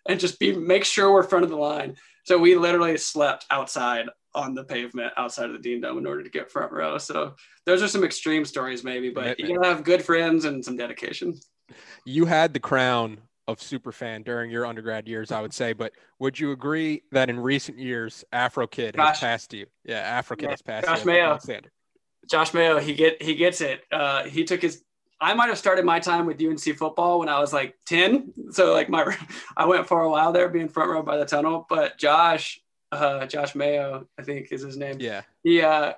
and 0.08 0.20
just 0.20 0.40
be, 0.40 0.56
make 0.56 0.84
sure 0.84 1.14
we're 1.14 1.24
front 1.24 1.44
of 1.44 1.52
the 1.52 1.58
line. 1.58 1.96
So 2.26 2.38
we 2.38 2.56
literally 2.56 2.98
slept 2.98 3.46
outside 3.50 4.08
on 4.36 4.54
the 4.54 4.64
pavement 4.64 5.12
outside 5.18 5.46
of 5.46 5.54
the 5.54 5.60
Dean 5.60 5.82
Dome 5.82 5.98
in 5.98 6.06
order 6.06 6.24
to 6.24 6.30
get 6.30 6.52
front 6.52 6.72
row. 6.72 6.98
So 6.98 7.34
those 7.66 7.82
are 7.82 7.88
some 7.88 8.04
extreme 8.04 8.46
stories 8.46 8.84
maybe, 8.84 9.10
but 9.10 9.40
you 9.40 9.56
gotta 9.56 9.68
have 9.68 9.84
good 9.84 10.04
friends 10.04 10.46
and 10.46 10.64
some 10.64 10.78
dedication. 10.78 11.36
You 12.06 12.26
had 12.26 12.54
the 12.54 12.60
crown 12.60 13.20
of 13.50 13.62
super 13.62 13.92
fan 13.92 14.22
during 14.24 14.52
your 14.52 14.66
undergrad 14.66 15.08
years, 15.08 15.32
I 15.32 15.42
would 15.42 15.54
say. 15.54 15.74
But 15.74 15.94
would 16.20 16.40
you 16.40 16.52
agree 16.52 17.04
that 17.12 17.30
in 17.30 17.40
recent 17.40 17.80
years, 17.80 18.24
Afro 18.32 18.68
Kid 18.68 18.96
Josh, 18.96 19.08
has 19.08 19.20
passed 19.20 19.54
you? 19.54 19.66
Yeah, 19.84 20.00
Afro 20.00 20.38
Kid 20.38 20.46
yeah, 20.46 20.52
has 20.52 20.62
passed 20.62 20.88
Josh 20.88 21.00
you. 21.00 21.06
Mayo. 21.06 21.40
Josh 22.30 22.54
Mayo, 22.54 22.80
he 22.80 22.94
get 22.94 23.22
he 23.22 23.36
gets 23.36 23.62
it. 23.62 23.84
Uh, 23.92 24.24
he 24.24 24.44
took 24.44 24.62
his. 24.62 24.84
I 25.22 25.34
might 25.34 25.48
have 25.48 25.58
started 25.58 25.84
my 25.84 26.00
time 26.00 26.26
with 26.26 26.42
UNC 26.42 26.78
football 26.78 27.20
when 27.20 27.28
I 27.28 27.40
was 27.40 27.52
like 27.52 27.76
ten. 27.86 28.32
So 28.52 28.72
like 28.72 28.90
my, 28.90 29.18
I 29.58 29.66
went 29.66 29.88
for 29.88 30.02
a 30.02 30.10
while 30.10 30.32
there, 30.32 30.48
being 30.48 30.70
front 30.70 30.92
row 30.92 31.02
by 31.02 31.18
the 31.18 31.26
tunnel. 31.26 31.66
But 31.68 31.98
Josh, 31.98 32.62
uh, 32.92 33.26
Josh 33.26 33.56
Mayo, 33.56 34.08
I 34.18 34.24
think 34.24 34.52
is 34.52 34.62
his 34.62 34.78
name. 34.78 34.98
Yeah. 35.00 35.24
He 35.44 35.62
uh, 35.62 35.94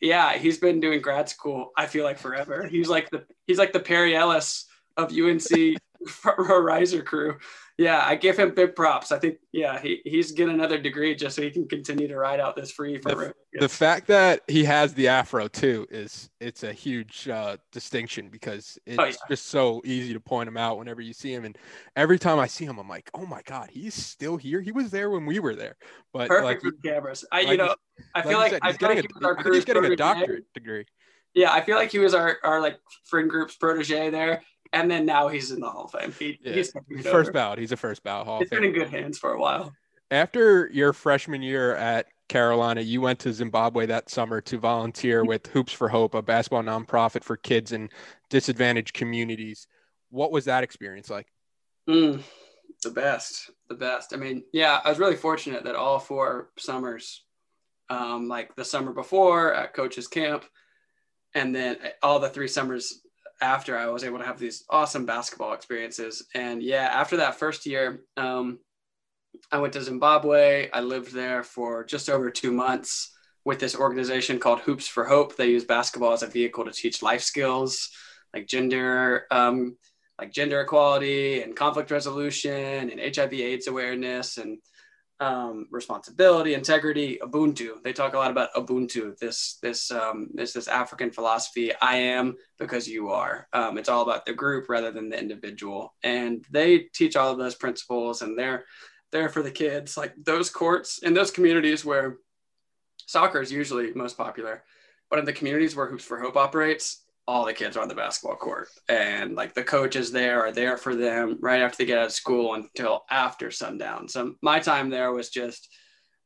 yeah, 0.00 0.36
he's 0.36 0.58
been 0.58 0.80
doing 0.80 1.00
grad 1.00 1.28
school. 1.28 1.70
I 1.76 1.86
feel 1.86 2.04
like 2.04 2.18
forever. 2.18 2.66
He's 2.66 2.88
like 2.88 3.08
the 3.10 3.24
he's 3.46 3.58
like 3.58 3.72
the 3.72 3.80
Perry 3.80 4.16
Ellis 4.16 4.66
of 4.96 5.12
UNC 5.12 5.78
riser 6.38 7.02
crew. 7.02 7.36
Yeah, 7.78 8.02
I 8.04 8.16
give 8.16 8.38
him 8.38 8.54
big 8.54 8.76
props. 8.76 9.12
I 9.12 9.18
think, 9.18 9.38
yeah, 9.50 9.80
he, 9.80 10.02
he's 10.04 10.32
getting 10.32 10.54
another 10.54 10.78
degree 10.78 11.14
just 11.14 11.36
so 11.36 11.42
he 11.42 11.50
can 11.50 11.66
continue 11.66 12.06
to 12.06 12.16
ride 12.16 12.38
out 12.38 12.54
this 12.54 12.70
free 12.70 12.98
for 12.98 13.14
the, 13.14 13.34
the 13.60 13.68
fact 13.68 14.06
that 14.08 14.42
he 14.46 14.62
has 14.64 14.92
the 14.92 15.08
afro 15.08 15.48
too 15.48 15.86
is 15.90 16.30
it's 16.38 16.64
a 16.64 16.72
huge 16.72 17.28
uh, 17.28 17.56
distinction 17.72 18.28
because 18.28 18.78
it's 18.86 18.98
oh, 18.98 19.04
yeah. 19.06 19.12
just 19.28 19.46
so 19.46 19.80
easy 19.84 20.12
to 20.12 20.20
point 20.20 20.48
him 20.48 20.56
out 20.56 20.78
whenever 20.78 21.00
you 21.00 21.14
see 21.14 21.32
him. 21.32 21.44
And 21.44 21.56
every 21.96 22.18
time 22.18 22.38
I 22.38 22.46
see 22.46 22.66
him, 22.66 22.78
I'm 22.78 22.88
like, 22.88 23.10
oh 23.14 23.26
my 23.26 23.40
god, 23.42 23.70
he's 23.72 23.94
still 23.94 24.36
here. 24.36 24.60
He 24.60 24.72
was 24.72 24.90
there 24.90 25.10
when 25.10 25.24
we 25.24 25.38
were 25.38 25.54
there. 25.54 25.76
But 26.12 26.28
perfect 26.28 26.64
like, 26.64 26.74
cameras. 26.84 27.24
I, 27.32 27.42
like 27.42 27.48
you 27.48 27.56
know, 27.56 27.74
I 28.14 28.22
feel 28.22 28.38
like, 28.38 28.52
like 28.52 28.64
I 28.64 28.72
feel 28.74 28.88
like 28.90 28.98
he 28.98 29.08
was 29.14 29.24
our 29.24 29.52
he's 29.52 29.64
getting 29.64 29.84
a 29.86 29.96
doctorate 29.96 30.44
degree. 30.52 30.84
Yeah, 31.34 31.50
I 31.50 31.62
feel 31.62 31.76
like 31.76 31.90
he 31.90 31.98
was 31.98 32.12
our, 32.12 32.36
our 32.44 32.60
like 32.60 32.78
friend 33.06 33.30
group's 33.30 33.56
protege 33.56 34.10
there 34.10 34.42
and 34.72 34.90
then 34.90 35.04
now 35.04 35.28
he's 35.28 35.50
in 35.50 35.60
the 35.60 35.70
Hall 35.70 35.84
of 35.84 35.92
Fame. 35.92 36.12
He, 36.18 36.38
yeah. 36.42 36.54
He's 36.54 36.72
first 37.02 37.06
over. 37.06 37.32
ballot. 37.32 37.58
He's 37.58 37.72
a 37.72 37.76
first 37.76 38.02
ballot 38.02 38.26
Hall. 38.26 38.38
He's 38.38 38.50
been 38.50 38.64
in 38.64 38.72
good 38.72 38.90
hands 38.90 39.18
for 39.18 39.32
a 39.32 39.40
while. 39.40 39.72
After 40.10 40.68
your 40.72 40.92
freshman 40.92 41.42
year 41.42 41.74
at 41.74 42.06
Carolina, 42.28 42.80
you 42.80 43.00
went 43.00 43.18
to 43.20 43.32
Zimbabwe 43.32 43.86
that 43.86 44.10
summer 44.10 44.40
to 44.42 44.58
volunteer 44.58 45.24
with 45.24 45.46
Hoops 45.48 45.72
for 45.72 45.88
Hope, 45.88 46.14
a 46.14 46.22
basketball 46.22 46.62
nonprofit 46.62 47.24
for 47.24 47.36
kids 47.36 47.72
in 47.72 47.90
disadvantaged 48.30 48.94
communities. 48.94 49.66
What 50.10 50.32
was 50.32 50.46
that 50.46 50.64
experience 50.64 51.10
like? 51.10 51.26
Mm, 51.88 52.22
the 52.82 52.90
best, 52.90 53.50
the 53.68 53.74
best. 53.74 54.14
I 54.14 54.16
mean, 54.16 54.44
yeah, 54.52 54.80
I 54.84 54.88
was 54.88 54.98
really 54.98 55.16
fortunate 55.16 55.64
that 55.64 55.74
all 55.74 55.98
four 55.98 56.50
summers, 56.58 57.24
um, 57.90 58.28
like 58.28 58.54
the 58.54 58.64
summer 58.64 58.92
before 58.92 59.54
at 59.54 59.74
coach's 59.74 60.08
camp, 60.08 60.44
and 61.34 61.54
then 61.54 61.76
all 62.02 62.18
the 62.18 62.28
three 62.28 62.48
summers 62.48 63.00
after 63.42 63.76
I 63.76 63.88
was 63.88 64.04
able 64.04 64.18
to 64.18 64.24
have 64.24 64.38
these 64.38 64.64
awesome 64.70 65.04
basketball 65.04 65.52
experiences. 65.52 66.26
And 66.34 66.62
yeah, 66.62 66.88
after 66.92 67.18
that 67.18 67.34
first 67.34 67.66
year, 67.66 68.00
um, 68.16 68.60
I 69.50 69.58
went 69.58 69.72
to 69.74 69.82
Zimbabwe. 69.82 70.70
I 70.70 70.80
lived 70.80 71.12
there 71.12 71.42
for 71.42 71.84
just 71.84 72.08
over 72.08 72.30
two 72.30 72.52
months 72.52 73.12
with 73.44 73.58
this 73.58 73.74
organization 73.74 74.38
called 74.38 74.60
Hoops 74.60 74.86
for 74.86 75.04
Hope. 75.04 75.36
They 75.36 75.48
use 75.48 75.64
basketball 75.64 76.12
as 76.12 76.22
a 76.22 76.28
vehicle 76.28 76.64
to 76.64 76.70
teach 76.70 77.02
life 77.02 77.22
skills 77.22 77.90
like 78.32 78.46
gender, 78.46 79.26
um, 79.30 79.76
like 80.18 80.32
gender 80.32 80.60
equality 80.60 81.42
and 81.42 81.56
conflict 81.56 81.90
resolution 81.90 82.90
and 82.90 83.00
HIV/AIDS 83.00 83.66
awareness 83.66 84.38
and 84.38 84.58
um, 85.22 85.68
responsibility, 85.70 86.54
integrity, 86.54 87.18
Ubuntu. 87.22 87.80
They 87.84 87.92
talk 87.92 88.14
a 88.14 88.18
lot 88.18 88.32
about 88.32 88.52
Ubuntu. 88.54 89.16
This 89.18 89.58
this 89.62 89.90
um, 89.92 90.28
this 90.34 90.52
this 90.52 90.66
African 90.66 91.12
philosophy. 91.12 91.72
I 91.80 91.96
am 91.96 92.36
because 92.58 92.88
you 92.88 93.10
are. 93.10 93.46
Um, 93.52 93.78
it's 93.78 93.88
all 93.88 94.02
about 94.02 94.26
the 94.26 94.32
group 94.32 94.68
rather 94.68 94.90
than 94.90 95.08
the 95.08 95.18
individual. 95.18 95.94
And 96.02 96.44
they 96.50 96.90
teach 96.92 97.14
all 97.14 97.30
of 97.30 97.38
those 97.38 97.54
principles, 97.54 98.22
and 98.22 98.36
they're 98.36 98.64
there 99.12 99.28
for 99.28 99.42
the 99.42 99.50
kids. 99.50 99.96
Like 99.96 100.14
those 100.16 100.50
courts 100.50 100.98
in 100.98 101.14
those 101.14 101.30
communities 101.30 101.84
where 101.84 102.18
soccer 103.06 103.40
is 103.40 103.52
usually 103.52 103.92
most 103.94 104.16
popular, 104.16 104.64
but 105.08 105.20
in 105.20 105.24
the 105.24 105.32
communities 105.32 105.76
where 105.76 105.86
Hoops 105.86 106.04
for 106.04 106.18
Hope 106.18 106.36
operates, 106.36 107.04
all 107.28 107.44
the 107.44 107.52
kids 107.52 107.76
are 107.76 107.82
on 107.82 107.88
the 107.88 107.94
basketball 107.94 108.36
court. 108.36 108.68
And 108.88 109.34
like 109.34 109.54
the 109.54 109.62
coaches 109.62 110.10
there 110.10 110.44
are 110.44 110.52
there 110.52 110.76
for 110.76 110.94
them 110.94 111.38
right 111.40 111.62
after 111.62 111.78
they 111.78 111.84
get 111.84 111.98
out 111.98 112.06
of 112.06 112.12
school 112.12 112.54
until 112.54 113.04
after 113.10 113.50
sundown. 113.50 114.08
So 114.08 114.34
my 114.42 114.58
time 114.58 114.90
there 114.90 115.12
was 115.12 115.30
just 115.30 115.68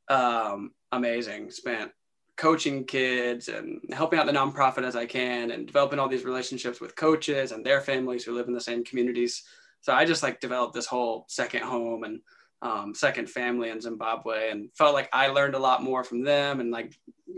um, 0.09 0.71
amazing. 0.93 1.51
Spent 1.51 1.91
coaching 2.37 2.85
kids 2.85 3.49
and 3.49 3.81
helping 3.93 4.19
out 4.19 4.27
the 4.27 4.33
nonprofit 4.33 4.85
as 4.85 4.95
i 4.95 5.07
can 5.07 5.51
and 5.53 5.67
developing 5.67 5.99
all 5.99 6.09
these 6.09 6.27
relationships 6.27 6.83
with 6.83 6.95
coaches 6.95 7.51
and 7.51 7.65
their 7.65 7.81
families 7.81 8.25
who 8.25 8.35
live 8.35 8.47
in 8.47 8.53
the 8.55 8.61
same 8.61 8.85
communities. 8.85 9.43
So 9.81 9.93
i 9.93 10.05
just 10.05 10.23
like 10.23 10.41
developed 10.41 10.75
this 10.75 10.87
whole 10.87 11.25
second 11.29 11.63
home 11.63 12.05
and 12.05 12.21
um, 12.63 12.95
second 12.95 13.31
family 13.31 13.69
in 13.69 13.81
zimbabwe 13.81 14.51
and 14.51 14.71
felt 14.77 14.95
like 14.95 15.09
i 15.13 15.29
learned 15.29 15.55
a 15.55 15.59
lot 15.59 15.83
more 15.83 16.03
from 16.03 16.23
them 16.23 16.61
and 16.61 16.71
like 16.71 16.95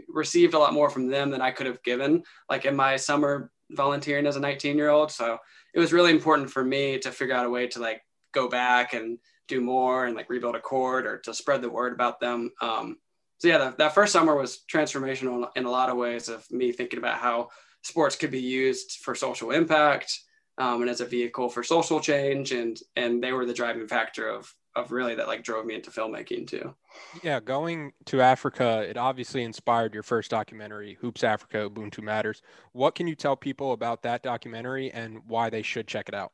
received 0.08 0.54
a 0.54 0.58
lot 0.58 0.74
more 0.74 0.90
from 0.90 1.08
them 1.08 1.30
than 1.30 1.40
I 1.40 1.50
could 1.50 1.66
have 1.66 1.82
given, 1.82 2.22
like 2.48 2.64
in 2.64 2.74
my 2.76 2.96
summer 2.96 3.50
volunteering 3.70 4.26
as 4.26 4.36
a 4.36 4.40
19 4.40 4.76
year 4.76 4.88
old. 4.88 5.10
So 5.10 5.38
it 5.74 5.78
was 5.78 5.92
really 5.92 6.10
important 6.10 6.50
for 6.50 6.64
me 6.64 6.98
to 6.98 7.10
figure 7.10 7.34
out 7.34 7.46
a 7.46 7.50
way 7.50 7.66
to 7.68 7.80
like 7.80 8.02
go 8.32 8.48
back 8.48 8.94
and 8.94 9.18
do 9.46 9.60
more 9.60 10.06
and 10.06 10.16
like 10.16 10.30
rebuild 10.30 10.56
a 10.56 10.60
court 10.60 11.06
or 11.06 11.18
to 11.18 11.34
spread 11.34 11.62
the 11.62 11.70
word 11.70 11.92
about 11.92 12.20
them. 12.20 12.52
Um, 12.60 12.98
so 13.38 13.48
yeah, 13.48 13.58
that, 13.58 13.78
that 13.78 13.94
first 13.94 14.12
summer 14.12 14.34
was 14.34 14.64
transformational 14.72 15.48
in 15.56 15.64
a 15.64 15.70
lot 15.70 15.90
of 15.90 15.96
ways 15.96 16.28
of 16.28 16.50
me 16.50 16.72
thinking 16.72 16.98
about 16.98 17.18
how 17.18 17.48
sports 17.82 18.16
could 18.16 18.30
be 18.30 18.40
used 18.40 18.98
for 19.02 19.14
social 19.14 19.52
impact 19.52 20.18
um, 20.58 20.80
and 20.80 20.90
as 20.90 21.00
a 21.00 21.06
vehicle 21.06 21.48
for 21.48 21.62
social 21.62 22.00
change. 22.00 22.52
And, 22.52 22.78
and 22.96 23.22
they 23.22 23.32
were 23.32 23.46
the 23.46 23.54
driving 23.54 23.86
factor 23.86 24.28
of 24.28 24.52
of 24.78 24.92
really 24.92 25.14
that 25.16 25.28
like 25.28 25.42
drove 25.42 25.66
me 25.66 25.74
into 25.74 25.90
filmmaking 25.90 26.46
too. 26.46 26.74
Yeah, 27.22 27.40
going 27.40 27.92
to 28.06 28.20
Africa, 28.20 28.86
it 28.88 28.96
obviously 28.96 29.42
inspired 29.42 29.94
your 29.94 30.02
first 30.02 30.30
documentary, 30.30 30.96
Hoops 31.00 31.24
Africa 31.24 31.68
Ubuntu 31.68 32.02
Matters. 32.02 32.42
What 32.72 32.94
can 32.94 33.06
you 33.06 33.14
tell 33.14 33.36
people 33.36 33.72
about 33.72 34.02
that 34.02 34.22
documentary 34.22 34.90
and 34.90 35.20
why 35.26 35.50
they 35.50 35.62
should 35.62 35.86
check 35.86 36.08
it 36.08 36.14
out? 36.14 36.32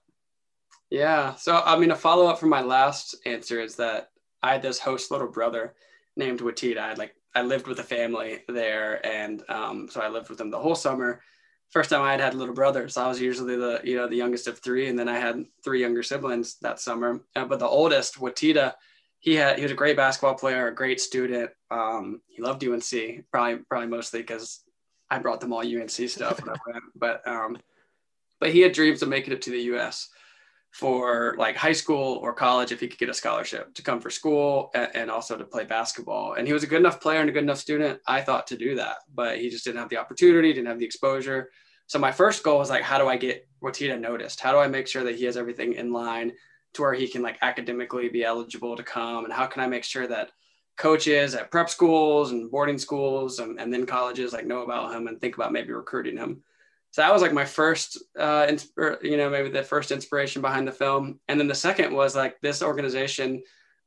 Yeah, 0.91 1.35
so 1.35 1.63
I 1.65 1.79
mean, 1.79 1.91
a 1.91 1.97
follow 1.97 2.27
up 2.27 2.39
from 2.39 2.51
my 2.51 2.63
last 2.63 3.17
answer 3.27 3.61
is 3.61 3.77
that 3.77 4.11
I 4.43 4.53
had 4.53 4.63
this 4.63 4.79
host 4.79 5.11
little 5.11 5.29
brother 5.29 5.75
named 6.17 6.41
Watita. 6.41 6.79
I 6.79 6.95
like 6.95 7.15
I 7.35 7.43
lived 7.43 7.67
with 7.67 7.81
a 7.81 7.85
family 7.85 8.41
there, 8.49 9.05
and 9.05 9.43
um, 9.49 9.89
so 9.91 10.01
I 10.01 10.09
lived 10.09 10.29
with 10.29 10.39
them 10.39 10.51
the 10.51 10.61
whole 10.61 10.77
summer 10.77 11.21
first 11.75 11.91
time 11.91 12.03
I 12.03 12.13
had 12.13 12.21
had 12.21 12.35
a 12.35 12.37
little 12.37 12.55
brother. 12.55 12.89
So 12.89 13.05
I 13.05 13.09
was 13.09 13.21
usually 13.21 13.57
the, 13.57 13.81
you 13.83 13.97
know, 13.97 14.07
the 14.07 14.15
youngest 14.15 14.47
of 14.47 14.61
three. 14.61 14.89
And 14.89 14.97
then 14.97 15.09
I 15.09 15.19
had 15.19 15.45
three 15.65 15.81
younger 15.81 16.05
siblings 16.05 16.55
that 16.63 16.79
summer. 16.79 17.21
Uh, 17.35 17.45
but 17.47 17.59
the 17.59 17.67
oldest, 17.67 18.15
Watita, 18.15 18.75
he 19.25 19.37
had, 19.37 19.57
he 19.57 19.63
was 19.63 19.73
a 19.73 19.75
great 19.75 19.97
basketball 19.97 20.35
player, 20.35 20.69
a 20.69 20.75
great 20.75 21.01
student. 21.01 21.51
Um, 21.71 22.21
he 22.27 22.43
loved 22.43 22.63
UNC, 22.63 23.25
probably, 23.31 23.65
probably 23.71 23.89
mostly 23.89 24.21
because 24.21 24.63
I 25.09 25.19
brought 25.19 25.41
them 25.41 25.51
all 25.51 25.61
UNC 25.61 25.91
stuff. 25.91 26.39
but, 26.95 27.27
um, 27.27 27.57
but 28.39 28.53
he 28.53 28.61
had 28.61 28.73
dreams 28.73 29.03
of 29.03 29.09
making 29.09 29.33
it 29.33 29.41
to 29.41 29.51
the 29.51 29.63
U.S. 29.63 30.11
for 30.73 31.37
like 31.39 31.57
high 31.57 31.73
school 31.73 32.19
or 32.21 32.35
college 32.35 32.71
if 32.71 32.81
he 32.81 32.87
could 32.87 32.99
get 32.99 33.09
a 33.09 33.15
scholarship 33.15 33.73
to 33.77 33.83
come 33.83 33.99
for 33.99 34.11
school 34.11 34.71
and, 34.75 34.91
and, 34.95 35.11
also 35.11 35.39
to 35.39 35.45
play 35.45 35.65
basketball. 35.65 36.35
And 36.35 36.47
he 36.47 36.53
was 36.53 36.63
a 36.63 36.67
good 36.67 36.81
enough 36.81 37.01
player 37.01 37.21
and 37.21 37.31
a 37.31 37.33
good 37.33 37.45
enough 37.45 37.57
student, 37.57 38.01
I 38.07 38.21
thought, 38.21 38.47
to 38.49 38.59
do 38.59 38.75
that. 38.75 38.97
But 39.15 39.39
he 39.39 39.49
just 39.49 39.65
didn't 39.65 39.79
have 39.79 39.89
the 39.89 39.97
opportunity, 39.97 40.53
didn't 40.53 40.69
have 40.69 40.79
the 40.79 40.85
exposure. 40.85 41.49
So 41.87 41.99
my 41.99 42.13
first 42.13 42.43
goal 42.43 42.59
was 42.59 42.69
like, 42.69 42.83
how 42.83 42.99
do 42.99 43.09
I 43.09 43.17
get 43.17 43.49
Watita 43.63 43.99
noticed? 43.99 44.41
How 44.41 44.53
do 44.53 44.59
I 44.59 44.69
make 44.69 44.87
sure 44.87 45.05
that 45.05 45.15
he 45.15 45.25
has 45.25 45.39
everything 45.39 45.73
in 45.73 45.95
line 45.95 46.33
to 46.75 46.83
where 46.83 46.95
he 46.95 47.09
can 47.09 47.23
like 47.23 47.39
academically 47.43 48.09
be 48.09 48.25
eligible 48.25 48.77
to 48.77 48.83
come? 48.83 49.25
And 49.25 49.33
how 49.33 49.47
can 49.47 49.63
I 49.63 49.67
make 49.67 49.85
sure 49.85 50.07
that 50.07 50.31
coaches 50.77 51.35
at 51.35 51.51
prep 51.51 51.71
schools 51.71 52.33
and 52.33 52.51
boarding 52.51 52.79
schools 52.79 53.39
and, 53.39 53.61
and 53.61 53.73
then 53.73 53.87
colleges 53.87 54.33
like 54.33 54.47
know 54.47 54.63
about 54.63 54.95
him 54.95 55.07
and 55.07 55.21
think 55.21 55.37
about 55.37 55.53
maybe 55.53 55.73
recruiting 55.73 56.17
him? 56.17 56.43
So 56.91 57.03
that 57.03 57.13
was 57.13 57.23
like 57.23 57.33
my 57.33 57.45
first, 57.45 57.99
uh, 58.19 58.47
insp- 58.47 59.03
you 59.03 59.17
know, 59.17 59.29
maybe 59.29 59.51
the 59.51 59.65
first 59.65 59.91
inspiration 59.91 60.43
behind 60.43 60.69
the 60.69 60.73
film. 60.73 61.19
And 61.27 61.41
then 61.41 61.49
the 61.49 61.55
second 61.55 61.93
was 61.93 62.15
like 62.15 62.41
this 62.41 62.63
organization 62.63 63.43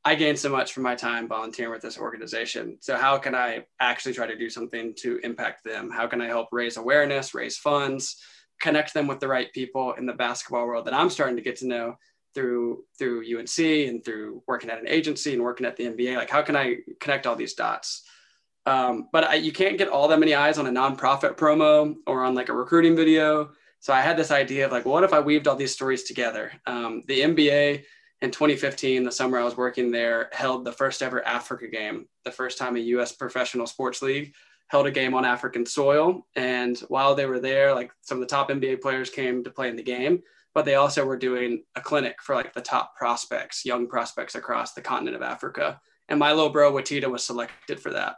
I 0.07 0.15
gained 0.15 0.39
so 0.39 0.49
much 0.49 0.71
from 0.71 0.83
my 0.83 0.95
time 0.95 1.27
volunteering 1.27 1.71
with 1.71 1.81
this 1.81 1.97
organization. 1.97 2.77
So 2.79 2.95
how 2.95 3.17
can 3.17 3.35
I 3.35 3.65
actually 3.81 4.13
try 4.13 4.25
to 4.25 4.37
do 4.37 4.49
something 4.49 4.93
to 4.99 5.19
impact 5.21 5.65
them? 5.65 5.89
How 5.91 6.07
can 6.07 6.21
I 6.21 6.27
help 6.27 6.47
raise 6.53 6.77
awareness, 6.77 7.33
raise 7.33 7.57
funds, 7.57 8.21
connect 8.61 8.93
them 8.93 9.07
with 9.07 9.19
the 9.19 9.27
right 9.27 9.51
people 9.51 9.93
in 9.93 10.05
the 10.05 10.13
basketball 10.13 10.65
world 10.65 10.85
that 10.85 10.93
I'm 10.93 11.09
starting 11.09 11.35
to 11.35 11.41
get 11.41 11.57
to 11.57 11.67
know 11.67 11.95
through 12.37 12.83
through 12.99 13.39
UNC 13.39 13.57
and 13.57 14.05
through 14.05 14.43
working 14.45 14.69
at 14.69 14.77
an 14.77 14.87
agency 14.87 15.33
and 15.33 15.41
working 15.41 15.65
at 15.65 15.75
the 15.75 15.85
NBA. 15.85 16.15
Like, 16.15 16.29
how 16.29 16.43
can 16.43 16.55
I 16.55 16.75
connect 16.99 17.25
all 17.25 17.35
these 17.35 17.55
dots? 17.55 18.03
Um, 18.67 19.09
but 19.11 19.23
I, 19.23 19.35
you 19.35 19.51
can't 19.51 19.79
get 19.79 19.87
all 19.87 20.07
that 20.09 20.19
many 20.19 20.35
eyes 20.35 20.59
on 20.59 20.67
a 20.67 20.69
nonprofit 20.69 21.35
promo 21.35 21.95
or 22.05 22.23
on 22.23 22.35
like 22.35 22.49
a 22.49 22.53
recruiting 22.53 22.95
video. 22.95 23.49
So 23.79 23.91
I 23.91 24.01
had 24.01 24.17
this 24.17 24.29
idea 24.29 24.67
of 24.67 24.71
like, 24.71 24.85
what 24.85 25.03
if 25.03 25.13
I 25.13 25.19
weaved 25.19 25.47
all 25.47 25.55
these 25.55 25.73
stories 25.73 26.03
together? 26.03 26.51
Um, 26.67 27.01
the 27.07 27.21
NBA 27.21 27.85
in 28.21 28.29
2015, 28.29 29.03
the 29.03 29.11
summer 29.11 29.39
I 29.39 29.43
was 29.43 29.57
working 29.57 29.89
there, 29.89 30.29
held 30.31 30.63
the 30.63 30.71
first 30.71 31.01
ever 31.01 31.25
Africa 31.25 31.67
game, 31.67 32.07
the 32.23 32.31
first 32.31 32.59
time 32.59 32.75
a 32.75 32.79
U.S. 32.79 33.13
professional 33.13 33.65
sports 33.65 34.03
league 34.03 34.33
held 34.67 34.85
a 34.85 34.91
game 34.91 35.13
on 35.13 35.25
African 35.25 35.65
soil. 35.65 36.27
And 36.35 36.77
while 36.89 37.15
they 37.15 37.25
were 37.25 37.39
there, 37.39 37.73
like 37.73 37.91
some 38.01 38.17
of 38.17 38.21
the 38.21 38.27
top 38.27 38.49
NBA 38.49 38.81
players 38.81 39.09
came 39.09 39.43
to 39.43 39.49
play 39.49 39.69
in 39.69 39.75
the 39.75 39.83
game, 39.83 40.21
but 40.57 40.65
they 40.65 40.73
also 40.73 41.05
were 41.05 41.17
doing 41.17 41.61
a 41.75 41.81
clinic 41.81 42.19
for 42.19 42.33
like 42.33 42.51
the 42.51 42.59
top 42.59 42.95
prospects, 42.95 43.63
young 43.63 43.87
prospects 43.87 44.33
across 44.33 44.73
the 44.73 44.81
continent 44.81 45.15
of 45.15 45.21
Africa. 45.21 45.79
And 46.09 46.17
my 46.17 46.31
little 46.31 46.49
bro 46.49 46.73
Watita 46.73 47.05
was 47.05 47.23
selected 47.23 47.79
for 47.79 47.91
that. 47.91 48.15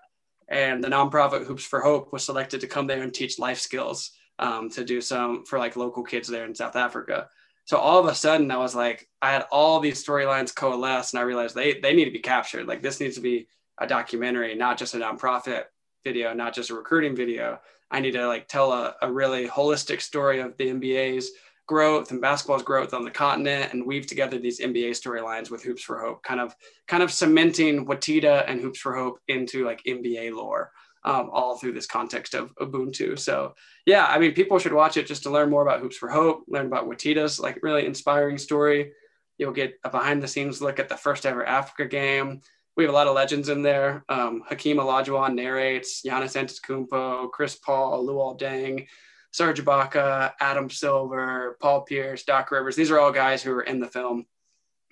And 0.47 0.81
the 0.81 0.87
nonprofit 0.87 1.45
Hoops 1.45 1.65
for 1.65 1.81
Hope 1.81 2.13
was 2.13 2.23
selected 2.23 2.61
to 2.61 2.67
come 2.67 2.87
there 2.87 3.03
and 3.03 3.13
teach 3.13 3.39
life 3.39 3.59
skills 3.59 4.11
um, 4.39 4.69
to 4.69 4.85
do 4.85 5.01
some 5.01 5.43
for 5.43 5.59
like 5.59 5.75
local 5.75 6.01
kids 6.01 6.29
there 6.29 6.45
in 6.45 6.55
South 6.55 6.77
Africa. 6.77 7.27
So 7.65 7.75
all 7.75 7.99
of 7.99 8.05
a 8.05 8.15
sudden, 8.15 8.51
I 8.51 8.57
was 8.57 8.73
like, 8.73 9.09
I 9.21 9.31
had 9.31 9.45
all 9.51 9.81
these 9.81 10.01
storylines 10.01 10.55
coalesce, 10.55 11.11
and 11.11 11.19
I 11.19 11.23
realized 11.23 11.55
they 11.55 11.81
they 11.81 11.93
need 11.93 12.05
to 12.05 12.11
be 12.11 12.19
captured. 12.19 12.67
Like 12.67 12.81
this 12.81 13.01
needs 13.01 13.15
to 13.15 13.21
be 13.21 13.49
a 13.79 13.85
documentary, 13.85 14.55
not 14.55 14.77
just 14.77 14.95
a 14.95 14.97
nonprofit 14.97 15.63
video, 16.05 16.33
not 16.33 16.53
just 16.53 16.69
a 16.69 16.75
recruiting 16.75 17.17
video. 17.17 17.59
I 17.91 17.99
need 17.99 18.11
to 18.11 18.27
like 18.27 18.47
tell 18.47 18.71
a, 18.71 18.95
a 19.01 19.11
really 19.11 19.45
holistic 19.45 19.99
story 19.99 20.39
of 20.39 20.55
the 20.55 20.67
NBA's 20.67 21.31
growth 21.69 22.09
and 22.09 22.19
basketball's 22.19 22.63
growth 22.63 22.95
on 22.95 23.03
the 23.03 23.11
continent 23.11 23.71
and 23.71 23.85
weave 23.85 24.07
together 24.07 24.39
these 24.39 24.59
NBA 24.59 24.89
storylines 24.89 25.51
with 25.51 25.61
Hoops 25.61 25.83
for 25.83 25.99
Hope, 25.99 26.23
kind 26.23 26.39
of 26.39 26.55
kind 26.87 27.03
of 27.03 27.11
cementing 27.11 27.85
Watita 27.85 28.43
and 28.47 28.59
Hoops 28.59 28.79
for 28.79 28.95
Hope 28.95 29.19
into 29.27 29.65
like 29.65 29.83
NBA 29.87 30.33
lore 30.33 30.71
um, 31.03 31.29
all 31.31 31.59
through 31.59 31.73
this 31.73 31.85
context 31.85 32.33
of 32.33 32.55
Ubuntu. 32.55 33.19
So 33.19 33.53
yeah, 33.85 34.07
I 34.07 34.17
mean, 34.17 34.33
people 34.33 34.57
should 34.57 34.73
watch 34.73 34.97
it 34.97 35.05
just 35.05 35.21
to 35.23 35.29
learn 35.29 35.51
more 35.51 35.61
about 35.61 35.79
Hoops 35.79 35.95
for 35.95 36.09
Hope, 36.09 36.43
learn 36.47 36.65
about 36.65 36.89
Watita's 36.89 37.39
like 37.39 37.59
really 37.61 37.85
inspiring 37.85 38.39
story. 38.39 38.93
You'll 39.37 39.51
get 39.51 39.75
a 39.83 39.91
behind 39.91 40.23
the 40.23 40.27
scenes 40.27 40.63
look 40.63 40.79
at 40.79 40.89
the 40.89 40.97
first 40.97 41.23
ever 41.27 41.45
Africa 41.45 41.85
game. 41.85 42.41
We 42.77 42.85
have 42.85 42.91
a 42.91 42.97
lot 42.97 43.05
of 43.05 43.13
legends 43.13 43.47
in 43.47 43.61
there. 43.61 44.03
Um, 44.09 44.41
Hakeem 44.49 44.77
Olajuwon 44.77 45.35
narrates, 45.35 46.01
Giannis 46.01 46.35
Antetokounmpo, 46.35 47.29
Chris 47.29 47.57
Paul, 47.57 48.07
Luol 48.07 48.39
Deng, 48.39 48.87
Serge 49.31 49.63
Ibaka, 49.63 50.33
Adam 50.39 50.69
Silver, 50.69 51.57
Paul 51.61 51.81
Pierce, 51.81 52.23
Doc 52.23 52.51
Rivers. 52.51 52.75
These 52.75 52.91
are 52.91 52.99
all 52.99 53.11
guys 53.11 53.43
who 53.43 53.51
are 53.53 53.61
in 53.61 53.79
the 53.79 53.87
film. 53.87 54.25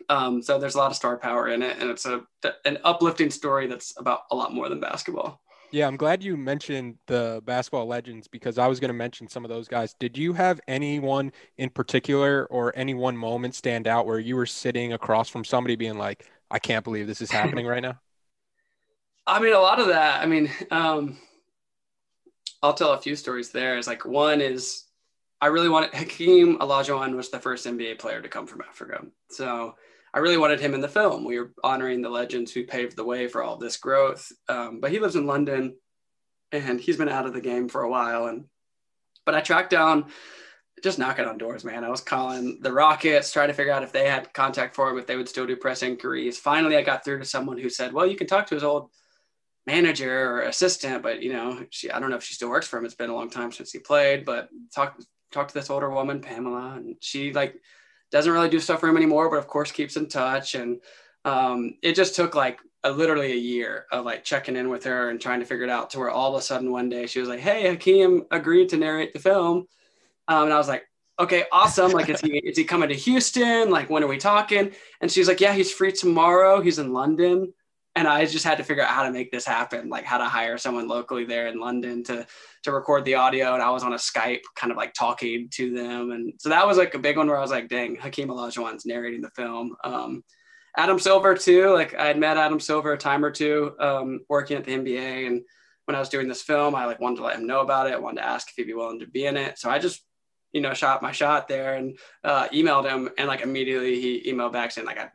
Um, 0.09 0.41
so 0.41 0.59
there's 0.59 0.75
a 0.75 0.77
lot 0.77 0.91
of 0.91 0.97
star 0.97 1.17
power 1.17 1.47
in 1.49 1.61
it, 1.61 1.77
and 1.79 1.89
it's 1.89 2.05
a 2.05 2.21
an 2.65 2.77
uplifting 2.83 3.29
story 3.29 3.67
that's 3.67 3.97
about 3.97 4.21
a 4.31 4.35
lot 4.35 4.53
more 4.53 4.69
than 4.69 4.79
basketball. 4.79 5.41
Yeah, 5.71 5.87
I'm 5.87 5.97
glad 5.97 6.23
you 6.23 6.37
mentioned 6.37 6.95
the 7.07 7.41
basketball 7.45 7.87
legends 7.87 8.27
because 8.27 8.57
I 8.57 8.67
was 8.67 8.79
going 8.79 8.89
to 8.89 8.93
mention 8.93 9.27
some 9.27 9.43
of 9.43 9.49
those 9.49 9.67
guys. 9.67 9.93
Did 9.99 10.17
you 10.17 10.31
have 10.33 10.61
anyone 10.67 11.33
in 11.57 11.69
particular 11.69 12.45
or 12.45 12.71
any 12.75 12.93
one 12.93 13.17
moment 13.17 13.53
stand 13.53 13.85
out 13.85 14.05
where 14.05 14.19
you 14.19 14.37
were 14.37 14.45
sitting 14.45 14.93
across 14.93 15.27
from 15.27 15.43
somebody 15.43 15.75
being 15.75 15.97
like, 15.97 16.25
I 16.49 16.59
can't 16.59 16.85
believe 16.85 17.05
this 17.05 17.21
is 17.21 17.31
happening 17.31 17.65
right 17.67 17.81
now? 17.81 17.99
I 19.27 19.41
mean, 19.41 19.51
a 19.51 19.59
lot 19.59 19.79
of 19.81 19.87
that. 19.87 20.23
I 20.23 20.25
mean, 20.25 20.49
um, 20.71 21.17
I'll 22.63 22.73
tell 22.73 22.93
a 22.93 23.01
few 23.01 23.15
stories 23.15 23.51
there. 23.51 23.77
Is 23.77 23.87
like 23.87 24.05
one 24.05 24.41
is 24.41 24.85
I 25.41 25.47
really 25.47 25.69
wanted 25.69 25.93
Hakeem 25.93 26.57
Olajuwon 26.59 27.15
was 27.15 27.29
the 27.29 27.39
first 27.39 27.65
NBA 27.65 27.99
player 27.99 28.21
to 28.21 28.29
come 28.29 28.47
from 28.47 28.61
Africa. 28.61 29.05
So 29.29 29.75
I 30.13 30.19
really 30.19 30.37
wanted 30.37 30.59
him 30.59 30.73
in 30.73 30.81
the 30.81 30.87
film. 30.87 31.25
We 31.25 31.39
were 31.39 31.53
honoring 31.63 32.01
the 32.01 32.09
legends 32.09 32.51
who 32.51 32.65
paved 32.65 32.95
the 32.95 33.03
way 33.03 33.27
for 33.27 33.43
all 33.43 33.57
this 33.57 33.77
growth. 33.77 34.31
Um, 34.49 34.79
but 34.79 34.91
he 34.91 34.99
lives 34.99 35.15
in 35.15 35.27
London 35.27 35.75
and 36.51 36.79
he's 36.79 36.97
been 36.97 37.09
out 37.09 37.25
of 37.25 37.33
the 37.33 37.41
game 37.41 37.69
for 37.69 37.83
a 37.83 37.89
while. 37.89 38.25
And 38.25 38.45
but 39.25 39.35
I 39.35 39.41
tracked 39.41 39.69
down 39.69 40.05
just 40.83 40.99
knocking 40.99 41.25
on 41.25 41.37
doors, 41.37 41.63
man. 41.63 41.83
I 41.83 41.89
was 41.89 42.01
calling 42.01 42.59
the 42.61 42.71
Rockets, 42.71 43.31
trying 43.31 43.49
to 43.49 43.53
figure 43.53 43.73
out 43.73 43.83
if 43.83 43.91
they 43.91 44.07
had 44.07 44.33
contact 44.33 44.75
for 44.75 44.89
him, 44.89 44.97
if 44.97 45.07
they 45.07 45.17
would 45.17 45.29
still 45.29 45.45
do 45.45 45.55
press 45.55 45.83
inquiries. 45.83 46.37
Finally, 46.37 46.77
I 46.77 46.83
got 46.83 47.03
through 47.03 47.19
to 47.19 47.25
someone 47.25 47.57
who 47.57 47.69
said, 47.69 47.93
"Well, 47.93 48.07
you 48.07 48.15
can 48.15 48.27
talk 48.27 48.47
to 48.47 48.55
his 48.55 48.63
old 48.63 48.89
manager 49.67 50.31
or 50.31 50.41
assistant, 50.43 51.03
but 51.03 51.21
you 51.21 51.33
know, 51.33 51.63
she 51.69 51.91
I 51.91 51.99
don't 51.99 52.09
know 52.09 52.15
if 52.15 52.23
she 52.23 52.33
still 52.33 52.49
works 52.49 52.67
for 52.67 52.79
him. 52.79 52.85
It's 52.85 52.95
been 52.95 53.11
a 53.11 53.15
long 53.15 53.29
time 53.29 53.51
since 53.51 53.71
he 53.71 53.79
played, 53.79 54.25
but 54.25 54.49
talk 54.73 54.97
talk 55.31 55.49
to 55.49 55.53
this 55.53 55.69
older 55.69 55.89
woman, 55.91 56.21
Pamela, 56.21 56.75
and 56.77 56.95
she 57.01 57.33
like 57.33 57.61
doesn't 58.09 58.31
really 58.31 58.49
do 58.49 58.61
stuff 58.61 58.79
for 58.79 58.87
him 58.87 58.97
anymore, 58.97 59.29
but 59.29 59.37
of 59.39 59.47
course 59.47 59.71
keeps 59.71 59.97
in 59.97 60.07
touch. 60.07 60.55
And 60.55 60.79
um, 61.25 61.75
it 61.83 61.93
just 61.93 62.15
took 62.15 62.33
like 62.33 62.59
a, 62.85 62.91
literally 62.91 63.33
a 63.33 63.35
year 63.35 63.85
of 63.91 64.05
like 64.05 64.23
checking 64.23 64.55
in 64.55 64.69
with 64.69 64.85
her 64.85 65.09
and 65.09 65.19
trying 65.19 65.41
to 65.41 65.45
figure 65.45 65.65
it 65.65 65.69
out 65.69 65.89
to 65.89 65.99
where 65.99 66.09
all 66.09 66.33
of 66.33 66.39
a 66.39 66.41
sudden 66.41 66.71
one 66.71 66.87
day 66.87 67.05
she 67.05 67.19
was 67.19 67.27
like, 67.27 67.41
Hey, 67.41 67.67
Hakeem 67.67 68.23
agreed 68.31 68.69
to 68.69 68.77
narrate 68.77 69.13
the 69.13 69.19
film. 69.19 69.67
Um, 70.29 70.45
and 70.45 70.53
I 70.53 70.57
was 70.57 70.69
like, 70.69 70.85
okay, 71.19 71.45
awesome. 71.51 71.91
Like, 71.91 72.09
is 72.09 72.21
he, 72.21 72.37
is 72.37 72.57
he 72.57 72.63
coming 72.63 72.89
to 72.89 72.95
Houston? 72.95 73.69
Like, 73.69 73.89
when 73.89 74.03
are 74.03 74.07
we 74.07 74.17
talking? 74.17 74.71
And 75.01 75.11
she's 75.11 75.27
like, 75.27 75.41
yeah, 75.41 75.53
he's 75.53 75.71
free 75.71 75.91
tomorrow. 75.91 76.61
He's 76.61 76.79
in 76.79 76.93
London. 76.93 77.53
And 77.97 78.07
I 78.07 78.27
just 78.27 78.45
had 78.45 78.59
to 78.59 78.63
figure 78.63 78.83
out 78.83 78.91
how 78.91 79.03
to 79.03 79.11
make 79.11 79.31
this 79.31 79.43
happen, 79.43 79.89
like 79.89 80.05
how 80.05 80.19
to 80.19 80.25
hire 80.25 80.59
someone 80.59 80.87
locally 80.87 81.25
there 81.25 81.47
in 81.47 81.59
London 81.59 82.03
to 82.03 82.27
to 82.63 82.71
record 82.71 83.05
the 83.05 83.15
audio. 83.15 83.55
And 83.55 83.63
I 83.63 83.71
was 83.71 83.81
on 83.81 83.93
a 83.93 83.97
Skype, 83.97 84.43
kind 84.55 84.71
of 84.71 84.77
like 84.77 84.93
talking 84.93 85.49
to 85.53 85.73
them. 85.73 86.11
And 86.11 86.33
so 86.39 86.49
that 86.49 86.67
was 86.67 86.77
like 86.77 86.93
a 86.93 86.99
big 86.99 87.17
one 87.17 87.25
where 87.25 87.37
I 87.37 87.41
was 87.41 87.49
like, 87.49 87.69
dang, 87.69 87.95
Hakeem 87.95 88.27
Olajuwon's 88.27 88.85
narrating 88.85 89.21
the 89.21 89.31
film. 89.31 89.75
Um, 89.83 90.23
Adam 90.77 90.99
Silver 90.99 91.33
too. 91.35 91.73
Like 91.73 91.95
I 91.95 92.05
had 92.05 92.19
met 92.19 92.37
Adam 92.37 92.59
Silver 92.59 92.93
a 92.93 92.97
time 92.99 93.25
or 93.25 93.31
two 93.31 93.73
um, 93.79 94.19
working 94.29 94.57
at 94.57 94.63
the 94.63 94.77
NBA, 94.77 95.25
and 95.25 95.41
when 95.85 95.95
I 95.95 95.99
was 95.99 96.09
doing 96.09 96.27
this 96.27 96.43
film, 96.43 96.75
I 96.75 96.85
like 96.85 96.99
wanted 96.99 97.15
to 97.15 97.23
let 97.23 97.37
him 97.37 97.47
know 97.47 97.61
about 97.61 97.89
it. 97.89 97.99
Wanted 97.99 98.21
to 98.21 98.27
ask 98.27 98.47
if 98.49 98.55
he'd 98.57 98.65
be 98.65 98.75
willing 98.75 98.99
to 98.99 99.07
be 99.07 99.25
in 99.25 99.37
it. 99.37 99.57
So 99.57 99.71
I 99.71 99.79
just 99.79 100.05
you 100.53 100.61
know 100.61 100.75
shot 100.75 101.01
my 101.01 101.11
shot 101.11 101.47
there 101.47 101.73
and 101.73 101.97
uh, 102.23 102.47
emailed 102.49 102.87
him, 102.87 103.09
and 103.17 103.27
like 103.27 103.41
immediately 103.41 103.99
he 103.99 104.31
emailed 104.31 104.53
back 104.53 104.69
saying 104.69 104.85
like 104.85 104.99
I 104.99 105.09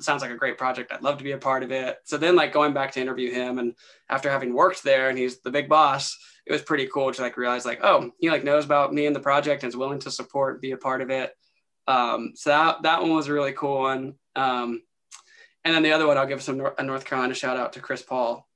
sounds 0.00 0.22
like 0.22 0.30
a 0.30 0.36
great 0.36 0.58
project. 0.58 0.92
I'd 0.92 1.02
love 1.02 1.18
to 1.18 1.24
be 1.24 1.32
a 1.32 1.38
part 1.38 1.62
of 1.62 1.72
it. 1.72 1.98
So 2.04 2.16
then 2.16 2.36
like 2.36 2.52
going 2.52 2.72
back 2.72 2.92
to 2.92 3.00
interview 3.00 3.30
him 3.30 3.58
and 3.58 3.74
after 4.08 4.30
having 4.30 4.54
worked 4.54 4.82
there 4.82 5.08
and 5.08 5.18
he's 5.18 5.40
the 5.40 5.50
big 5.50 5.68
boss, 5.68 6.16
it 6.46 6.52
was 6.52 6.62
pretty 6.62 6.88
cool 6.88 7.12
to 7.12 7.22
like 7.22 7.36
realize 7.36 7.64
like, 7.64 7.80
oh, 7.82 8.10
he 8.18 8.30
like 8.30 8.44
knows 8.44 8.64
about 8.64 8.92
me 8.92 9.06
and 9.06 9.14
the 9.14 9.20
project 9.20 9.62
and 9.62 9.70
is 9.70 9.76
willing 9.76 10.00
to 10.00 10.10
support, 10.10 10.60
be 10.60 10.72
a 10.72 10.76
part 10.76 11.00
of 11.00 11.10
it. 11.10 11.32
Um, 11.86 12.32
so 12.34 12.50
that, 12.50 12.82
that 12.82 13.02
one 13.02 13.14
was 13.14 13.28
a 13.28 13.32
really 13.32 13.52
cool 13.52 13.80
one. 13.80 14.14
Um, 14.36 14.82
and 15.64 15.74
then 15.74 15.82
the 15.82 15.92
other 15.92 16.06
one, 16.06 16.18
I'll 16.18 16.26
give 16.26 16.42
some 16.42 16.60
a 16.78 16.82
North 16.82 17.04
Carolina 17.04 17.34
shout 17.34 17.56
out 17.56 17.74
to 17.74 17.80
Chris 17.80 18.02
Paul. 18.02 18.48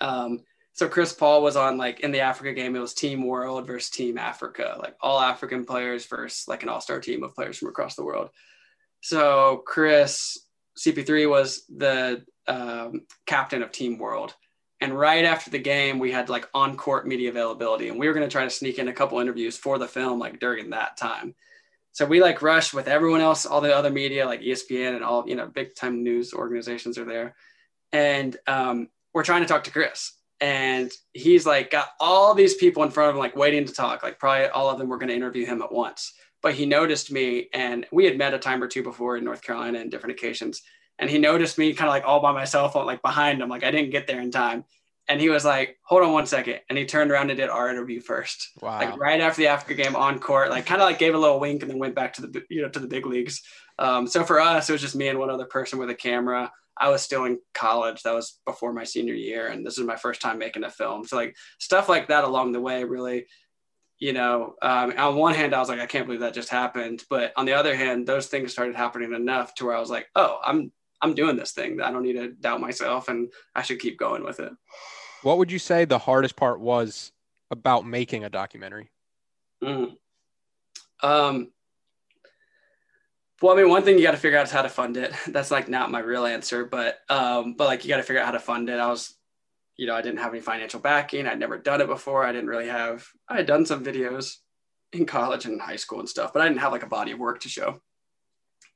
Um, 0.00 0.40
so 0.72 0.88
Chris 0.88 1.12
Paul 1.12 1.42
was 1.42 1.56
on 1.56 1.76
like 1.76 2.00
in 2.00 2.12
the 2.12 2.20
Africa 2.20 2.52
game, 2.52 2.74
it 2.74 2.80
was 2.80 2.94
Team 2.94 3.26
World 3.26 3.66
versus 3.66 3.90
Team 3.90 4.16
Africa, 4.16 4.76
like 4.78 4.96
all 5.00 5.20
African 5.20 5.64
players 5.64 6.06
versus 6.06 6.48
like 6.48 6.62
an 6.62 6.68
all-star 6.68 7.00
team 7.00 7.22
of 7.22 7.34
players 7.34 7.58
from 7.58 7.68
across 7.68 7.94
the 7.94 8.04
world. 8.04 8.30
So 9.02 9.62
Chris 9.66 10.38
CP3 10.78 11.28
was 11.28 11.64
the 11.66 12.24
um, 12.46 13.02
captain 13.26 13.62
of 13.62 13.72
Team 13.72 13.98
World. 13.98 14.34
And 14.80 14.98
right 14.98 15.24
after 15.24 15.50
the 15.50 15.58
game, 15.58 15.98
we 15.98 16.10
had 16.10 16.28
like 16.28 16.48
on 16.54 16.76
court 16.76 17.06
media 17.06 17.28
availability, 17.28 17.88
and 17.88 17.98
we 17.98 18.08
were 18.08 18.14
going 18.14 18.26
to 18.26 18.32
try 18.32 18.44
to 18.44 18.50
sneak 18.50 18.78
in 18.78 18.88
a 18.88 18.92
couple 18.92 19.20
interviews 19.20 19.56
for 19.56 19.78
the 19.78 19.86
film, 19.86 20.18
like 20.18 20.40
during 20.40 20.70
that 20.70 20.96
time. 20.96 21.34
So 21.92 22.06
we 22.06 22.20
like 22.20 22.42
rushed 22.42 22.74
with 22.74 22.88
everyone 22.88 23.20
else, 23.20 23.44
all 23.44 23.60
the 23.60 23.76
other 23.76 23.90
media, 23.90 24.24
like 24.24 24.40
ESPN 24.40 24.94
and 24.94 25.04
all, 25.04 25.28
you 25.28 25.36
know, 25.36 25.46
big 25.46 25.74
time 25.74 26.02
news 26.02 26.32
organizations 26.32 26.96
are 26.96 27.04
there. 27.04 27.34
And 27.92 28.36
um, 28.46 28.88
we're 29.12 29.24
trying 29.24 29.42
to 29.42 29.48
talk 29.48 29.64
to 29.64 29.70
Chris. 29.70 30.16
And 30.40 30.90
he's 31.12 31.44
like 31.44 31.70
got 31.70 31.90
all 32.00 32.34
these 32.34 32.54
people 32.54 32.82
in 32.82 32.90
front 32.90 33.10
of 33.10 33.14
him, 33.14 33.20
like 33.20 33.36
waiting 33.36 33.66
to 33.66 33.72
talk. 33.72 34.02
Like 34.02 34.18
probably 34.18 34.48
all 34.48 34.70
of 34.70 34.78
them 34.78 34.88
were 34.88 34.98
going 34.98 35.10
to 35.10 35.14
interview 35.14 35.44
him 35.44 35.60
at 35.60 35.72
once 35.72 36.12
but 36.42 36.54
he 36.54 36.66
noticed 36.66 37.10
me 37.10 37.48
and 37.54 37.86
we 37.92 38.04
had 38.04 38.18
met 38.18 38.34
a 38.34 38.38
time 38.38 38.62
or 38.62 38.68
two 38.68 38.82
before 38.82 39.16
in 39.16 39.24
North 39.24 39.42
Carolina 39.42 39.78
in 39.78 39.88
different 39.88 40.18
occasions. 40.18 40.62
And 40.98 41.08
he 41.08 41.18
noticed 41.18 41.56
me 41.56 41.72
kind 41.72 41.88
of 41.88 41.94
like 41.94 42.04
all 42.04 42.20
by 42.20 42.32
myself, 42.32 42.74
like 42.74 43.00
behind 43.02 43.40
him, 43.40 43.48
like 43.48 43.64
I 43.64 43.70
didn't 43.70 43.90
get 43.90 44.06
there 44.06 44.20
in 44.20 44.30
time. 44.30 44.64
And 45.08 45.20
he 45.20 45.28
was 45.28 45.44
like, 45.44 45.78
hold 45.82 46.02
on 46.02 46.12
one 46.12 46.26
second. 46.26 46.60
And 46.68 46.78
he 46.78 46.84
turned 46.84 47.10
around 47.10 47.30
and 47.30 47.36
did 47.36 47.48
our 47.48 47.70
interview 47.70 48.00
first. 48.00 48.50
Wow. 48.60 48.78
Like 48.78 48.98
right 48.98 49.20
after 49.20 49.42
the 49.42 49.48
Africa 49.48 49.74
game 49.74 49.96
on 49.96 50.18
court, 50.18 50.50
like 50.50 50.66
kind 50.66 50.80
of 50.80 50.86
like 50.86 50.98
gave 50.98 51.14
a 51.14 51.18
little 51.18 51.40
wink 51.40 51.62
and 51.62 51.70
then 51.70 51.78
went 51.78 51.94
back 51.94 52.12
to 52.14 52.22
the, 52.22 52.42
you 52.48 52.62
know, 52.62 52.68
to 52.68 52.78
the 52.78 52.86
big 52.86 53.06
leagues. 53.06 53.42
Um, 53.78 54.06
so 54.06 54.22
for 54.22 54.40
us, 54.40 54.68
it 54.68 54.72
was 54.72 54.80
just 54.80 54.94
me 54.94 55.08
and 55.08 55.18
one 55.18 55.30
other 55.30 55.46
person 55.46 55.78
with 55.78 55.90
a 55.90 55.94
camera. 55.94 56.52
I 56.76 56.88
was 56.88 57.02
still 57.02 57.24
in 57.24 57.38
college. 57.52 58.02
That 58.02 58.14
was 58.14 58.38
before 58.46 58.72
my 58.72 58.84
senior 58.84 59.14
year. 59.14 59.48
And 59.48 59.66
this 59.66 59.76
is 59.76 59.84
my 59.84 59.96
first 59.96 60.20
time 60.20 60.38
making 60.38 60.64
a 60.64 60.70
film. 60.70 61.04
So 61.04 61.16
like 61.16 61.36
stuff 61.58 61.88
like 61.88 62.08
that 62.08 62.24
along 62.24 62.52
the 62.52 62.60
way 62.60 62.84
really 62.84 63.26
you 64.02 64.12
know, 64.12 64.56
um, 64.62 64.92
on 64.98 65.14
one 65.14 65.32
hand, 65.32 65.54
I 65.54 65.60
was 65.60 65.68
like, 65.68 65.78
I 65.78 65.86
can't 65.86 66.06
believe 66.06 66.22
that 66.22 66.34
just 66.34 66.48
happened. 66.48 67.04
But 67.08 67.32
on 67.36 67.46
the 67.46 67.52
other 67.52 67.76
hand, 67.76 68.04
those 68.04 68.26
things 68.26 68.50
started 68.50 68.74
happening 68.74 69.12
enough 69.12 69.54
to 69.54 69.64
where 69.64 69.76
I 69.76 69.78
was 69.78 69.90
like, 69.90 70.08
oh, 70.16 70.40
I'm 70.42 70.72
I'm 71.00 71.14
doing 71.14 71.36
this 71.36 71.52
thing. 71.52 71.80
I 71.80 71.92
don't 71.92 72.02
need 72.02 72.14
to 72.14 72.32
doubt 72.32 72.60
myself, 72.60 73.08
and 73.08 73.32
I 73.54 73.62
should 73.62 73.78
keep 73.78 74.00
going 74.00 74.24
with 74.24 74.40
it. 74.40 74.52
What 75.22 75.38
would 75.38 75.52
you 75.52 75.60
say 75.60 75.84
the 75.84 76.00
hardest 76.00 76.34
part 76.34 76.58
was 76.58 77.12
about 77.52 77.86
making 77.86 78.24
a 78.24 78.28
documentary? 78.28 78.90
Mm. 79.62 79.92
Um, 81.00 81.52
Well, 83.40 83.52
I 83.52 83.56
mean, 83.56 83.68
one 83.68 83.84
thing 83.84 83.98
you 83.98 84.02
got 84.02 84.12
to 84.12 84.16
figure 84.16 84.36
out 84.36 84.46
is 84.46 84.52
how 84.52 84.62
to 84.62 84.68
fund 84.68 84.96
it. 84.96 85.12
That's 85.28 85.52
like 85.52 85.68
not 85.68 85.92
my 85.92 86.00
real 86.00 86.26
answer, 86.26 86.64
but 86.64 86.98
um, 87.08 87.54
but 87.54 87.66
like 87.66 87.84
you 87.84 87.88
got 87.88 87.98
to 87.98 88.02
figure 88.02 88.20
out 88.20 88.26
how 88.26 88.32
to 88.32 88.40
fund 88.40 88.68
it. 88.68 88.80
I 88.80 88.88
was, 88.88 89.14
you 89.82 89.88
know, 89.88 89.96
I 89.96 90.00
didn't 90.00 90.20
have 90.20 90.32
any 90.32 90.40
financial 90.40 90.78
backing. 90.78 91.26
I'd 91.26 91.40
never 91.40 91.58
done 91.58 91.80
it 91.80 91.88
before. 91.88 92.24
I 92.24 92.30
didn't 92.30 92.46
really 92.46 92.68
have. 92.68 93.04
I 93.28 93.38
had 93.38 93.46
done 93.46 93.66
some 93.66 93.84
videos 93.84 94.36
in 94.92 95.06
college 95.06 95.44
and 95.44 95.60
high 95.60 95.74
school 95.74 95.98
and 95.98 96.08
stuff, 96.08 96.32
but 96.32 96.40
I 96.40 96.46
didn't 96.46 96.60
have 96.60 96.70
like 96.70 96.84
a 96.84 96.86
body 96.88 97.10
of 97.10 97.18
work 97.18 97.40
to 97.40 97.48
show. 97.48 97.80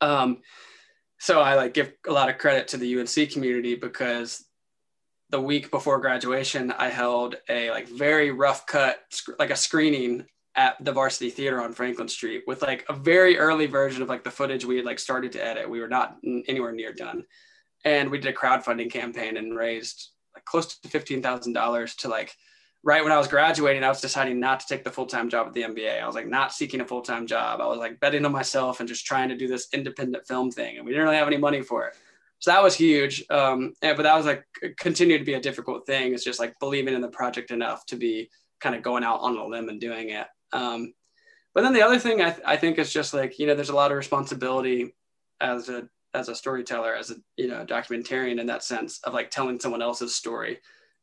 Um, 0.01 0.39
so 1.21 1.41
I 1.41 1.55
like 1.55 1.75
give 1.75 1.93
a 2.09 2.13
lot 2.13 2.29
of 2.29 2.39
credit 2.39 2.67
to 2.69 2.77
the 2.77 2.99
UNC 2.99 3.31
community 3.31 3.77
because 3.77 4.47
the 5.31 5.41
week 5.41 5.71
before 5.71 6.01
graduation, 6.01 6.73
I 6.73 6.89
held 6.89 7.37
a 7.49 7.71
like 7.71 7.87
very 7.87 8.33
rough 8.33 8.67
cut, 8.67 8.99
like 9.39 9.51
a 9.51 9.57
screening 9.57 10.27
at 10.57 10.75
the 10.85 10.91
Varsity 10.91 11.31
Theater 11.31 11.63
on 11.63 11.73
Franklin 11.73 12.09
Street 12.09 12.43
with 12.49 12.63
like 12.63 12.85
a 12.89 12.95
very 12.95 13.39
early 13.39 13.67
version 13.67 14.03
of 14.03 14.09
like 14.09 14.25
the 14.25 14.31
footage 14.33 14.65
we 14.65 14.79
had 14.79 14.85
like 14.85 14.99
started 14.99 15.31
to 15.33 15.45
edit. 15.45 15.71
We 15.71 15.79
were 15.79 15.89
not 15.89 16.17
anywhere 16.49 16.73
near 16.73 16.93
done, 16.93 17.27
and 17.85 18.11
we 18.11 18.19
did 18.19 18.35
a 18.35 18.37
crowdfunding 18.37 18.91
campaign 18.91 19.37
and 19.37 19.57
raised 19.57 20.11
like 20.37 20.45
close 20.45 20.79
to 20.79 20.89
fifteen 20.89 21.23
thousand 21.23 21.55
dollars 21.55 21.95
to 21.97 22.09
like 22.09 22.35
right 22.87 23.03
when 23.03 23.13
I 23.13 23.19
was 23.19 23.27
graduating, 23.27 23.83
I 23.83 23.89
was 23.89 24.01
deciding 24.01 24.39
not 24.39 24.61
to 24.61 24.67
take 24.69 24.85
the 24.85 24.93
full 24.93 25.07
time 25.07 25.29
job 25.29 25.49
at 25.49 25.53
the 25.53 25.63
NBA. 25.63 26.01
I 26.01 26.07
was 26.07 26.15
like 26.15 26.29
not 26.29 26.53
seeking 26.53 26.81
a 26.81 26.87
full 26.87 27.03
time 27.03 27.27
job. 27.27 27.61
I 27.61 27.67
was 27.67 27.79
like 27.79 28.01
betting 28.01 28.25
on 28.25 28.33
myself 28.33 28.79
and 28.81 28.89
just 28.89 29.05
trying 29.05 29.29
to 29.29 29.37
do 29.37 29.49
this 29.49 29.69
independent 29.75 30.27
film 30.27 30.51
thing. 30.53 30.77
And 30.77 30.87
we 30.87 30.93
didn't 30.93 31.05
really 31.05 31.17
have 31.17 31.27
any 31.27 31.37
money 31.37 31.63
for 31.63 31.89
it. 31.89 31.97
So 32.39 32.53
that 32.53 32.63
was 32.63 32.77
huge. 32.77 33.25
Um, 33.29 33.73
and, 33.83 33.97
but 33.97 34.05
that 34.05 34.17
was 34.17 34.25
like 34.25 34.45
continued 34.79 35.19
to 35.19 35.25
be 35.25 35.35
a 35.35 35.41
difficult 35.41 35.85
thing. 35.85 36.15
It's 36.15 36.25
just 36.25 36.39
like 36.39 36.59
believing 36.61 36.95
in 36.95 37.01
the 37.01 37.09
project 37.09 37.51
enough 37.51 37.85
to 37.87 37.97
be 37.97 38.31
kind 38.61 38.75
of 38.75 38.83
going 38.83 39.03
out 39.03 39.21
on 39.21 39.37
a 39.37 39.45
limb 39.45 39.69
and 39.69 39.81
doing 39.81 40.11
it. 40.11 40.27
Um, 40.53 40.93
but 41.55 41.63
then 41.63 41.73
the 41.73 41.83
other 41.83 41.99
thing 41.99 42.21
I, 42.21 42.31
th- 42.31 42.47
I 42.47 42.57
think 42.57 42.79
is 42.79 42.93
just 42.93 43.15
like, 43.15 43.39
you 43.39 43.47
know, 43.47 43.55
there's 43.55 43.71
a 43.71 43.75
lot 43.75 43.91
of 43.91 43.97
responsibility 43.97 44.95
as 45.41 45.69
a, 45.69 45.89
as 46.17 46.29
a 46.29 46.35
storyteller, 46.35 46.95
as 46.95 47.11
a, 47.11 47.17
you 47.37 47.49
know, 47.49 47.65
documentarian 47.65 48.41
in 48.41 48.47
that 48.47 48.65
sense 48.65 49.01
of 49.05 49.15
like 49.15 49.31
telling 49.31 49.61
someone 49.61 49.83
else's 49.83 50.15
story. 50.15 50.59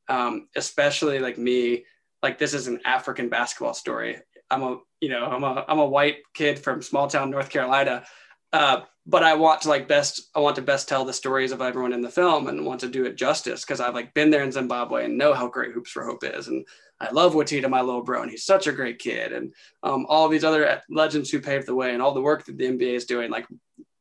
Um, 0.10 0.50
especially 0.56 1.20
like 1.20 1.38
me, 1.38 1.86
like 2.22 2.38
this 2.38 2.54
is 2.54 2.68
an 2.68 2.82
African 2.84 3.30
basketball 3.30 3.74
story. 3.74 4.18
I'm 4.52 4.64
a, 4.64 4.80
you 5.00 5.10
know, 5.10 5.26
I'm 5.26 5.44
a, 5.44 5.64
I'm 5.68 5.80
a 5.80 5.86
white 5.86 6.18
kid 6.34 6.60
from 6.60 6.82
small 6.82 7.08
town 7.08 7.30
North 7.30 7.50
Carolina, 7.50 8.04
uh, 8.52 8.82
but 9.06 9.24
I 9.24 9.36
want 9.36 9.62
to 9.62 9.70
like 9.70 9.88
best, 9.88 10.30
I 10.36 10.40
want 10.40 10.56
to 10.58 10.62
best 10.62 10.90
tell 10.90 11.06
the 11.06 11.14
stories 11.14 11.52
of 11.52 11.62
everyone 11.62 11.94
in 11.94 12.02
the 12.02 12.10
film 12.10 12.48
and 12.48 12.66
want 12.66 12.82
to 12.82 12.90
do 12.90 13.06
it 13.06 13.16
justice 13.16 13.64
because 13.64 13.80
I've 13.80 13.96
like 13.96 14.14
been 14.14 14.30
there 14.30 14.44
in 14.44 14.52
Zimbabwe 14.52 15.06
and 15.06 15.18
know 15.18 15.34
how 15.34 15.48
great 15.48 15.72
Hoops 15.74 15.92
for 15.92 16.06
Hope 16.06 16.24
is, 16.24 16.48
and 16.48 16.66
I 17.04 17.12
love 17.12 17.34
Watita, 17.34 17.70
my 17.70 17.82
little 17.82 18.04
bro, 18.04 18.22
and 18.22 18.32
he's 18.32 18.46
such 18.46 18.68
a 18.68 18.72
great 18.72 19.00
kid, 19.00 19.34
and 19.34 19.54
um, 19.84 20.06
all 20.08 20.30
these 20.30 20.46
other 20.46 20.82
legends 20.90 21.30
who 21.30 21.42
paved 21.42 21.68
the 21.68 21.76
way 21.76 21.94
and 21.94 22.02
all 22.02 22.14
the 22.14 22.22
work 22.22 22.46
that 22.46 22.58
the 22.58 22.66
NBA 22.66 22.94
is 22.94 23.06
doing, 23.06 23.30
like, 23.30 23.46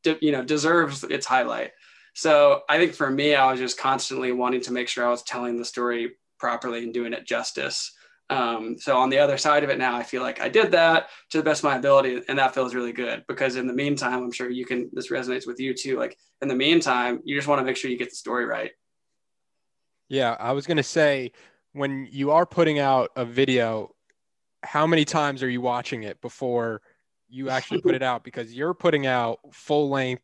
de- 0.03 0.17
you 0.21 0.31
know, 0.31 0.43
deserves 0.43 1.03
its 1.03 1.25
highlight. 1.25 1.71
So 2.13 2.61
I 2.69 2.77
think 2.77 2.93
for 2.93 3.09
me, 3.09 3.35
I 3.35 3.49
was 3.51 3.59
just 3.59 3.79
constantly 3.79 4.31
wanting 4.31 4.61
to 4.61 4.73
make 4.73 4.87
sure 4.87 5.05
I 5.05 5.09
was 5.09 5.23
telling 5.23 5.57
the 5.57 5.65
story 5.65 6.11
properly 6.39 6.83
and 6.83 6.93
doing 6.93 7.13
it 7.13 7.25
justice. 7.25 7.91
Um, 8.29 8.77
so 8.79 8.97
on 8.97 9.09
the 9.09 9.19
other 9.19 9.37
side 9.37 9.63
of 9.63 9.69
it 9.69 9.77
now, 9.77 9.95
I 9.95 10.03
feel 10.03 10.21
like 10.21 10.39
I 10.39 10.49
did 10.49 10.71
that 10.71 11.09
to 11.31 11.37
the 11.37 11.43
best 11.43 11.61
of 11.61 11.65
my 11.65 11.77
ability, 11.77 12.21
and 12.27 12.37
that 12.39 12.53
feels 12.53 12.73
really 12.73 12.93
good 12.93 13.23
because 13.27 13.55
in 13.55 13.67
the 13.67 13.73
meantime, 13.73 14.23
I'm 14.23 14.31
sure 14.31 14.49
you 14.49 14.65
can. 14.65 14.89
This 14.93 15.11
resonates 15.11 15.45
with 15.45 15.59
you 15.59 15.73
too. 15.73 15.97
Like 15.97 16.17
in 16.41 16.47
the 16.47 16.55
meantime, 16.55 17.19
you 17.25 17.35
just 17.35 17.47
want 17.47 17.59
to 17.59 17.65
make 17.65 17.77
sure 17.77 17.91
you 17.91 17.97
get 17.97 18.09
the 18.09 18.15
story 18.15 18.45
right. 18.45 18.71
Yeah, 20.09 20.35
I 20.39 20.53
was 20.53 20.65
gonna 20.65 20.83
say 20.83 21.31
when 21.73 22.07
you 22.11 22.31
are 22.31 22.45
putting 22.45 22.79
out 22.79 23.11
a 23.15 23.25
video, 23.25 23.93
how 24.63 24.87
many 24.87 25.05
times 25.05 25.43
are 25.43 25.49
you 25.49 25.61
watching 25.61 26.03
it 26.03 26.21
before 26.21 26.81
you 27.33 27.49
actually 27.49 27.81
put 27.81 27.95
it 27.95 28.03
out? 28.03 28.23
Because 28.23 28.53
you're 28.53 28.73
putting 28.73 29.07
out 29.07 29.39
full 29.51 29.89
length 29.89 30.21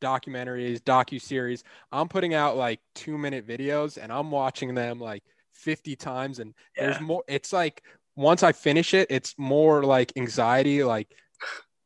documentaries, 0.00 0.80
docu 0.80 1.20
series. 1.20 1.64
I'm 1.90 2.08
putting 2.08 2.34
out 2.34 2.56
like 2.56 2.80
two 2.94 3.16
minute 3.18 3.46
videos 3.46 3.98
and 4.00 4.12
I'm 4.12 4.30
watching 4.30 4.74
them 4.74 4.98
like 5.00 5.22
50 5.54 5.96
times. 5.96 6.38
And 6.38 6.54
yeah. 6.76 6.86
there's 6.86 7.00
more. 7.00 7.24
It's 7.28 7.52
like 7.52 7.82
once 8.16 8.42
I 8.42 8.52
finish 8.52 8.94
it, 8.94 9.08
it's 9.10 9.34
more 9.38 9.82
like 9.82 10.12
anxiety. 10.16 10.84
Like, 10.84 11.08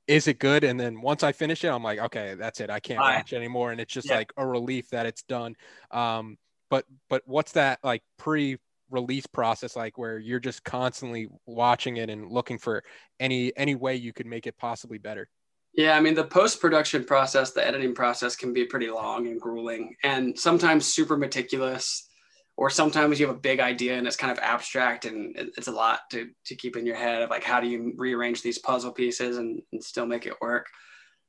is 0.07 0.27
it 0.27 0.39
good? 0.39 0.65
And 0.65 0.79
then 0.79 1.01
once 1.01 1.23
I 1.23 1.33
finish 1.33 1.65
it, 1.65 1.69
I'm 1.69 1.83
like, 1.83 1.99
okay, 1.99 2.35
that's 2.35 2.61
it. 2.61 2.71
I 2.71 2.81
can't 2.81 3.01
watch 3.01 3.33
anymore. 3.33 3.73
And 3.73 3.81
it's 3.81 3.93
just 3.93 4.09
yeah. 4.09 4.17
like 4.17 4.33
a 4.37 4.47
relief 4.47 4.91
that 4.91 5.07
it's 5.07 5.23
done. 5.23 5.55
Um, 5.91 6.37
but 6.69 6.85
but 7.09 7.23
what's 7.27 7.53
that 7.53 7.79
like 7.85 8.03
pre 8.19 8.59
release 8.91 9.27
process 9.27 9.77
like 9.77 9.99
where 9.99 10.19
you're 10.19 10.41
just 10.41 10.63
constantly 10.65 11.29
watching 11.47 11.97
it 11.97 12.11
and 12.11 12.31
looking 12.31 12.59
for 12.59 12.83
any 13.19 13.57
any 13.57 13.75
way 13.75 13.97
you 13.97 14.13
could 14.13 14.27
make 14.27 14.47
it 14.47 14.57
possibly 14.59 14.99
better 14.99 15.29
yeah, 15.77 15.97
I 15.97 16.01
mean, 16.01 16.15
the 16.15 16.25
post 16.25 16.61
production 16.61 17.05
process, 17.05 17.51
the 17.51 17.67
editing 17.67 17.95
process 17.95 18.37
can 18.37 18.53
be 18.53 18.65
pretty 18.65 18.89
long 18.89 19.27
and 19.27 19.41
grueling 19.41 19.97
and 20.05 20.39
sometimes 20.39 20.87
super 20.87 21.17
meticulous, 21.17 22.09
or 22.57 22.71
sometimes 22.71 23.19
you 23.19 23.27
have 23.27 23.35
a 23.35 23.41
big 23.41 23.59
idea 23.59 23.99
and 23.99 24.07
it's 24.07 24.17
kind 24.17 24.31
of 24.31 24.39
abstract 24.39 25.05
and 25.05 25.35
it's 25.37 25.67
a 25.67 25.73
lot 25.73 26.01
to, 26.13 26.31
to 26.47 26.55
keep 26.55 26.77
in 26.77 26.87
your 26.87 26.95
head 26.95 27.23
of 27.23 27.31
like, 27.31 27.43
how 27.43 27.61
do 27.61 27.67
you 27.67 27.93
rearrange 27.97 28.41
these 28.41 28.59
puzzle 28.59 28.93
pieces 28.93 29.37
and, 29.37 29.61
and 29.73 29.83
still 29.83 30.07
make 30.07 30.27
it 30.27 30.41
work? 30.41 30.67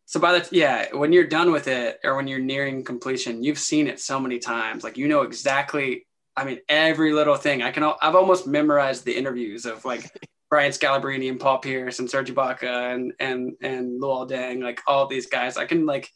So 0.05 0.19
by 0.19 0.37
the 0.37 0.47
yeah, 0.51 0.93
when 0.93 1.11
you're 1.11 1.25
done 1.25 1.51
with 1.51 1.67
it 1.67 1.99
or 2.03 2.15
when 2.15 2.27
you're 2.27 2.37
nearing 2.37 2.83
completion, 2.83 3.43
you've 3.43 3.57
seen 3.57 3.87
it 3.87 3.99
so 3.99 4.19
many 4.19 4.37
times. 4.37 4.83
Like 4.83 4.97
you 4.97 5.07
know 5.07 5.23
exactly 5.23 6.04
I 6.37 6.45
mean, 6.45 6.59
every 6.67 7.13
little 7.13 7.35
thing. 7.35 7.61
I 7.61 7.71
can. 7.71 7.83
I've 7.83 8.15
almost 8.15 8.47
memorized 8.47 9.05
the 9.05 9.15
interviews 9.15 9.65
of 9.65 9.85
like 9.85 10.11
Brian 10.49 10.71
Scalabrine 10.71 11.29
and 11.29 11.39
Paul 11.39 11.59
Pierce 11.59 11.99
and 11.99 12.09
Serge 12.09 12.31
Ibaka 12.31 12.93
and 12.93 13.13
and 13.19 13.53
and 13.61 14.01
Luol 14.01 14.29
Deng, 14.29 14.63
like 14.63 14.81
all 14.87 15.07
these 15.07 15.27
guys. 15.27 15.57
I 15.57 15.65
can 15.65 15.85
like 15.85 16.09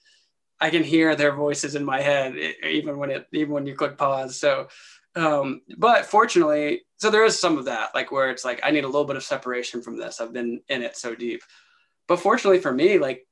I 0.59 0.69
can 0.69 0.83
hear 0.83 1.15
their 1.15 1.33
voices 1.33 1.75
in 1.75 1.85
my 1.85 2.01
head 2.01 2.35
even 2.63 2.97
when 2.97 3.11
it 3.11 3.27
even 3.33 3.53
when 3.53 3.65
you 3.65 3.75
click 3.75 3.97
pause. 3.97 4.39
So 4.39 4.67
um 5.15 5.61
but 5.77 6.05
fortunately 6.05 6.81
so 6.97 7.09
there 7.09 7.25
is 7.25 7.39
some 7.39 7.57
of 7.57 7.65
that 7.65 7.89
like 7.95 8.11
where 8.11 8.29
it's 8.29 8.45
like 8.45 8.59
i 8.63 8.69
need 8.69 8.83
a 8.83 8.87
little 8.87 9.05
bit 9.05 9.15
of 9.15 9.23
separation 9.23 9.81
from 9.81 9.97
this 9.97 10.21
i've 10.21 10.33
been 10.33 10.61
in 10.69 10.83
it 10.83 10.95
so 10.95 11.15
deep 11.15 11.41
but 12.07 12.19
fortunately 12.19 12.59
for 12.59 12.71
me 12.71 12.99
like 12.99 13.25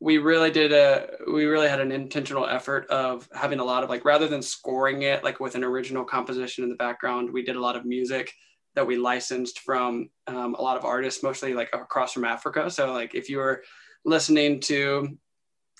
we 0.00 0.18
really 0.18 0.50
did 0.50 0.72
a 0.72 1.08
we 1.30 1.44
really 1.44 1.68
had 1.68 1.80
an 1.80 1.92
intentional 1.92 2.46
effort 2.46 2.86
of 2.88 3.28
having 3.34 3.60
a 3.60 3.64
lot 3.64 3.84
of 3.84 3.90
like 3.90 4.04
rather 4.04 4.26
than 4.26 4.40
scoring 4.40 5.02
it 5.02 5.22
like 5.22 5.40
with 5.40 5.54
an 5.54 5.64
original 5.64 6.04
composition 6.04 6.64
in 6.64 6.70
the 6.70 6.76
background 6.76 7.30
we 7.30 7.42
did 7.42 7.56
a 7.56 7.60
lot 7.60 7.76
of 7.76 7.84
music 7.84 8.32
that 8.74 8.86
we 8.86 8.96
licensed 8.96 9.60
from 9.60 10.10
um, 10.26 10.54
a 10.54 10.62
lot 10.62 10.76
of 10.76 10.84
artists, 10.84 11.22
mostly 11.22 11.54
like 11.54 11.70
across 11.72 12.12
from 12.12 12.24
Africa. 12.24 12.70
So 12.70 12.92
like 12.92 13.14
if 13.14 13.28
you 13.28 13.38
were 13.38 13.62
listening 14.04 14.60
to, 14.60 15.18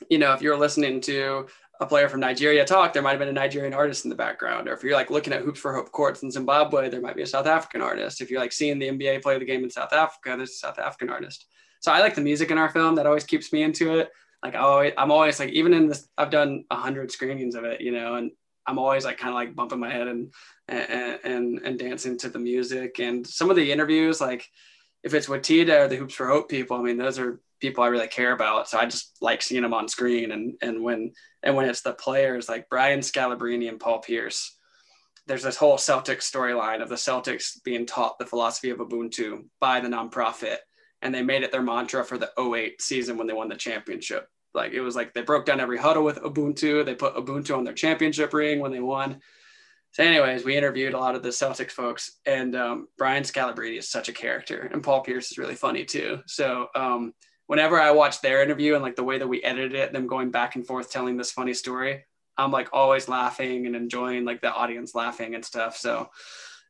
you 0.08 0.18
know, 0.18 0.32
if 0.32 0.42
you're 0.42 0.58
listening 0.58 1.00
to 1.02 1.46
a 1.80 1.86
player 1.86 2.08
from 2.08 2.20
Nigeria 2.20 2.64
talk, 2.64 2.92
there 2.92 3.02
might 3.02 3.10
have 3.10 3.18
been 3.18 3.28
a 3.28 3.32
Nigerian 3.32 3.74
artist 3.74 4.04
in 4.04 4.10
the 4.10 4.16
background. 4.16 4.68
Or 4.68 4.74
if 4.74 4.82
you're 4.82 4.94
like 4.94 5.10
looking 5.10 5.32
at 5.32 5.42
Hoops 5.42 5.60
for 5.60 5.74
Hope 5.74 5.92
courts 5.92 6.22
in 6.22 6.30
Zimbabwe, 6.30 6.88
there 6.88 7.00
might 7.00 7.16
be 7.16 7.22
a 7.22 7.26
South 7.26 7.46
African 7.46 7.80
artist. 7.80 8.20
If 8.20 8.30
you're 8.30 8.40
like 8.40 8.52
seeing 8.52 8.78
the 8.78 8.88
NBA 8.88 9.22
play 9.22 9.38
the 9.38 9.44
game 9.44 9.64
in 9.64 9.70
South 9.70 9.92
Africa, 9.92 10.34
there's 10.36 10.50
a 10.50 10.54
South 10.54 10.78
African 10.78 11.10
artist. 11.10 11.46
So 11.80 11.92
I 11.92 12.00
like 12.00 12.14
the 12.14 12.20
music 12.20 12.50
in 12.50 12.58
our 12.58 12.70
film. 12.70 12.94
That 12.94 13.06
always 13.06 13.24
keeps 13.24 13.52
me 13.52 13.62
into 13.62 13.98
it. 13.98 14.10
Like 14.42 14.54
I 14.54 14.58
always, 14.58 14.92
I'm 14.96 15.10
always 15.10 15.38
like, 15.38 15.50
even 15.50 15.74
in 15.74 15.88
this, 15.88 16.08
I've 16.16 16.30
done 16.30 16.64
a 16.70 16.76
hundred 16.76 17.10
screenings 17.10 17.54
of 17.54 17.64
it, 17.64 17.80
you 17.80 17.92
know, 17.92 18.14
and 18.14 18.30
I'm 18.66 18.78
always 18.78 19.04
like 19.04 19.18
kind 19.18 19.30
of 19.30 19.34
like 19.34 19.54
bumping 19.54 19.80
my 19.80 19.90
head 19.90 20.08
and, 20.08 20.32
and 20.68 21.18
and 21.24 21.58
and 21.64 21.78
dancing 21.78 22.16
to 22.18 22.28
the 22.28 22.38
music. 22.38 23.00
And 23.00 23.26
some 23.26 23.50
of 23.50 23.56
the 23.56 23.72
interviews, 23.72 24.20
like 24.20 24.46
if 25.02 25.14
it's 25.14 25.28
with 25.28 25.42
Tita 25.42 25.82
or 25.82 25.88
the 25.88 25.96
Hoops 25.96 26.14
for 26.14 26.28
Hope 26.28 26.48
people, 26.48 26.76
I 26.76 26.82
mean, 26.82 26.96
those 26.96 27.18
are 27.18 27.40
people 27.60 27.84
I 27.84 27.88
really 27.88 28.08
care 28.08 28.32
about. 28.32 28.68
So 28.68 28.78
I 28.78 28.86
just 28.86 29.16
like 29.20 29.42
seeing 29.42 29.62
them 29.62 29.74
on 29.74 29.88
screen. 29.88 30.30
And 30.30 30.54
and 30.62 30.82
when 30.82 31.12
and 31.42 31.56
when 31.56 31.68
it's 31.68 31.82
the 31.82 31.92
players 31.92 32.48
like 32.48 32.68
Brian 32.68 33.00
Scalabrine 33.00 33.68
and 33.68 33.80
Paul 33.80 33.98
Pierce, 33.98 34.56
there's 35.26 35.42
this 35.42 35.56
whole 35.56 35.76
Celtics 35.76 36.30
storyline 36.30 36.82
of 36.82 36.88
the 36.88 36.94
Celtics 36.94 37.62
being 37.64 37.86
taught 37.86 38.18
the 38.18 38.26
philosophy 38.26 38.70
of 38.70 38.78
Ubuntu 38.78 39.44
by 39.60 39.80
the 39.80 39.88
nonprofit. 39.88 40.58
And 41.02 41.14
they 41.14 41.22
made 41.22 41.42
it 41.42 41.52
their 41.52 41.62
mantra 41.62 42.04
for 42.04 42.18
the 42.18 42.30
08 42.38 42.80
season 42.82 43.16
when 43.16 43.26
they 43.26 43.32
won 43.32 43.48
the 43.48 43.56
championship. 43.56 44.28
Like 44.52 44.72
it 44.72 44.80
was 44.80 44.96
like 44.96 45.14
they 45.14 45.22
broke 45.22 45.46
down 45.46 45.60
every 45.60 45.78
huddle 45.78 46.04
with 46.04 46.18
Ubuntu. 46.18 46.84
They 46.84 46.94
put 46.94 47.14
Ubuntu 47.14 47.56
on 47.56 47.64
their 47.64 47.74
championship 47.74 48.32
ring 48.32 48.60
when 48.60 48.72
they 48.72 48.80
won. 48.80 49.20
So, 49.92 50.04
anyways, 50.04 50.44
we 50.44 50.56
interviewed 50.56 50.94
a 50.94 50.98
lot 50.98 51.16
of 51.16 51.22
the 51.22 51.30
Celtics 51.30 51.72
folks, 51.72 52.18
and 52.24 52.54
um, 52.54 52.86
Brian 52.96 53.24
Scalabrine 53.24 53.76
is 53.76 53.88
such 53.88 54.08
a 54.08 54.12
character, 54.12 54.70
and 54.72 54.84
Paul 54.84 55.00
Pierce 55.00 55.32
is 55.32 55.38
really 55.38 55.56
funny 55.56 55.84
too. 55.84 56.20
So, 56.26 56.68
um, 56.76 57.12
whenever 57.46 57.80
I 57.80 57.90
watch 57.90 58.20
their 58.20 58.42
interview 58.42 58.74
and 58.74 58.84
like 58.84 58.94
the 58.94 59.02
way 59.02 59.18
that 59.18 59.26
we 59.26 59.42
edited 59.42 59.74
it, 59.74 59.92
them 59.92 60.06
going 60.06 60.30
back 60.30 60.54
and 60.54 60.64
forth 60.64 60.92
telling 60.92 61.16
this 61.16 61.32
funny 61.32 61.54
story, 61.54 62.04
I'm 62.38 62.52
like 62.52 62.68
always 62.72 63.08
laughing 63.08 63.66
and 63.66 63.74
enjoying 63.74 64.24
like 64.24 64.40
the 64.40 64.52
audience 64.52 64.94
laughing 64.94 65.34
and 65.34 65.44
stuff. 65.44 65.76
So, 65.76 66.08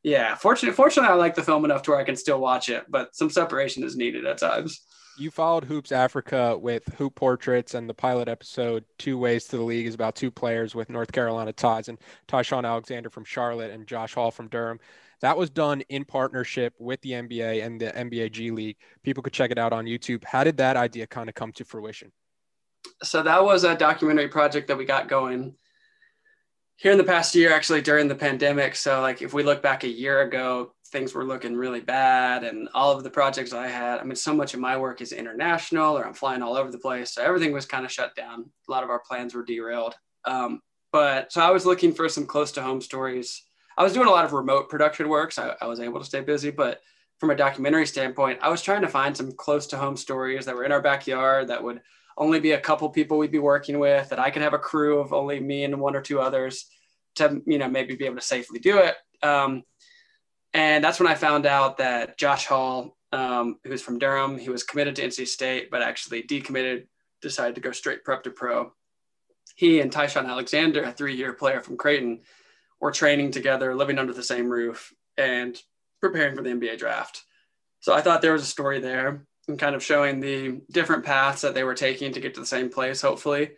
yeah, 0.03 0.35
fortunately, 0.35 0.75
fortunately, 0.75 1.13
I 1.13 1.17
like 1.17 1.35
the 1.35 1.43
film 1.43 1.65
enough 1.65 1.83
to 1.83 1.91
where 1.91 2.01
I 2.01 2.05
can 2.05 2.17
still 2.17 2.41
watch 2.41 2.69
it, 2.69 2.85
but 2.89 3.15
some 3.15 3.31
separation 3.31 3.83
is 3.85 3.97
needed 3.97 4.27
at 4.27 4.39
times 4.39 4.81
you 5.21 5.31
followed 5.31 5.65
Hoops 5.65 5.93
Africa 5.93 6.57
with 6.57 6.87
Hoop 6.97 7.15
Portraits, 7.15 7.75
and 7.75 7.89
the 7.89 7.95
pilot 7.95 8.27
episode, 8.27 8.85
Two 8.99 9.19
Ways 9.19 9.45
to 9.47 9.59
the 9.59 9.63
League, 9.63 9.87
is 9.87 9.95
about 9.95 10.17
two 10.17 10.31
players 10.31 10.75
with 10.75 10.89
North 10.89 11.13
Carolina 11.13 11.53
ties, 11.53 11.89
and 11.89 11.99
Ty-Shon 12.27 12.65
Alexander 12.65 13.11
from 13.11 13.25
Charlotte 13.25 13.71
and 13.71 13.87
Josh 13.87 14.15
Hall 14.15 14.31
from 14.31 14.49
Durham. 14.49 14.81
That 15.21 15.37
was 15.37 15.51
done 15.51 15.83
in 15.91 16.07
partnership 16.07 16.75
with 16.79 17.03
the 17.03 17.11
NBA 17.11 17.65
and 17.65 17.79
the 17.79 17.93
NBA 17.93 18.33
G 18.33 18.51
League. 18.51 18.79
People 19.03 19.23
could 19.23 19.35
check 19.35 19.51
it 19.51 19.59
out 19.59 19.75
on 19.75 19.85
YouTube. 19.85 20.25
How 20.25 20.43
did 20.43 20.57
that 20.57 20.79
idea 20.79 21.07
kind 21.07 21.29
of 21.29 21.35
come 21.35 21.53
to 21.53 21.65
fruition? 21.65 22.13
so 23.03 23.23
that 23.23 23.43
was 23.43 23.65
a 23.65 23.77
documentary 23.77 24.29
project 24.29 24.69
that 24.69 24.77
we 24.77 24.85
got 24.85 25.09
going 25.09 25.55
here 26.81 26.93
in 26.93 26.99
the 26.99 27.05
past 27.05 27.35
year, 27.35 27.53
actually 27.53 27.83
during 27.83 28.09
the 28.09 28.15
pandemic. 28.15 28.75
So 28.75 29.03
like 29.03 29.21
if 29.21 29.35
we 29.35 29.43
look 29.43 29.61
back 29.61 29.85
a 29.85 29.89
year 29.89 30.23
ago, 30.23 30.73
things 30.87 31.13
were 31.13 31.27
looking 31.27 31.55
really 31.55 31.81
bad 31.81 32.43
and 32.43 32.71
all 32.73 32.91
of 32.91 33.03
the 33.03 33.11
projects 33.11 33.53
I 33.53 33.69
had, 33.69 34.01
I 34.01 34.05
mean, 34.05 34.17
so 34.17 34.35
much 34.35 34.55
of 34.55 34.61
my 34.61 34.79
work 34.79 35.03
is 35.03 35.13
international 35.13 35.97
or 35.97 36.07
I'm 36.07 36.15
flying 36.15 36.41
all 36.41 36.57
over 36.57 36.71
the 36.71 36.79
place. 36.79 37.13
So 37.13 37.23
everything 37.23 37.53
was 37.53 37.67
kind 37.67 37.85
of 37.85 37.93
shut 37.93 38.17
down. 38.17 38.47
A 38.67 38.71
lot 38.71 38.83
of 38.83 38.89
our 38.89 39.03
plans 39.07 39.35
were 39.35 39.45
derailed. 39.45 39.95
Um, 40.25 40.63
but 40.91 41.31
so 41.31 41.43
I 41.43 41.51
was 41.51 41.67
looking 41.67 41.93
for 41.93 42.09
some 42.09 42.25
close 42.25 42.51
to 42.53 42.63
home 42.63 42.81
stories. 42.81 43.43
I 43.77 43.83
was 43.83 43.93
doing 43.93 44.09
a 44.09 44.11
lot 44.11 44.25
of 44.25 44.33
remote 44.33 44.71
production 44.71 45.11
work, 45.11 45.33
so 45.33 45.55
I, 45.61 45.67
I 45.67 45.69
was 45.69 45.81
able 45.81 46.01
to 46.01 46.07
stay 46.07 46.23
busy. 46.23 46.51
But 46.51 46.81
from 47.19 47.29
a 47.29 47.37
documentary 47.37 47.87
standpoint, 47.87 48.39
I 48.41 48.49
was 48.49 48.63
trying 48.63 48.81
to 48.83 48.89
find 48.89 49.15
some 49.15 49.33
close 49.33 49.67
to 49.69 49.77
home 49.77 49.99
stories 49.99 50.47
that 50.47 50.57
were 50.57 50.65
in 50.65 50.73
our 50.73 50.83
backyard 50.83 51.49
that 51.49 51.63
would 51.63 51.83
only 52.17 52.41
be 52.41 52.53
a 52.53 52.61
couple 52.61 52.89
people 52.91 53.19
we'd 53.19 53.33
be 53.33 53.39
working 53.39 53.79
with, 53.79 54.09
that 54.09 54.19
I 54.19 54.31
could 54.31 54.43
have 54.43 54.55
a 54.55 54.59
crew 54.59 54.99
of 54.99 55.13
only 55.13 55.41
me 55.41 55.65
and 55.65 55.81
one 55.81 55.97
or 55.97 56.03
two 56.03 56.21
others 56.21 56.67
to, 57.17 57.43
you 57.47 57.59
know, 57.59 57.69
maybe 57.69 57.97
be 57.97 58.07
able 58.07 58.17
to 58.17 58.23
safely 58.23 58.59
do 58.59 58.79
it. 58.79 58.97
Um, 59.23 59.63
and 60.53 60.83
that's 60.83 60.99
when 60.99 61.09
I 61.09 61.15
found 61.15 61.47
out 61.47 61.79
that 61.79 62.19
Josh 62.19 62.47
Hall, 62.47 62.97
um, 63.13 63.59
who's 63.65 63.83
from 63.83 63.99
Durham, 63.99 64.39
he 64.39 64.51
was 64.51 64.65
committed 64.65 64.97
to 64.97 65.07
NC 65.07 65.29
State, 65.29 65.71
but 65.71 65.83
actually 65.83 66.23
decommitted, 66.23 66.87
decided 67.23 67.55
to 67.55 67.61
go 67.61 67.73
straight 67.73 68.05
prep 68.05 68.25
to 68.25 68.31
pro. 68.31 68.73
He 69.57 69.81
and 69.81 69.93
Ty-Shon 69.93 70.27
Alexander, 70.27 70.83
a 70.83 70.93
three-year 70.93 71.35
player 71.35 71.61
from 71.61 71.77
Creighton, 71.77 72.21
were 72.81 72.93
training 72.93 73.31
together, 73.31 73.75
living 73.75 73.99
under 73.99 74.13
the 74.13 74.23
same 74.23 74.49
roof, 74.49 74.93
and 75.17 75.61
preparing 76.01 76.35
for 76.35 76.43
the 76.43 76.51
NBA 76.51 76.79
draft. 76.79 77.25
So 77.81 77.93
I 77.93 78.01
thought 78.01 78.23
there 78.23 78.33
was 78.33 78.43
a 78.43 78.47
story 78.47 78.81
there 78.81 79.27
and 79.49 79.59
kind 79.59 79.75
of 79.75 79.83
showing 79.83 80.21
the 80.21 80.61
different 80.71 81.05
paths 81.05 81.43
that 81.43 81.55
they 81.55 81.65
were 81.65 81.75
taking 81.75 82.13
to 82.13 82.21
get 82.21 82.35
to 82.35 82.41
the 82.41 82.47
same 82.47 82.71
place, 82.71 83.01
hopefully 83.01 83.51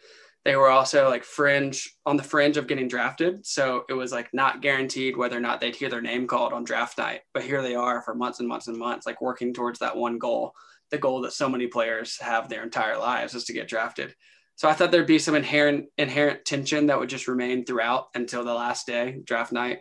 they 0.44 0.56
were 0.56 0.70
also 0.70 1.08
like 1.08 1.24
fringe 1.24 1.94
on 2.04 2.16
the 2.16 2.22
fringe 2.22 2.56
of 2.56 2.66
getting 2.66 2.88
drafted. 2.88 3.46
So 3.46 3.84
it 3.88 3.92
was 3.92 4.10
like 4.10 4.30
not 4.32 4.60
guaranteed 4.60 5.16
whether 5.16 5.36
or 5.36 5.40
not 5.40 5.60
they'd 5.60 5.76
hear 5.76 5.88
their 5.88 6.00
name 6.00 6.26
called 6.26 6.52
on 6.52 6.64
draft 6.64 6.98
night. 6.98 7.20
But 7.32 7.44
here 7.44 7.62
they 7.62 7.76
are 7.76 8.02
for 8.02 8.14
months 8.14 8.40
and 8.40 8.48
months 8.48 8.66
and 8.66 8.76
months, 8.76 9.06
like 9.06 9.20
working 9.20 9.54
towards 9.54 9.78
that 9.78 9.96
one 9.96 10.18
goal, 10.18 10.52
the 10.90 10.98
goal 10.98 11.20
that 11.22 11.32
so 11.32 11.48
many 11.48 11.68
players 11.68 12.18
have 12.20 12.48
their 12.48 12.64
entire 12.64 12.98
lives 12.98 13.34
is 13.34 13.44
to 13.44 13.52
get 13.52 13.68
drafted. 13.68 14.14
So 14.56 14.68
I 14.68 14.72
thought 14.72 14.90
there'd 14.90 15.06
be 15.06 15.18
some 15.18 15.34
inherent 15.34 15.86
inherent 15.96 16.44
tension 16.44 16.86
that 16.86 16.98
would 16.98 17.08
just 17.08 17.28
remain 17.28 17.64
throughout 17.64 18.06
until 18.14 18.44
the 18.44 18.54
last 18.54 18.86
day, 18.86 19.20
draft 19.24 19.52
night. 19.52 19.78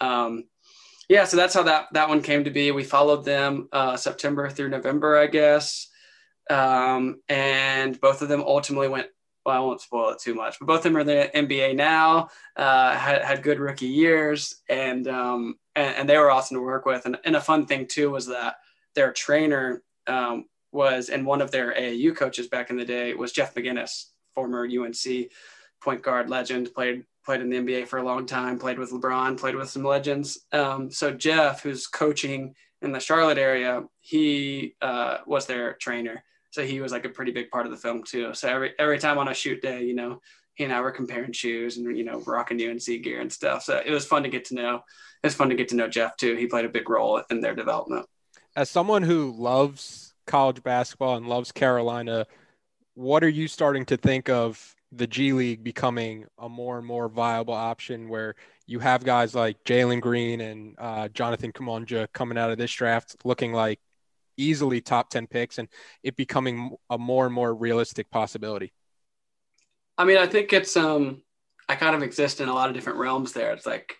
Um, 0.00 0.44
yeah, 1.12 1.24
so 1.24 1.36
that's 1.36 1.52
how 1.52 1.62
that 1.64 1.88
that 1.92 2.08
one 2.08 2.22
came 2.22 2.44
to 2.44 2.50
be. 2.50 2.70
We 2.70 2.84
followed 2.84 3.24
them 3.24 3.68
uh, 3.70 3.96
September 3.96 4.48
through 4.48 4.70
November, 4.70 5.18
I 5.18 5.26
guess, 5.26 5.88
um, 6.48 7.20
and 7.28 8.00
both 8.00 8.22
of 8.22 8.28
them 8.28 8.42
ultimately 8.42 8.88
went 8.88 9.08
well, 9.44 9.56
I 9.56 9.60
won't 9.60 9.80
spoil 9.80 10.10
it 10.10 10.20
too 10.20 10.34
much, 10.34 10.58
but 10.58 10.66
both 10.66 10.78
of 10.78 10.84
them 10.84 10.96
are 10.96 11.00
in 11.00 11.06
the 11.06 11.30
NBA 11.34 11.76
now, 11.76 12.28
uh, 12.56 12.94
had, 12.94 13.22
had 13.22 13.42
good 13.42 13.58
rookie 13.58 13.86
years, 13.86 14.62
and, 14.68 15.08
um, 15.08 15.58
and, 15.74 15.96
and 15.96 16.08
they 16.08 16.16
were 16.16 16.30
awesome 16.30 16.56
to 16.56 16.62
work 16.62 16.86
with. 16.86 17.06
And, 17.06 17.18
and 17.24 17.34
a 17.36 17.40
fun 17.40 17.66
thing 17.66 17.86
too 17.86 18.10
was 18.10 18.26
that 18.28 18.56
their 18.94 19.12
trainer 19.12 19.82
um, 20.06 20.44
was, 20.70 21.08
and 21.08 21.26
one 21.26 21.40
of 21.40 21.50
their 21.50 21.74
AAU 21.74 22.14
coaches 22.14 22.46
back 22.46 22.70
in 22.70 22.76
the 22.76 22.84
day 22.84 23.14
was 23.14 23.32
Jeff 23.32 23.54
McInnis, 23.54 24.10
former 24.32 24.64
UNC 24.64 25.32
point 25.82 26.02
guard 26.02 26.30
legend, 26.30 26.72
played 26.72 27.04
played 27.24 27.40
in 27.40 27.50
the 27.50 27.56
NBA 27.56 27.86
for 27.86 27.98
a 27.98 28.04
long 28.04 28.26
time, 28.26 28.58
played 28.58 28.78
with 28.78 28.90
LeBron, 28.90 29.38
played 29.38 29.54
with 29.54 29.70
some 29.70 29.84
legends. 29.84 30.46
Um, 30.52 30.90
so 30.90 31.12
Jeff, 31.12 31.62
who's 31.62 31.86
coaching 31.86 32.54
in 32.80 32.92
the 32.92 33.00
Charlotte 33.00 33.38
area, 33.38 33.84
he 34.00 34.74
uh, 34.82 35.18
was 35.26 35.46
their 35.46 35.74
trainer 35.74 36.24
so 36.52 36.62
he 36.62 36.80
was 36.80 36.92
like 36.92 37.06
a 37.06 37.08
pretty 37.08 37.32
big 37.32 37.50
part 37.50 37.66
of 37.66 37.72
the 37.72 37.78
film 37.78 38.04
too. 38.04 38.34
So 38.34 38.48
every 38.48 38.74
every 38.78 38.98
time 38.98 39.18
on 39.18 39.28
a 39.28 39.34
shoot 39.34 39.60
day, 39.62 39.82
you 39.82 39.94
know, 39.94 40.20
he 40.54 40.64
and 40.64 40.72
I 40.72 40.80
were 40.82 40.92
comparing 40.92 41.32
shoes 41.32 41.78
and 41.78 41.96
you 41.96 42.04
know 42.04 42.22
rocking 42.26 42.62
UNC 42.62 42.84
gear 43.02 43.20
and 43.20 43.32
stuff. 43.32 43.64
So 43.64 43.82
it 43.84 43.90
was 43.90 44.04
fun 44.04 44.22
to 44.22 44.28
get 44.28 44.44
to 44.46 44.54
know. 44.54 44.76
It 44.76 45.26
was 45.26 45.34
fun 45.34 45.48
to 45.48 45.54
get 45.54 45.68
to 45.68 45.76
know 45.76 45.88
Jeff 45.88 46.16
too. 46.16 46.36
He 46.36 46.46
played 46.46 46.66
a 46.66 46.68
big 46.68 46.90
role 46.90 47.22
in 47.30 47.40
their 47.40 47.54
development. 47.54 48.06
As 48.54 48.68
someone 48.68 49.02
who 49.02 49.32
loves 49.32 50.12
college 50.26 50.62
basketball 50.62 51.16
and 51.16 51.26
loves 51.26 51.52
Carolina, 51.52 52.26
what 52.94 53.24
are 53.24 53.30
you 53.30 53.48
starting 53.48 53.86
to 53.86 53.96
think 53.96 54.28
of 54.28 54.76
the 54.92 55.06
G 55.06 55.32
League 55.32 55.64
becoming 55.64 56.26
a 56.38 56.48
more 56.48 56.78
and 56.78 56.86
more 56.86 57.08
viable 57.08 57.54
option 57.54 58.08
where 58.08 58.34
you 58.66 58.78
have 58.78 59.04
guys 59.04 59.34
like 59.34 59.62
Jalen 59.64 60.00
Green 60.00 60.40
and 60.40 60.76
uh, 60.78 61.08
Jonathan 61.08 61.52
Kuminga 61.52 62.08
coming 62.12 62.38
out 62.38 62.50
of 62.50 62.58
this 62.58 62.72
draft 62.72 63.16
looking 63.24 63.52
like 63.52 63.80
easily 64.36 64.80
top 64.80 65.10
10 65.10 65.26
picks 65.26 65.58
and 65.58 65.68
it 66.02 66.16
becoming 66.16 66.76
a 66.90 66.98
more 66.98 67.24
and 67.24 67.34
more 67.34 67.54
realistic 67.54 68.10
possibility? 68.10 68.72
I 69.96 70.04
mean, 70.04 70.18
I 70.18 70.26
think 70.26 70.52
it's, 70.52 70.76
um, 70.76 71.22
I 71.68 71.74
kind 71.74 71.94
of 71.94 72.02
exist 72.02 72.40
in 72.40 72.48
a 72.48 72.54
lot 72.54 72.68
of 72.68 72.74
different 72.74 72.98
realms 72.98 73.32
there. 73.32 73.52
It's 73.52 73.66
like 73.66 73.96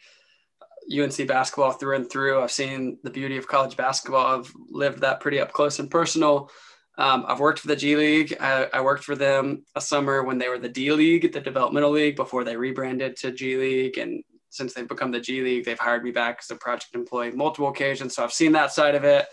UNC 0.91 1.27
basketball 1.27 1.73
through 1.73 1.97
and 1.97 2.11
through. 2.11 2.41
I've 2.41 2.53
seen 2.53 2.99
the 3.03 3.11
beauty 3.11 3.37
of 3.37 3.49
college 3.49 3.77
basketball. 3.77 4.39
I've 4.39 4.53
lived 4.71 5.01
that 5.01 5.21
pretty 5.21 5.41
up 5.41 5.53
close 5.53 5.79
and 5.79 5.91
personal. 5.91 6.51
Um, 6.99 7.25
I've 7.27 7.41
worked 7.41 7.61
for 7.61 7.69
the 7.69 7.77
G 7.77 7.97
League. 7.97 8.37
I, 8.39 8.69
I, 8.73 8.81
worked 8.83 9.05
for 9.05 9.17
them 9.17 9.65
a 9.75 9.81
summer 9.81 10.23
when 10.23 10.37
they 10.37 10.49
were 10.49 10.59
the 10.59 10.69
D 10.69 10.93
League, 10.93 11.33
the 11.33 11.41
developmental 11.41 11.91
league, 11.91 12.17
before 12.17 12.45
they 12.45 12.55
rebranded 12.55 13.17
to 13.17 13.33
G 13.33 13.57
League. 13.57 13.97
And 13.97 14.23
since 14.51 14.75
they've 14.75 14.87
become 14.87 15.11
the 15.11 15.21
G 15.21 15.41
League, 15.41 15.65
they've 15.65 15.79
hired 15.79 16.05
me 16.05 16.11
back 16.11 16.41
as 16.43 16.51
a 16.51 16.57
project 16.57 16.95
employee 16.95 17.31
multiple 17.31 17.69
occasions. 17.69 18.15
So 18.15 18.23
I've 18.23 18.33
seen 18.33 18.53
that 18.53 18.73
side 18.73 18.95
of 18.95 19.05
it. 19.05 19.27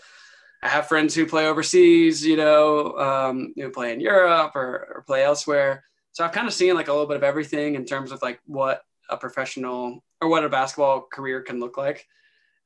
I 0.62 0.68
have 0.68 0.88
friends 0.88 1.14
who 1.14 1.26
play 1.26 1.46
overseas, 1.46 2.24
you 2.24 2.36
know, 2.36 2.96
um, 2.98 3.52
who 3.56 3.70
play 3.70 3.92
in 3.92 4.00
Europe 4.00 4.52
or, 4.54 4.94
or 4.94 5.04
play 5.06 5.22
elsewhere. 5.22 5.84
So 6.12 6.24
I've 6.24 6.32
kind 6.32 6.46
of 6.46 6.54
seen 6.54 6.74
like 6.74 6.88
a 6.88 6.92
little 6.92 7.06
bit 7.06 7.16
of 7.16 7.22
everything 7.22 7.74
in 7.74 7.84
terms 7.84 8.10
of 8.10 8.22
like 8.22 8.40
what 8.46 8.82
a 9.08 9.16
professional 9.16 10.02
or 10.20 10.28
what 10.28 10.44
a 10.44 10.48
basketball 10.48 11.06
career 11.12 11.40
can 11.42 11.60
look 11.60 11.76
like. 11.76 12.06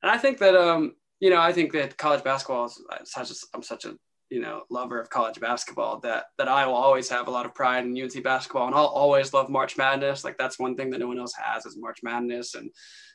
And 0.01 0.11
I 0.11 0.17
think 0.17 0.39
that, 0.39 0.55
um, 0.55 0.95
you 1.19 1.29
know, 1.29 1.39
I 1.39 1.53
think 1.53 1.71
that 1.73 1.97
college 1.97 2.23
basketball 2.23 2.65
is 2.65 2.81
such 3.05 3.31
a, 3.31 3.33
I'm 3.53 3.63
such 3.63 3.85
a, 3.85 3.95
you 4.29 4.41
know, 4.41 4.63
lover 4.69 4.99
of 4.99 5.09
college 5.09 5.39
basketball 5.39 5.99
that, 5.99 6.25
that 6.37 6.47
I 6.47 6.65
will 6.65 6.73
always 6.73 7.09
have 7.09 7.27
a 7.27 7.31
lot 7.31 7.45
of 7.45 7.53
pride 7.53 7.85
in 7.85 8.01
UNC 8.01 8.23
basketball 8.23 8.67
and 8.67 8.75
I'll 8.75 8.85
always 8.85 9.33
love 9.33 9.49
March 9.49 9.77
Madness. 9.77 10.23
Like 10.23 10.37
that's 10.37 10.59
one 10.59 10.75
thing 10.75 10.89
that 10.91 10.99
no 10.99 11.07
one 11.07 11.19
else 11.19 11.33
has 11.35 11.65
is 11.65 11.77
March 11.77 11.99
Madness. 12.01 12.55
And, 12.55 12.71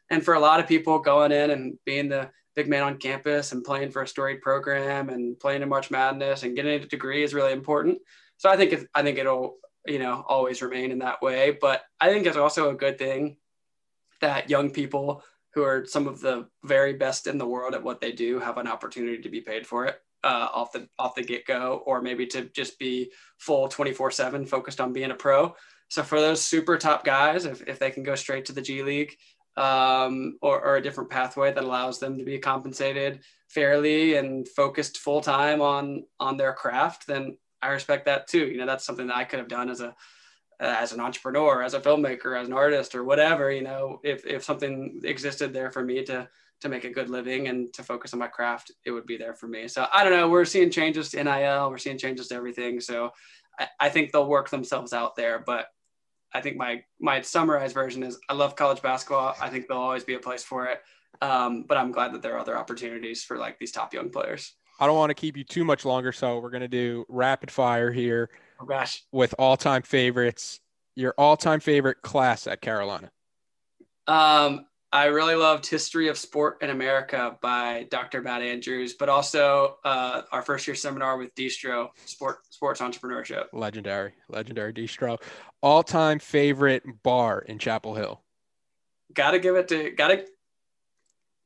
and 0.09 0.25
for 0.25 0.35
a 0.35 0.41
lot 0.41 0.61
of 0.61 0.69
people 0.69 0.99
going 0.99 1.33
in 1.33 1.51
and 1.51 1.77
being 1.85 2.09
the, 2.09 2.31
big 2.57 2.69
man 2.69 2.83
on 2.83 2.99
campus 2.99 3.53
and 3.53 3.65
playing 3.65 3.91
for 3.91 4.03
a 4.03 4.09
storied 4.09 4.41
program 4.41 5.09
and 5.09 5.39
playing 5.39 5.63
in 5.63 5.69
March 5.69 5.91
Madness 5.91 6.43
and 6.43 6.57
getting 6.57 6.83
a 6.83 6.87
degree 6.87 7.23
is 7.23 7.35
really 7.35 7.53
important. 7.53 7.99
So 8.37 8.51
I 8.51 8.57
think 8.57 8.73
it, 8.73 8.87
I 8.95 9.03
think 9.03 9.19
it'll 9.19 9.57
you 9.87 9.99
know 9.99 10.25
always 10.29 10.63
remain 10.63 10.91
in 10.91 10.99
that 10.99 11.23
way. 11.23 11.57
But 11.59 11.83
I 12.01 12.11
think 12.11 12.27
it's 12.27 12.37
also 12.37 12.71
a 12.71 12.75
good 12.75 12.99
thing 12.99 13.37
that 14.21 14.51
young 14.51 14.71
people 14.71 15.23
who 15.55 15.63
are 15.63 15.85
some 15.87 16.07
of 16.07 16.21
the 16.21 16.49
very 16.65 16.95
best 16.95 17.27
in 17.27 17.39
the 17.39 17.47
world 17.47 17.75
at 17.75 17.83
what 17.83 18.01
they 18.01 18.13
do 18.13 18.39
have 18.39 18.59
an 18.59 18.69
opportunity 18.69 19.23
to 19.23 19.29
be 19.29 19.41
paid 19.41 19.67
for 19.67 19.87
it 19.87 19.97
uh, 20.25 20.49
off 20.53 20.73
the 20.73 20.89
off 20.99 21.15
the 21.15 21.23
get 21.23 21.47
go, 21.47 21.83
or 21.87 22.03
maybe 22.03 22.27
to 22.27 22.43
just 22.51 22.79
be 22.79 23.11
full 23.39 23.69
twenty 23.69 23.93
four 23.93 24.11
seven 24.11 24.47
focused 24.47 24.81
on 24.81 24.93
being 24.93 25.11
a 25.11 25.15
pro. 25.15 25.55
So 25.89 26.03
for 26.03 26.21
those 26.21 26.41
super 26.41 26.79
top 26.79 27.05
guys, 27.05 27.47
if, 27.47 27.67
if 27.67 27.79
they 27.79 27.91
can 27.91 28.05
go 28.05 28.15
straight 28.15 28.45
to 28.47 28.53
the 28.53 28.63
G 28.63 28.83
League, 28.83 29.17
um, 29.57 30.39
or, 30.41 30.61
or, 30.63 30.77
a 30.77 30.83
different 30.83 31.11
pathway 31.11 31.53
that 31.53 31.65
allows 31.65 31.99
them 31.99 32.17
to 32.17 32.25
be 32.25 32.39
compensated 32.39 33.21
fairly 33.49 34.15
and 34.15 34.49
focused 34.49 34.99
full 34.99 35.21
time 35.21 35.61
on 35.61 36.05
on 36.21 36.37
their 36.37 36.53
craft, 36.53 37.07
then 37.07 37.37
I 37.61 37.69
respect 37.69 38.07
that 38.07 38.29
too. 38.29 38.47
You 38.47 38.59
know, 38.59 38.67
that's 38.67 38.85
something 38.85 39.09
that 39.09 39.17
I 39.17 39.25
could 39.25 39.41
have 39.41 39.49
done 39.49 39.69
as 39.69 39.81
a 39.81 39.95
as 40.61 40.93
an 40.93 41.01
entrepreneur, 41.01 41.63
as 41.63 41.75
a 41.75 41.81
filmmaker, 41.81 42.39
as 42.39 42.47
an 42.47 42.53
artist, 42.53 42.95
or 42.95 43.03
whatever. 43.03 43.51
You 43.51 43.63
know, 43.63 44.01
if 44.05 44.25
if 44.27 44.45
something 44.45 45.01
existed 45.05 45.53
there 45.53 45.71
for 45.71 45.83
me 45.83 46.05
to 46.05 46.29
to 46.61 46.69
make 46.69 46.85
a 46.85 46.91
good 46.91 47.09
living 47.09 47.49
and 47.49 47.73
to 47.75 47.83
focus 47.83 48.13
on 48.13 48.19
my 48.19 48.27
craft, 48.27 48.71
it 48.85 48.91
would 48.91 49.07
be 49.07 49.17
there 49.17 49.35
for 49.35 49.47
me. 49.47 49.67
So 49.69 49.87
I 49.93 50.05
don't 50.05 50.13
know. 50.13 50.29
We're 50.29 50.45
seeing 50.45 50.71
changes 50.71 51.11
to 51.11 51.23
NIL. 51.23 51.71
We're 51.71 51.79
seeing 51.79 51.99
changes 51.99 52.29
to 52.29 52.35
everything. 52.35 52.81
So 52.81 53.11
I, 53.59 53.69
I 53.81 53.89
think 53.89 54.13
they'll 54.13 54.29
work 54.29 54.51
themselves 54.51 54.93
out 54.93 55.17
there. 55.17 55.39
But 55.39 55.67
I 56.33 56.41
think 56.41 56.57
my 56.57 56.83
my 57.01 57.21
summarized 57.23 57.75
version 57.75 58.03
is 58.03 58.19
I 58.29 58.35
love 58.35 58.57
college 58.57 58.83
basketball. 58.83 59.35
I 59.41 59.49
think 59.49 59.67
there'll 59.67 59.83
always 59.83 60.05
be 60.05 60.15
a 60.15 60.21
place 60.21 60.45
for 60.45 60.67
it. 60.67 60.81
Um, 61.23 61.65
but 61.69 61.77
I'm 61.77 61.93
glad 61.93 62.15
that 62.15 62.23
there 62.23 62.35
are 62.35 62.39
other 62.39 62.57
opportunities 62.57 63.25
for 63.25 63.37
like 63.37 63.59
these 63.59 63.73
top 63.73 63.93
young 63.93 64.11
players. 64.11 64.55
I 64.79 64.87
don't 64.87 64.97
want 64.97 65.11
to 65.11 65.15
keep 65.15 65.37
you 65.37 65.45
too 65.45 65.65
much 65.65 65.85
longer, 65.85 66.13
so 66.13 66.39
we're 66.39 66.51
gonna 66.51 66.69
do 66.69 67.05
rapid 67.09 67.51
fire 67.51 67.91
here. 67.91 68.31
Oh 68.61 68.67
gosh. 68.67 69.03
With 69.13 69.35
all 69.39 69.57
time 69.57 69.83
favorites, 69.83 70.61
your 70.95 71.15
all 71.19 71.37
time 71.37 71.61
favorite 71.61 72.03
class 72.03 72.47
at 72.47 72.61
Carolina. 72.61 73.11
Um, 74.07 74.67
I 74.93 75.05
really 75.07 75.37
loved 75.37 75.67
History 75.67 76.09
of 76.09 76.19
Sport 76.19 76.59
in 76.63 76.71
America 76.71 77.37
by 77.41 77.87
Dr. 77.91 78.23
Matt 78.23 78.43
Andrews, 78.43 78.95
but 78.95 79.09
also 79.09 79.77
uh, 79.85 80.23
our 80.33 80.43
first 80.43 80.67
year 80.67 80.75
seminar 80.75 81.17
with 81.17 81.33
Distro, 81.37 81.91
sport, 82.07 82.39
sports 82.51 82.81
entrepreneurship. 82.81 83.45
Legendary, 83.53 84.15
legendary 84.29 84.73
Distro. 84.73 85.19
All 85.63 85.85
time 85.85 86.19
favorite 86.19 86.83
bar 87.05 87.39
in 87.41 87.61
Chapel 87.61 87.95
Hill. 87.95 88.21
Gotta 89.15 89.39
give 89.39 89.55
it 89.55 89.69
to, 89.69 89.91
gotta. 89.93 90.27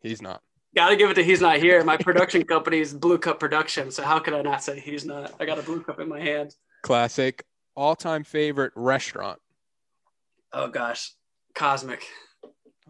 He's 0.01 0.23
not. 0.23 0.43
Gotta 0.75 0.97
give 0.97 1.11
it 1.11 1.15
to 1.15 1.23
he's 1.23 1.43
not 1.43 1.59
here. 1.59 1.85
My 1.85 1.99
production 1.99 2.45
company 2.47 2.79
is 2.79 2.95
Blue 2.95 3.19
Cup 3.19 3.41
Production. 3.41 3.91
So 3.91 4.03
how 4.03 4.21
could 4.21 4.33
I 4.33 4.41
not 4.41 4.65
say 4.65 4.81
he's 4.81 5.05
not? 5.05 5.35
I 5.39 5.45
got 5.45 5.59
a 5.59 5.63
blue 5.63 5.83
cup 5.83 6.01
in 6.01 6.09
my 6.09 6.21
hand. 6.21 6.55
Classic. 6.83 7.45
All-time 7.77 8.25
favorite 8.25 8.73
restaurant. 8.75 9.41
Oh 10.53 10.69
gosh, 10.69 11.13
Cosmic. 11.55 12.05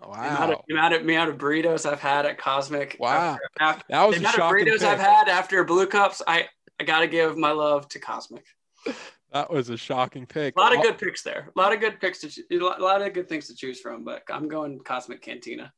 Wow. 0.08 0.14
The 0.14 0.28
amount, 0.28 0.52
of, 0.52 0.58
the, 0.66 0.74
amount 0.74 0.94
of, 0.94 1.06
the 1.06 1.14
amount 1.14 1.30
of 1.30 1.38
burritos 1.38 1.90
I've 1.90 2.00
had 2.00 2.26
at 2.26 2.38
Cosmic. 2.38 2.96
Wow. 2.98 3.32
After, 3.32 3.42
after, 3.60 3.84
that 3.90 4.04
was 4.06 4.16
the 4.16 4.24
a 4.24 4.28
amount 4.28 4.36
of 4.36 4.42
burritos 4.42 4.78
pick. 4.80 4.82
I've 4.82 5.00
had 5.00 5.28
after 5.28 5.64
Blue 5.64 5.86
Cups. 5.86 6.22
I 6.26 6.46
I 6.80 6.84
gotta 6.84 7.06
give 7.06 7.36
my 7.36 7.52
love 7.52 7.88
to 7.90 7.98
Cosmic. 7.98 8.44
That 9.32 9.50
was 9.50 9.68
a 9.68 9.76
shocking 9.76 10.26
pick. 10.26 10.56
A 10.56 10.60
lot 10.60 10.74
of 10.74 10.82
good 10.82 10.98
picks 10.98 11.22
there. 11.22 11.50
A 11.56 11.60
lot 11.60 11.72
of 11.72 11.80
good 11.80 12.00
picks 12.00 12.20
to 12.20 12.28
a 12.50 12.58
lot 12.58 12.80
a 12.80 12.84
lot 12.84 13.02
of 13.02 13.12
good 13.12 13.28
things 13.28 13.48
to 13.48 13.54
choose 13.54 13.80
from. 13.80 14.04
But 14.04 14.22
I'm 14.30 14.48
going 14.48 14.78
Cosmic 14.80 15.22
Cantina. 15.22 15.72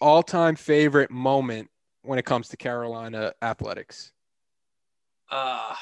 all-time 0.00 0.56
favorite 0.56 1.10
moment 1.10 1.68
when 2.02 2.18
it 2.18 2.24
comes 2.24 2.48
to 2.48 2.56
Carolina 2.56 3.32
athletics. 3.42 4.12
Uh 5.30 5.74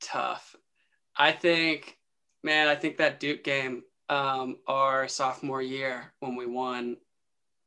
tough. 0.00 0.56
I 1.16 1.32
think, 1.32 1.98
man, 2.42 2.68
I 2.68 2.74
think 2.74 2.96
that 2.98 3.20
Duke 3.20 3.44
game, 3.44 3.82
um, 4.10 4.56
our 4.66 5.08
sophomore 5.08 5.62
year 5.62 6.12
when 6.18 6.36
we 6.36 6.44
won, 6.44 6.96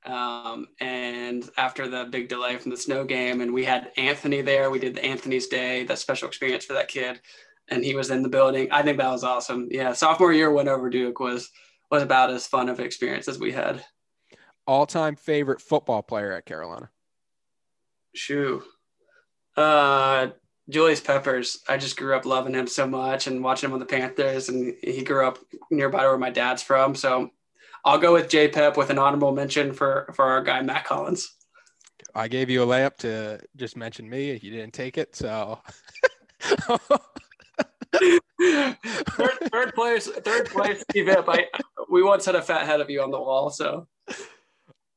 um, 0.06 0.68
and 0.82 1.50
after 1.58 1.88
the 1.88 2.06
big 2.12 2.28
delay 2.28 2.58
from 2.58 2.70
the 2.70 2.78
snow 2.78 3.06
game, 3.06 3.40
and 3.40 3.54
we 3.54 3.64
had 3.64 3.92
Anthony 3.98 4.42
there. 4.42 4.70
We 4.70 4.78
did 4.78 4.96
the 4.96 5.06
Anthony's 5.06 5.48
Day, 5.48 5.86
that 5.86 5.98
special 5.98 6.28
experience 6.28 6.66
for 6.66 6.74
that 6.74 6.90
kid, 6.90 7.22
and 7.70 7.84
he 7.84 7.96
was 7.96 8.12
in 8.12 8.22
the 8.22 8.30
building. 8.30 8.68
I 8.72 8.84
think 8.84 8.98
that 8.98 9.10
was 9.10 9.24
awesome. 9.24 9.70
Yeah, 9.72 9.94
sophomore 9.94 10.34
year 10.34 10.52
went 10.52 10.68
over 10.68 10.90
Duke 10.90 11.20
was 11.20 11.50
was 11.90 12.04
about 12.04 12.30
as 12.30 12.46
fun 12.46 12.70
of 12.70 12.80
an 12.80 12.86
experience 12.86 13.28
as 13.28 13.40
we 13.40 13.54
had. 13.54 13.84
All-time 14.68 15.16
favorite 15.16 15.62
football 15.62 16.04
player 16.04 16.34
at 16.34 16.46
Carolina. 16.46 16.90
Shoo. 18.14 18.64
Uh, 19.56 20.28
Julius 20.70 21.02
Peppers. 21.02 21.60
I 21.68 21.78
just 21.78 21.98
grew 21.98 22.16
up 22.16 22.26
loving 22.26 22.54
him 22.54 22.68
so 22.68 22.88
much 22.88 23.28
and 23.28 23.44
watching 23.44 23.70
him 23.70 23.74
on 23.74 23.80
the 23.80 23.86
Panthers, 23.86 24.50
and 24.50 24.76
he 24.82 25.04
grew 25.04 25.28
up 25.28 25.40
nearby 25.70 26.06
where 26.06 26.18
my 26.18 26.30
dad's 26.30 26.64
from. 26.64 26.96
So 26.96 27.32
I'll 27.86 28.00
go 28.00 28.14
with 28.14 28.30
J 28.30 28.48
Pep 28.48 28.78
with 28.78 28.90
an 28.90 28.98
honorable 28.98 29.34
mention 29.34 29.74
for 29.74 30.12
for 30.16 30.26
our 30.26 30.42
guy 30.42 30.62
Matt 30.62 30.86
Collins. 30.86 31.36
I 32.16 32.28
gave 32.28 32.50
you 32.50 32.64
a 32.64 32.66
layup 32.66 32.98
to 32.98 33.40
just 33.56 33.76
mention 33.76 34.10
me. 34.10 34.40
You 34.42 34.52
didn't 34.52 34.74
take 34.74 34.98
it, 34.98 35.16
so 35.16 35.60
third, 36.42 38.32
third 39.52 39.74
place, 39.74 40.08
third 40.08 40.46
place, 40.50 40.84
Steve 40.90 41.10
Ip. 41.10 41.28
I 41.28 41.48
we 41.90 42.04
once 42.04 42.26
had 42.26 42.36
a 42.36 42.42
fat 42.42 42.66
head 42.66 42.82
of 42.82 42.90
you 42.90 43.02
on 43.02 43.12
the 43.12 43.20
wall, 43.20 43.50
so 43.50 43.88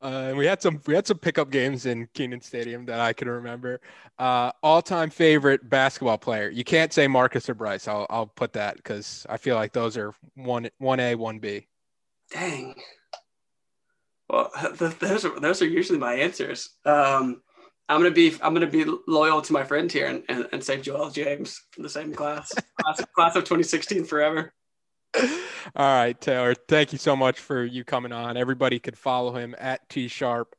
Uh, 0.07 0.29
and 0.29 0.39
we 0.39 0.47
had 0.47 0.63
some 0.63 0.81
we 0.87 0.95
had 0.95 1.05
some 1.05 1.19
pickup 1.19 1.51
games 1.51 1.85
in 1.85 2.09
Kenan 2.15 2.41
Stadium 2.41 2.85
that 2.87 3.01
I 3.01 3.13
can 3.13 3.29
remember. 3.29 3.81
Uh, 4.21 4.53
all 4.63 4.81
time 4.81 5.11
favorite 5.11 5.69
basketball 5.69 6.17
player. 6.17 6.49
You 6.49 6.63
can't 6.63 6.93
say 6.93 7.09
Marcus 7.09 7.51
or 7.51 7.55
Brice. 7.55 7.89
I'll 7.89 8.07
I'll 8.09 8.29
put 8.29 8.53
that 8.53 8.77
because 8.77 9.27
I 9.29 9.37
feel 9.37 9.57
like 9.57 9.73
those 9.73 9.97
are 9.97 10.15
one 10.37 10.71
one 10.79 11.01
A 11.01 11.17
one 11.17 11.41
B. 11.41 11.67
dang. 12.31 12.77
Well, 14.31 14.53
th- 14.79 14.97
those 15.01 15.25
are 15.25 15.41
those 15.41 15.61
are 15.61 15.67
usually 15.67 15.99
my 15.99 16.15
answers. 16.15 16.71
Um, 16.85 17.43
I'm 17.89 18.01
gonna 18.01 18.13
be 18.13 18.33
I'm 18.41 18.55
gonna 18.55 18.69
be 18.69 18.85
loyal 19.09 19.43
to 19.43 19.53
my 19.53 19.65
friend 19.65 19.91
here 19.91 20.07
and, 20.07 20.23
and, 20.29 20.49
and 20.53 20.63
say 20.63 20.81
Joel 20.81 21.11
James 21.11 21.65
from 21.73 21.83
the 21.83 21.89
same 21.89 22.15
class, 22.15 22.55
class, 22.81 23.05
class 23.13 23.35
of 23.35 23.43
2016 23.43 24.05
forever. 24.05 24.53
All 25.77 25.95
right, 25.95 26.21
Taylor. 26.21 26.55
Thank 26.55 26.93
you 26.93 26.99
so 26.99 27.17
much 27.17 27.39
for 27.39 27.65
you 27.65 27.85
coming 27.85 28.13
on. 28.13 28.37
Everybody 28.37 28.79
could 28.79 28.97
follow 28.99 29.35
him 29.35 29.55
at 29.59 29.89
T 29.89 30.09
Sharp 30.09 30.55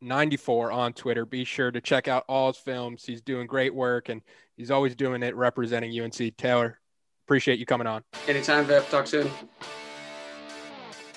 94 0.00 0.72
on 0.72 0.92
Twitter. 0.92 1.24
Be 1.24 1.44
sure 1.44 1.70
to 1.70 1.80
check 1.80 2.08
out 2.08 2.24
all 2.28 2.52
his 2.52 2.56
films. 2.60 3.04
He's 3.04 3.22
doing 3.22 3.46
great 3.46 3.74
work 3.74 4.08
and 4.08 4.22
he's 4.56 4.70
always 4.70 4.94
doing 4.94 5.22
it 5.22 5.34
representing 5.36 5.98
UNC. 5.98 6.36
Taylor, 6.36 6.80
appreciate 7.26 7.58
you 7.58 7.66
coming 7.66 7.86
on. 7.86 8.02
Anytime, 8.28 8.64
Vip. 8.64 8.88
Talk 8.88 9.06
soon. 9.06 9.30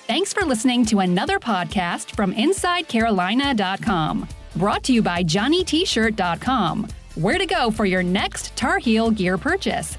Thanks 0.06 0.32
for 0.32 0.44
listening 0.44 0.86
to 0.86 1.00
another 1.00 1.40
podcast 1.40 2.14
from 2.14 2.32
InsideCarolina.com. 2.32 4.28
Brought 4.54 4.84
to 4.84 4.92
you 4.92 5.02
by 5.02 5.24
JohnnyT-shirt.com. 5.24 6.88
Where 7.16 7.38
to 7.38 7.46
go 7.46 7.70
for 7.70 7.86
your 7.86 8.02
next 8.04 8.54
Tar 8.56 8.78
Heel 8.78 9.10
gear 9.10 9.36
purchase. 9.36 9.98